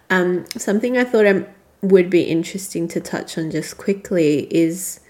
Um, 0.10 0.46
something 0.56 0.98
I 0.98 1.04
thought 1.04 1.28
I 1.28 1.46
would 1.82 2.10
be 2.10 2.24
interesting 2.24 2.88
to 2.88 3.02
touch 3.02 3.38
on 3.38 3.52
just 3.52 3.78
quickly 3.78 4.48
is 4.50 5.02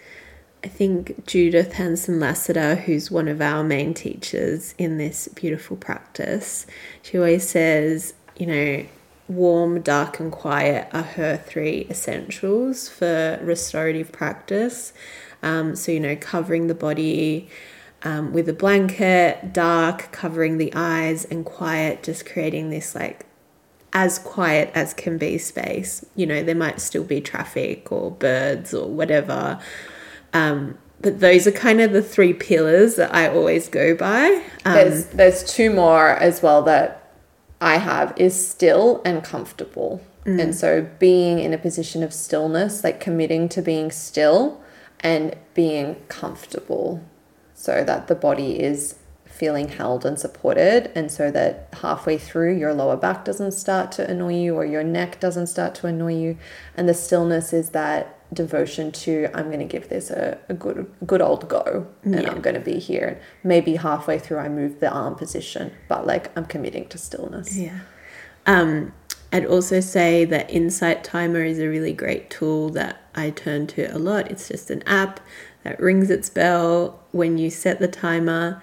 I 0.64 0.70
think 0.70 1.26
Judith 1.28 1.74
Hanson 1.74 2.20
Lasater, 2.20 2.76
who's 2.76 3.12
one 3.12 3.28
of 3.28 3.41
our 3.41 3.64
main 3.64 3.93
teachers 3.93 4.74
in 4.78 4.97
this 4.97 5.28
beautiful 5.30 5.78
practice, 5.78 6.66
she 7.03 7.18
always 7.18 7.47
says, 7.47 8.16
you 8.36 8.47
know, 8.47 8.86
warm, 9.28 9.82
dark, 9.82 10.20
and 10.20 10.32
quiet 10.32 10.88
are 10.91 11.03
her 11.03 11.38
three 11.38 11.86
essentials 11.89 12.89
for 12.89 13.39
restorative 13.41 14.12
practice. 14.12 14.93
Um, 15.43 15.76
so, 15.76 15.91
you 15.91 15.99
know, 15.99 16.16
covering 16.16 16.68
the 16.68 16.76
body 16.76 17.49
um, 18.04 18.34
with 18.34 18.48
a 18.48 18.54
blanket, 18.54 19.54
dark, 19.54 20.12
covering 20.12 20.58
the 20.58 20.72
eyes, 20.76 21.26
and 21.26 21.45
quiet, 21.45 22.04
just 22.04 22.26
creating 22.26 22.70
this 22.70 22.95
like 22.95 23.26
as 23.93 24.20
quiet 24.20 24.72
as 24.76 24.93
can 24.93 25.18
be 25.18 25.38
space. 25.38 26.06
You 26.16 26.28
know, 26.28 26.43
there 26.43 26.56
might 26.56 26.80
still 26.80 27.04
be 27.04 27.22
traffic 27.22 27.91
or 27.91 28.12
birds 28.12 28.74
or 28.74 28.88
whatever. 28.88 29.60
Um, 30.34 30.78
but 31.00 31.20
those 31.20 31.48
are 31.48 31.52
kind 31.52 31.80
of 31.82 31.93
the 31.93 32.02
three 32.02 32.34
pillars 32.34 32.95
that 32.95 33.14
I 33.14 33.30
always 33.30 33.70
go 33.70 33.95
by. 33.95 34.43
Um, 34.66 34.74
there's 34.74 35.06
there's 35.08 35.43
two 35.43 35.72
more 35.74 36.10
as 36.10 36.41
well 36.41 36.62
that 36.64 37.14
I 37.62 37.78
have 37.78 38.14
is 38.18 38.48
still 38.48 39.02
and 39.06 39.24
comfortable. 39.24 40.02
And 40.26 40.54
so 40.54 40.89
being 41.00 41.39
in 41.39 41.54
a 41.54 41.58
position 41.58 42.04
of 42.04 42.14
stillness, 42.14 42.84
like 42.84 43.00
committing 43.00 43.48
to 43.48 43.62
being 43.62 43.91
still 43.91 44.62
and 45.00 45.34
being 45.54 45.95
comfortable 46.10 47.02
so 47.60 47.84
that 47.84 48.08
the 48.08 48.14
body 48.16 48.60
is 48.60 48.95
feeling 49.26 49.68
held 49.68 50.05
and 50.05 50.20
supported 50.20 50.91
and 50.95 51.12
so 51.12 51.30
that 51.32 51.68
halfway 51.82 52.18
through 52.18 52.55
your 52.55 52.74
lower 52.74 52.95
back 52.97 53.26
doesn't 53.26 53.51
start 53.51 53.91
to 53.91 54.08
annoy 54.10 54.34
you 54.34 54.55
or 54.55 54.64
your 54.66 54.84
neck 54.84 55.20
doesn't 55.20 55.47
start 55.47 55.74
to 55.76 55.86
annoy 55.88 56.14
you 56.16 56.38
and 56.76 56.88
the 56.88 56.93
stillness 56.93 57.53
is 57.53 57.70
that 57.72 58.14
devotion 58.34 58.91
to 58.91 59.28
i'm 59.36 59.47
going 59.47 59.60
to 59.60 59.66
give 59.66 59.89
this 59.89 60.10
a, 60.10 60.38
a 60.49 60.53
good 60.53 60.91
good 61.05 61.22
old 61.22 61.47
go 61.47 61.88
and 62.03 62.16
Yeah. 62.22 62.32
i'm 62.32 62.41
going 62.41 62.55
to 62.55 62.60
be 62.74 62.80
here 62.80 63.22
maybe 63.43 63.76
halfway 63.76 64.18
through 64.20 64.39
i 64.39 64.49
move 64.49 64.80
the 64.80 64.89
arm 64.91 65.16
position 65.16 65.72
but 65.88 66.08
like 66.08 66.36
i'm 66.38 66.45
committing 66.45 66.88
to 66.89 66.97
stillness 66.97 67.55
Yeah. 67.58 67.80
Um, 68.45 68.93
I'd 69.34 69.45
also 69.45 69.82
say 69.82 70.24
that 70.24 70.49
Insight 70.49 71.03
Timer 71.03 71.43
is 71.43 71.60
a 71.60 71.68
really 71.68 71.91
great 71.91 72.30
tool 72.30 72.70
that 72.70 73.01
I 73.14 73.32
turn 73.32 73.68
to 73.68 73.84
a 73.93 73.99
lot. 73.99 74.32
It's 74.32 74.47
just 74.47 74.70
an 74.72 74.84
app 74.88 75.20
that 75.64 75.80
rings 75.80 76.10
its 76.10 76.30
bell 76.30 77.03
when 77.12 77.38
you 77.38 77.49
set 77.49 77.80
the 77.80 77.88
timer. 77.88 78.62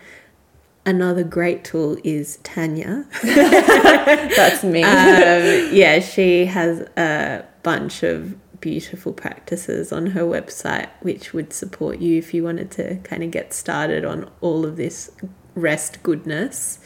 Another 0.86 1.24
great 1.24 1.64
tool 1.64 1.97
is 2.05 2.38
Tanya. 2.42 3.07
that's 3.22 4.62
me 4.62 4.82
um, 4.82 5.74
yeah, 5.74 5.99
she 6.01 6.47
has 6.47 6.80
a 6.97 7.45
bunch 7.62 8.03
of 8.03 8.36
beautiful 8.61 9.12
practices 9.12 9.92
on 9.92 10.07
her 10.07 10.22
website, 10.22 10.88
which 11.01 11.32
would 11.32 11.53
support 11.53 11.99
you 11.99 12.18
if 12.18 12.32
you 12.32 12.42
wanted 12.42 12.70
to 12.70 12.97
kind 13.05 13.22
of 13.22 13.30
get 13.30 13.53
started 13.53 14.05
on 14.05 14.30
all 14.40 14.64
of 14.64 14.76
this 14.76 15.11
rest 15.55 16.03
goodness. 16.03 16.78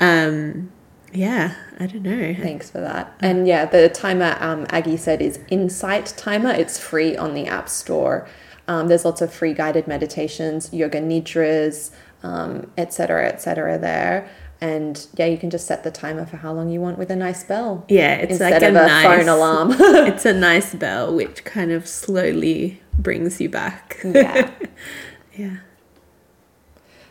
Um, 0.00 0.72
yeah, 1.12 1.54
I 1.78 1.86
don't 1.86 2.02
know. 2.02 2.34
Thanks 2.34 2.70
for 2.70 2.80
that. 2.80 3.16
And 3.20 3.46
yeah, 3.46 3.64
the 3.64 3.88
timer 3.88 4.36
um, 4.40 4.66
Aggie 4.70 4.96
said 4.96 5.22
is 5.22 5.38
Insight 5.48 6.12
Timer. 6.16 6.50
It's 6.50 6.78
free 6.78 7.16
on 7.16 7.34
the 7.34 7.46
App 7.46 7.68
Store. 7.68 8.28
Um, 8.68 8.88
there's 8.88 9.04
lots 9.04 9.20
of 9.20 9.32
free 9.32 9.52
guided 9.52 9.86
meditations, 9.86 10.72
yoga 10.72 11.00
nidras, 11.00 11.90
um, 12.22 12.70
etc. 12.76 12.92
cetera, 12.92 13.28
et 13.28 13.42
cetera 13.42 13.78
there. 13.78 14.28
And 14.60 15.06
yeah, 15.16 15.26
you 15.26 15.36
can 15.36 15.50
just 15.50 15.66
set 15.66 15.84
the 15.84 15.90
timer 15.90 16.24
for 16.24 16.38
how 16.38 16.52
long 16.52 16.70
you 16.70 16.80
want 16.80 16.98
with 16.98 17.10
a 17.10 17.16
nice 17.16 17.44
bell. 17.44 17.84
Yeah, 17.88 18.14
it's 18.14 18.32
instead 18.32 18.52
like 18.52 18.62
a, 18.62 18.68
of 18.68 18.76
a 18.76 18.86
nice 18.86 19.18
phone 19.18 19.28
alarm. 19.28 19.76
it's 19.78 20.24
a 20.24 20.32
nice 20.50 20.74
bell 20.74 21.14
which 21.14 21.44
kind 21.44 21.70
of 21.72 21.86
slowly 21.86 22.80
brings 22.98 23.40
you 23.40 23.48
back. 23.48 24.00
yeah. 24.04 24.50
yeah. 25.36 25.56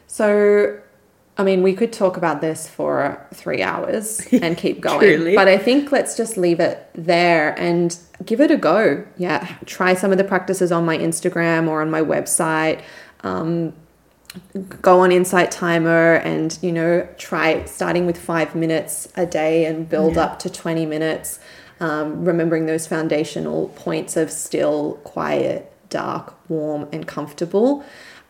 So, 0.07 0.79
I 1.37 1.43
mean, 1.43 1.63
we 1.63 1.73
could 1.73 1.91
talk 1.91 2.15
about 2.15 2.39
this 2.39 2.67
for 2.67 3.25
three 3.33 3.61
hours 3.61 4.25
and 4.31 4.57
keep 4.57 4.79
going. 4.79 5.35
But 5.35 5.47
I 5.47 5.57
think 5.57 5.91
let's 5.91 6.15
just 6.15 6.37
leave 6.37 6.59
it 6.59 6.89
there 6.93 7.57
and 7.59 7.97
give 8.23 8.39
it 8.39 8.51
a 8.51 8.57
go. 8.57 9.05
Yeah. 9.17 9.55
Try 9.65 9.95
some 9.95 10.11
of 10.11 10.17
the 10.17 10.23
practices 10.23 10.71
on 10.71 10.85
my 10.85 10.97
Instagram 10.97 11.67
or 11.67 11.81
on 11.81 11.91
my 11.91 12.01
website. 12.01 12.81
Um, 13.21 13.73
go 14.81 14.99
on 15.01 15.11
Insight 15.11 15.51
Timer 15.51 16.15
and, 16.15 16.57
you 16.61 16.71
know, 16.71 17.07
try 17.17 17.65
starting 17.65 18.05
with 18.05 18.17
five 18.17 18.55
minutes 18.55 19.07
a 19.15 19.25
day 19.25 19.65
and 19.65 19.89
build 19.89 20.15
Yeah. 20.15 20.23
up 20.23 20.39
to 20.39 20.49
20 20.49 20.85
minutes. 20.85 21.39
Um, 21.81 22.23
remembering 22.23 22.65
those 22.67 22.87
foundational 22.87 23.67
points 23.75 24.15
of 24.15 24.31
still, 24.31 24.93
quiet, 25.03 25.69
dark, 25.89 26.33
warm, 26.49 26.87
and 26.93 27.05
comfortable. 27.05 27.83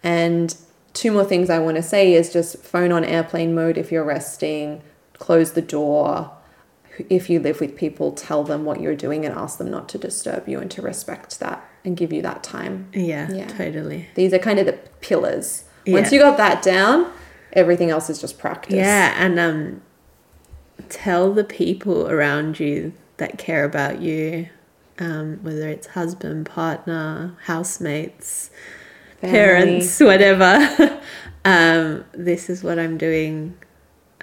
And 0.04 0.56
two 0.96 1.12
more 1.12 1.24
things 1.26 1.50
I 1.52 1.60
want 1.60 1.76
to 1.78 1.84
say 1.84 2.14
is 2.14 2.34
just 2.34 2.58
phone 2.64 2.92
on 2.92 3.04
airplane 3.04 3.54
mode 3.54 3.78
if 3.78 3.92
you're 3.92 4.04
resting, 4.04 4.82
close 5.20 5.52
the 5.52 5.62
door. 5.62 6.32
If 7.10 7.30
you 7.30 7.40
live 7.42 7.60
with 7.60 7.76
people, 7.76 8.14
tell 8.14 8.44
them 8.44 8.64
what 8.64 8.80
you're 8.82 8.96
doing 8.96 9.26
and 9.26 9.36
ask 9.36 9.58
them 9.60 9.70
not 9.70 9.90
to 9.90 9.98
disturb 9.98 10.48
you 10.48 10.60
and 10.60 10.72
to 10.72 10.82
respect 10.82 11.40
that 11.42 11.64
and 11.84 11.96
give 11.98 12.12
you 12.14 12.22
that 12.24 12.42
time. 12.42 12.88
Yeah, 12.94 13.30
Yeah. 13.32 13.48
totally. 13.48 14.08
These 14.16 14.34
are 14.34 14.40
kind 14.40 14.58
of 14.58 14.66
the 14.66 14.80
pillars. 15.02 15.66
Once 15.86 16.12
you 16.12 16.20
got 16.20 16.38
that 16.38 16.64
down, 16.64 17.12
everything 17.54 17.90
else 17.92 18.10
is 18.10 18.20
just 18.20 18.40
practice. 18.40 18.76
Yeah, 18.76 19.14
and 19.18 19.38
um, 19.38 19.82
tell 20.90 21.34
the 21.34 21.44
people 21.44 22.10
around 22.10 22.60
you 22.60 22.94
that 23.18 23.38
care 23.38 23.66
about 23.66 24.02
you, 24.02 24.48
um, 24.98 25.40
whether 25.44 25.68
it's 25.68 25.88
husband, 25.88 26.46
partner, 26.46 27.36
housemates, 27.44 28.50
Family. 29.26 29.40
parents, 29.40 30.00
whatever. 30.00 31.02
um, 31.46 32.06
this 32.14 32.50
is 32.50 32.64
what 32.64 32.80
I'm 32.80 32.98
doing. 32.98 33.58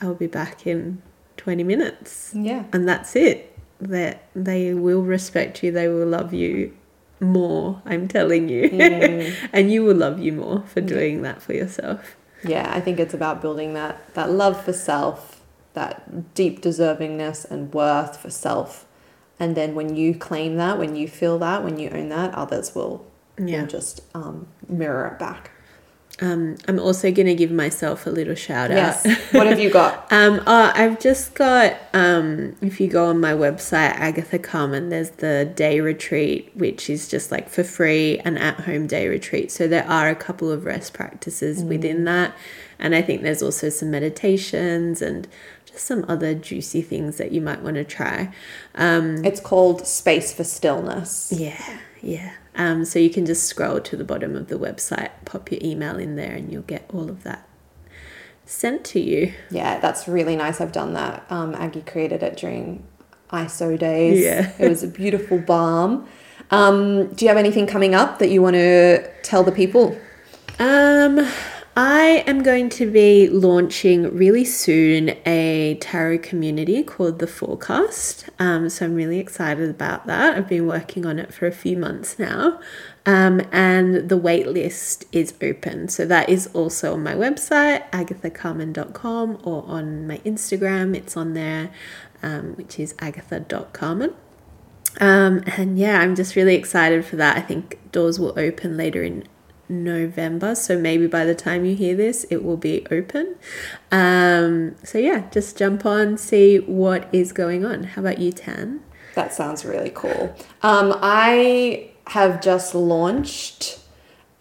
I'll 0.01 0.15
be 0.15 0.27
back 0.27 0.67
in 0.67 1.03
20 1.37 1.65
minutes. 1.65 2.33
Yeah. 2.35 2.65
And 2.73 2.89
that's 2.89 3.15
it. 3.17 3.57
That 3.81 4.29
they 4.35 4.75
will 4.75 5.03
respect 5.03 5.63
you, 5.63 5.73
they 5.73 5.89
will 5.89 6.07
love 6.07 6.33
you 6.33 6.77
more, 7.21 7.83
I'm 7.85 8.09
telling 8.09 8.49
you. 8.49 8.71
Mm. 8.71 9.35
and 9.53 9.73
you 9.73 9.85
will 9.85 9.97
love 9.97 10.21
you 10.21 10.33
more 10.33 10.63
for 10.67 10.81
doing 10.81 11.23
that 11.23 11.43
for 11.43 11.53
yourself. 11.53 12.17
Yeah, 12.45 12.71
I 12.75 12.81
think 12.81 12.99
it's 12.99 13.15
about 13.15 13.41
building 13.41 13.75
that 13.75 14.15
that 14.15 14.31
love 14.31 14.63
for 14.63 14.73
self, 14.73 15.41
that 15.75 16.35
deep 16.35 16.61
deservingness 16.61 17.49
and 17.49 17.73
worth 17.73 18.17
for 18.17 18.31
self. 18.31 18.87
And 19.39 19.57
then 19.57 19.75
when 19.75 19.97
you 19.97 20.15
claim 20.15 20.57
that, 20.57 20.79
when 20.79 20.95
you 20.95 21.09
feel 21.09 21.39
that, 21.39 21.65
when 21.65 21.79
you 21.79 21.91
own 21.91 22.09
that, 22.11 22.35
others 22.35 22.75
will, 22.75 23.05
Yeah. 23.39 23.67
just 23.67 24.03
um, 24.15 24.47
mirror 24.69 25.07
it 25.09 25.19
back. 25.19 25.51
Um, 26.21 26.57
I'm 26.69 26.79
also 26.79 27.11
going 27.11 27.27
to 27.27 27.35
give 27.35 27.51
myself 27.51 28.07
a 28.07 28.11
little 28.11 28.35
shout 28.35 28.71
Yes. 28.71 29.05
out. 29.07 29.17
what 29.35 29.47
have 29.47 29.59
you 29.59 29.71
got? 29.71 30.07
Um, 30.13 30.41
oh, 30.47 30.71
I've 30.75 31.01
just 31.01 31.35
got, 31.35 31.75
um, 31.95 32.55
if 32.61 32.81
you 32.81 32.87
go 32.87 33.07
on 33.07 33.19
my 33.19 33.33
website, 33.33 33.93
Agatha 33.97 34.39
Carmen, 34.39 34.91
there's 34.91 35.11
the 35.11 35.51
day 35.57 35.81
retreat, 35.81 36.53
which 36.55 36.91
is 36.91 37.09
just 37.09 37.33
like 37.33 37.49
for 37.49 37.65
free, 37.65 38.19
an 38.21 38.37
at 38.37 38.61
home 38.61 38.87
day 38.87 39.09
retreat. 39.09 39.51
So 39.51 39.67
there 39.67 39.89
are 39.89 40.11
a 40.11 40.15
couple 40.15 40.51
of 40.53 40.65
rest 40.67 40.93
practices 40.93 41.65
within 41.65 42.05
that. 42.05 42.35
And 42.79 42.95
I 42.95 43.01
think 43.03 43.23
there's 43.23 43.43
also 43.43 43.71
some 43.71 43.91
meditations 43.91 45.01
and 45.01 45.27
just 45.65 45.87
some 45.87 46.05
other 46.09 46.35
juicy 46.35 46.83
things 46.83 47.17
that 47.17 47.33
you 47.33 47.41
might 47.41 47.63
want 47.63 47.77
to 47.77 47.85
try. 47.85 48.33
Um, 48.75 49.25
It's 49.25 49.41
called 49.41 49.87
Space 49.87 50.31
for 50.33 50.45
Stillness. 50.45 51.33
yeah, 51.35 51.79
yeah. 52.03 52.33
Um, 52.55 52.85
so 52.85 52.99
you 52.99 53.11
can 53.11 53.25
just 53.25 53.45
scroll 53.45 53.81
to 53.81 53.97
the 53.97 54.05
bottom 54.05 54.37
of 54.37 54.49
the 54.49 54.59
website, 54.59 55.11
pop 55.25 55.51
your 55.51 55.61
email 55.63 55.99
in 55.99 56.17
there, 56.17 56.33
and 56.33 56.53
you'll 56.53 56.63
get 56.63 56.89
all 56.93 57.09
of 57.09 57.23
that 57.23 57.49
sent 58.45 58.85
to 58.85 59.01
you. 59.01 59.33
Yeah, 59.51 59.79
that's 59.81 60.07
really 60.07 60.37
nice. 60.37 60.61
I've 60.61 60.73
done 60.73 60.93
that. 60.95 61.25
Um, 61.31 61.55
Aggie 61.55 61.83
created 61.83 62.23
it 62.23 62.37
during 62.37 62.85
ISO 63.31 63.79
days. 63.79 64.23
Yeah. 64.23 64.53
it 64.59 64.69
was 64.69 64.83
a 64.83 64.89
beautiful 64.89 65.39
balm. 65.39 66.07
Um, 66.51 67.09
do 67.15 67.25
you 67.25 67.29
have 67.29 67.39
anything 67.39 67.67
coming 67.67 67.95
up 67.95 68.19
that 68.19 68.29
you 68.29 68.43
want 68.43 68.55
to 68.55 69.09
tell 69.23 69.43
the 69.43 69.53
people? 69.53 69.99
Um, 70.59 71.27
I 71.75 72.23
am 72.27 72.43
going 72.43 72.69
to 72.71 72.91
be 72.91 73.31
launching 73.31 74.15
really 74.15 74.45
soon 74.45 75.17
a 75.25 75.79
tarot 75.81 76.19
community 76.19 76.83
called 76.83 77.19
The 77.19 77.27
Forecast. 77.27 78.29
Um, 78.39 78.69
so 78.69 78.85
I'm 78.85 78.95
really 78.95 79.19
excited 79.19 79.71
about 79.71 80.07
that. 80.07 80.37
I've 80.37 80.49
been 80.49 80.67
working 80.67 81.07
on 81.07 81.19
it 81.19 81.33
for 81.33 81.47
a 81.47 81.53
few 81.53 81.79
months 81.79 82.19
now. 82.19 82.61
Um, 83.07 83.41
and 83.53 84.11
the 84.11 84.19
wait 84.19 84.49
list 84.49 85.07
is 85.13 85.33
open. 85.41 85.89
So 85.89 86.05
that 86.05 86.29
is 86.29 86.47
also 86.49 86.93
on 86.93 87.03
my 87.03 87.15
website, 87.15 87.91
agathacarmen.com, 87.91 89.41
or 89.43 89.65
on 89.67 90.07
my 90.07 90.19
Instagram. 90.19 90.95
It's 90.95 91.17
on 91.17 91.33
there, 91.33 91.71
um, 92.23 92.53
which 92.57 92.79
is 92.79 92.95
agatha.carmen. 92.99 94.13
Um, 95.01 95.43
and 95.57 95.79
yeah, 95.79 96.01
I'm 96.01 96.15
just 96.15 96.37
really 96.37 96.55
excited 96.55 97.07
for 97.07 97.17
that. 97.17 97.39
I 97.39 97.41
think 97.41 97.79
doors 97.93 98.21
will 98.21 98.39
open 98.39 98.77
later 98.77 99.03
in 99.03 99.27
November. 99.73 100.55
So 100.55 100.79
maybe 100.79 101.07
by 101.07 101.25
the 101.25 101.35
time 101.35 101.65
you 101.65 101.75
hear 101.75 101.97
this, 101.97 102.25
it 102.31 102.45
will 102.45 102.57
be 102.57 102.87
open. 102.91 103.37
Um, 103.91 104.77
so 104.85 104.99
yeah, 104.99 105.29
just 105.31 105.57
jump 105.59 105.85
on, 105.87 106.17
see 106.19 106.59
what 106.59 107.09
is 107.13 107.33
going 107.33 107.65
on. 107.65 107.85
How 107.85 108.03
about 108.03 108.19
you, 108.19 108.33
Tan? 108.33 108.81
That 109.15 109.33
sounds 109.35 109.65
really 109.65 109.91
cool. 109.95 110.35
Um, 110.63 110.95
I 111.03 111.91
have 112.09 112.41
just 112.41 112.75
launched 112.75 113.79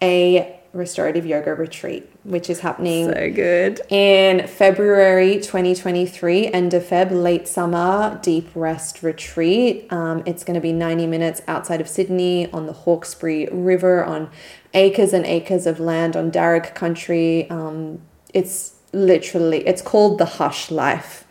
a 0.02 0.58
restorative 0.72 1.26
yoga 1.26 1.54
retreat, 1.54 2.10
which 2.24 2.48
is 2.48 2.60
happening 2.60 3.04
So 3.12 3.30
good. 3.30 3.82
in 3.90 4.46
February 4.46 5.34
2023, 5.36 6.46
end 6.48 6.72
of 6.72 6.82
Feb, 6.84 7.10
late 7.10 7.46
summer 7.46 8.18
deep 8.22 8.48
rest 8.54 9.02
retreat. 9.02 9.86
Um, 9.92 10.22
it's 10.24 10.44
going 10.44 10.54
to 10.54 10.60
be 10.62 10.72
90 10.72 11.06
minutes 11.06 11.42
outside 11.46 11.82
of 11.82 11.88
Sydney 11.88 12.50
on 12.52 12.66
the 12.66 12.72
Hawkesbury 12.72 13.48
River 13.52 14.02
on 14.02 14.30
acres 14.74 15.12
and 15.12 15.24
acres 15.26 15.66
of 15.66 15.78
land 15.78 16.16
on 16.16 16.30
Darug 16.30 16.74
country. 16.74 17.48
Um, 17.50 18.00
it's 18.32 18.74
literally, 18.92 19.66
it's 19.66 19.82
called 19.82 20.18
the 20.18 20.24
Hush 20.24 20.70
Life. 20.70 21.26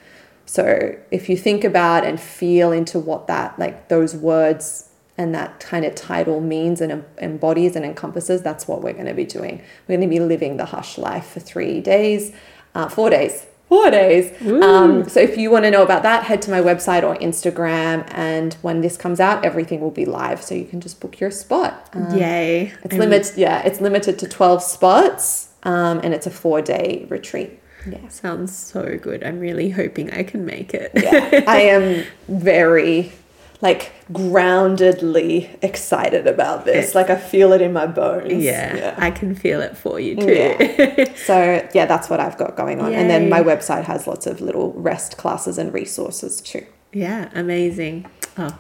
So 0.46 0.98
if 1.12 1.30
you 1.30 1.38
think 1.38 1.64
about 1.64 2.06
and 2.06 2.20
feel 2.20 2.72
into 2.72 3.00
what 3.00 3.28
that, 3.28 3.58
like 3.58 3.88
those 3.88 4.16
words 4.16 4.90
and 5.18 5.34
that 5.34 5.60
kind 5.60 5.86
of 5.86 5.96
title 5.96 6.42
means 6.42 6.82
and 6.82 7.06
embodies 7.20 7.76
and 7.76 7.86
encompasses, 7.86 8.42
that's 8.42 8.68
what 8.68 8.82
we're 8.82 8.94
going 8.94 9.06
to 9.06 9.14
be 9.14 9.26
doing. 9.26 9.62
We're 9.88 9.98
going 9.98 10.10
to 10.10 10.14
be 10.14 10.20
living 10.20 10.58
the 10.58 10.66
hush 10.66 10.98
life 10.98 11.28
for 11.28 11.40
three 11.40 11.80
days, 11.80 12.34
uh, 12.76 12.90
four 12.90 13.10
days, 13.10 13.46
four 13.72 13.90
days. 13.90 14.26
Um, 14.42 15.08
so 15.08 15.22
if 15.22 15.38
you 15.38 15.50
want 15.50 15.64
to 15.64 15.72
know 15.72 15.82
about 15.82 16.04
that, 16.04 16.26
head 16.26 16.42
to 16.42 16.52
my 16.52 16.60
website 16.60 17.04
or 17.04 17.16
Instagram. 17.16 18.04
And 18.12 18.54
when 18.62 18.82
this 18.82 18.98
comes 18.98 19.22
out, 19.22 19.46
everything 19.46 19.80
will 19.80 19.92
be 19.92 20.04
live. 20.04 20.44
So 20.44 20.54
you 20.54 20.66
can 20.66 20.82
just 20.82 21.00
book 21.00 21.22
your 21.22 21.32
spot. 21.32 21.88
Um, 21.94 22.14
Yay. 22.18 22.74
It's 22.84 22.94
I'm- 22.96 23.00
limited, 23.00 23.38
yeah, 23.38 23.62
it's 23.62 23.80
limited 23.80 24.20
to 24.20 24.28
12 24.28 24.62
spots 24.62 25.48
um, 25.64 26.02
and 26.04 26.14
it's 26.14 26.28
a 26.28 26.32
four 26.32 26.62
day 26.62 27.06
retreat. 27.08 27.60
Yeah. 27.90 28.06
Sounds 28.10 28.54
so 28.54 28.98
good. 29.02 29.24
I'm 29.24 29.40
really 29.40 29.70
hoping 29.70 30.12
I 30.12 30.24
can 30.24 30.46
make 30.46 30.74
it. 30.74 30.92
yeah, 30.94 31.46
I 31.48 31.62
am 31.62 32.04
very 32.28 33.14
like 33.62 33.92
groundedly 34.12 35.50
excited 35.62 36.28
about 36.28 36.66
this. 36.66 36.96
Like 36.96 37.10
I 37.10 37.16
feel 37.16 37.54
it 37.54 37.62
in 37.62 37.74
my 37.74 37.86
bones. 37.88 38.44
Yeah, 38.44 38.96
I 38.98 39.12
can 39.12 39.36
feel 39.36 39.62
it 39.62 39.78
for 39.78 40.00
you 40.00 40.16
too. 40.16 40.34
Yeah. 40.34 41.06
So 41.22 41.68
yeah, 41.74 41.86
that's 41.86 42.10
what 42.10 42.20
I've 42.20 42.38
got 42.38 42.56
going 42.56 42.82
on. 42.82 42.94
And 42.94 43.10
then 43.10 43.30
my 43.30 43.42
website 43.42 43.84
has 43.84 44.08
lots 44.08 44.26
of 44.26 44.42
little 44.42 44.74
rest 44.74 45.18
classes 45.18 45.58
and 45.58 45.74
resources 45.74 46.42
too. 46.42 46.66
Yeah, 46.92 47.30
amazing. 47.34 48.08
Oh, 48.38 48.58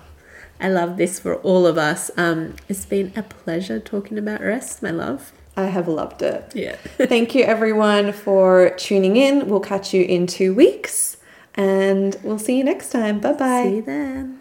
I 0.59 0.69
love 0.69 0.97
this 0.97 1.19
for 1.19 1.35
all 1.37 1.65
of 1.65 1.77
us. 1.77 2.11
Um, 2.17 2.55
it's 2.69 2.85
been 2.85 3.11
a 3.15 3.23
pleasure 3.23 3.79
talking 3.79 4.17
about 4.17 4.41
rest, 4.41 4.83
my 4.83 4.91
love. 4.91 5.33
I 5.57 5.65
have 5.65 5.87
loved 5.87 6.21
it. 6.21 6.51
Yeah. 6.55 6.75
Thank 6.97 7.35
you 7.35 7.43
everyone 7.43 8.13
for 8.13 8.69
tuning 8.77 9.17
in. 9.17 9.47
We'll 9.47 9.59
catch 9.59 9.93
you 9.93 10.03
in 10.03 10.27
two 10.27 10.53
weeks 10.53 11.17
and 11.55 12.15
we'll 12.23 12.39
see 12.39 12.57
you 12.57 12.63
next 12.63 12.91
time. 12.91 13.19
Bye 13.19 13.33
bye. 13.33 13.63
See 13.63 13.75
you 13.77 13.81
then. 13.81 14.40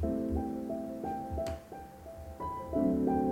Thank 0.00 0.12
you. 3.08 3.27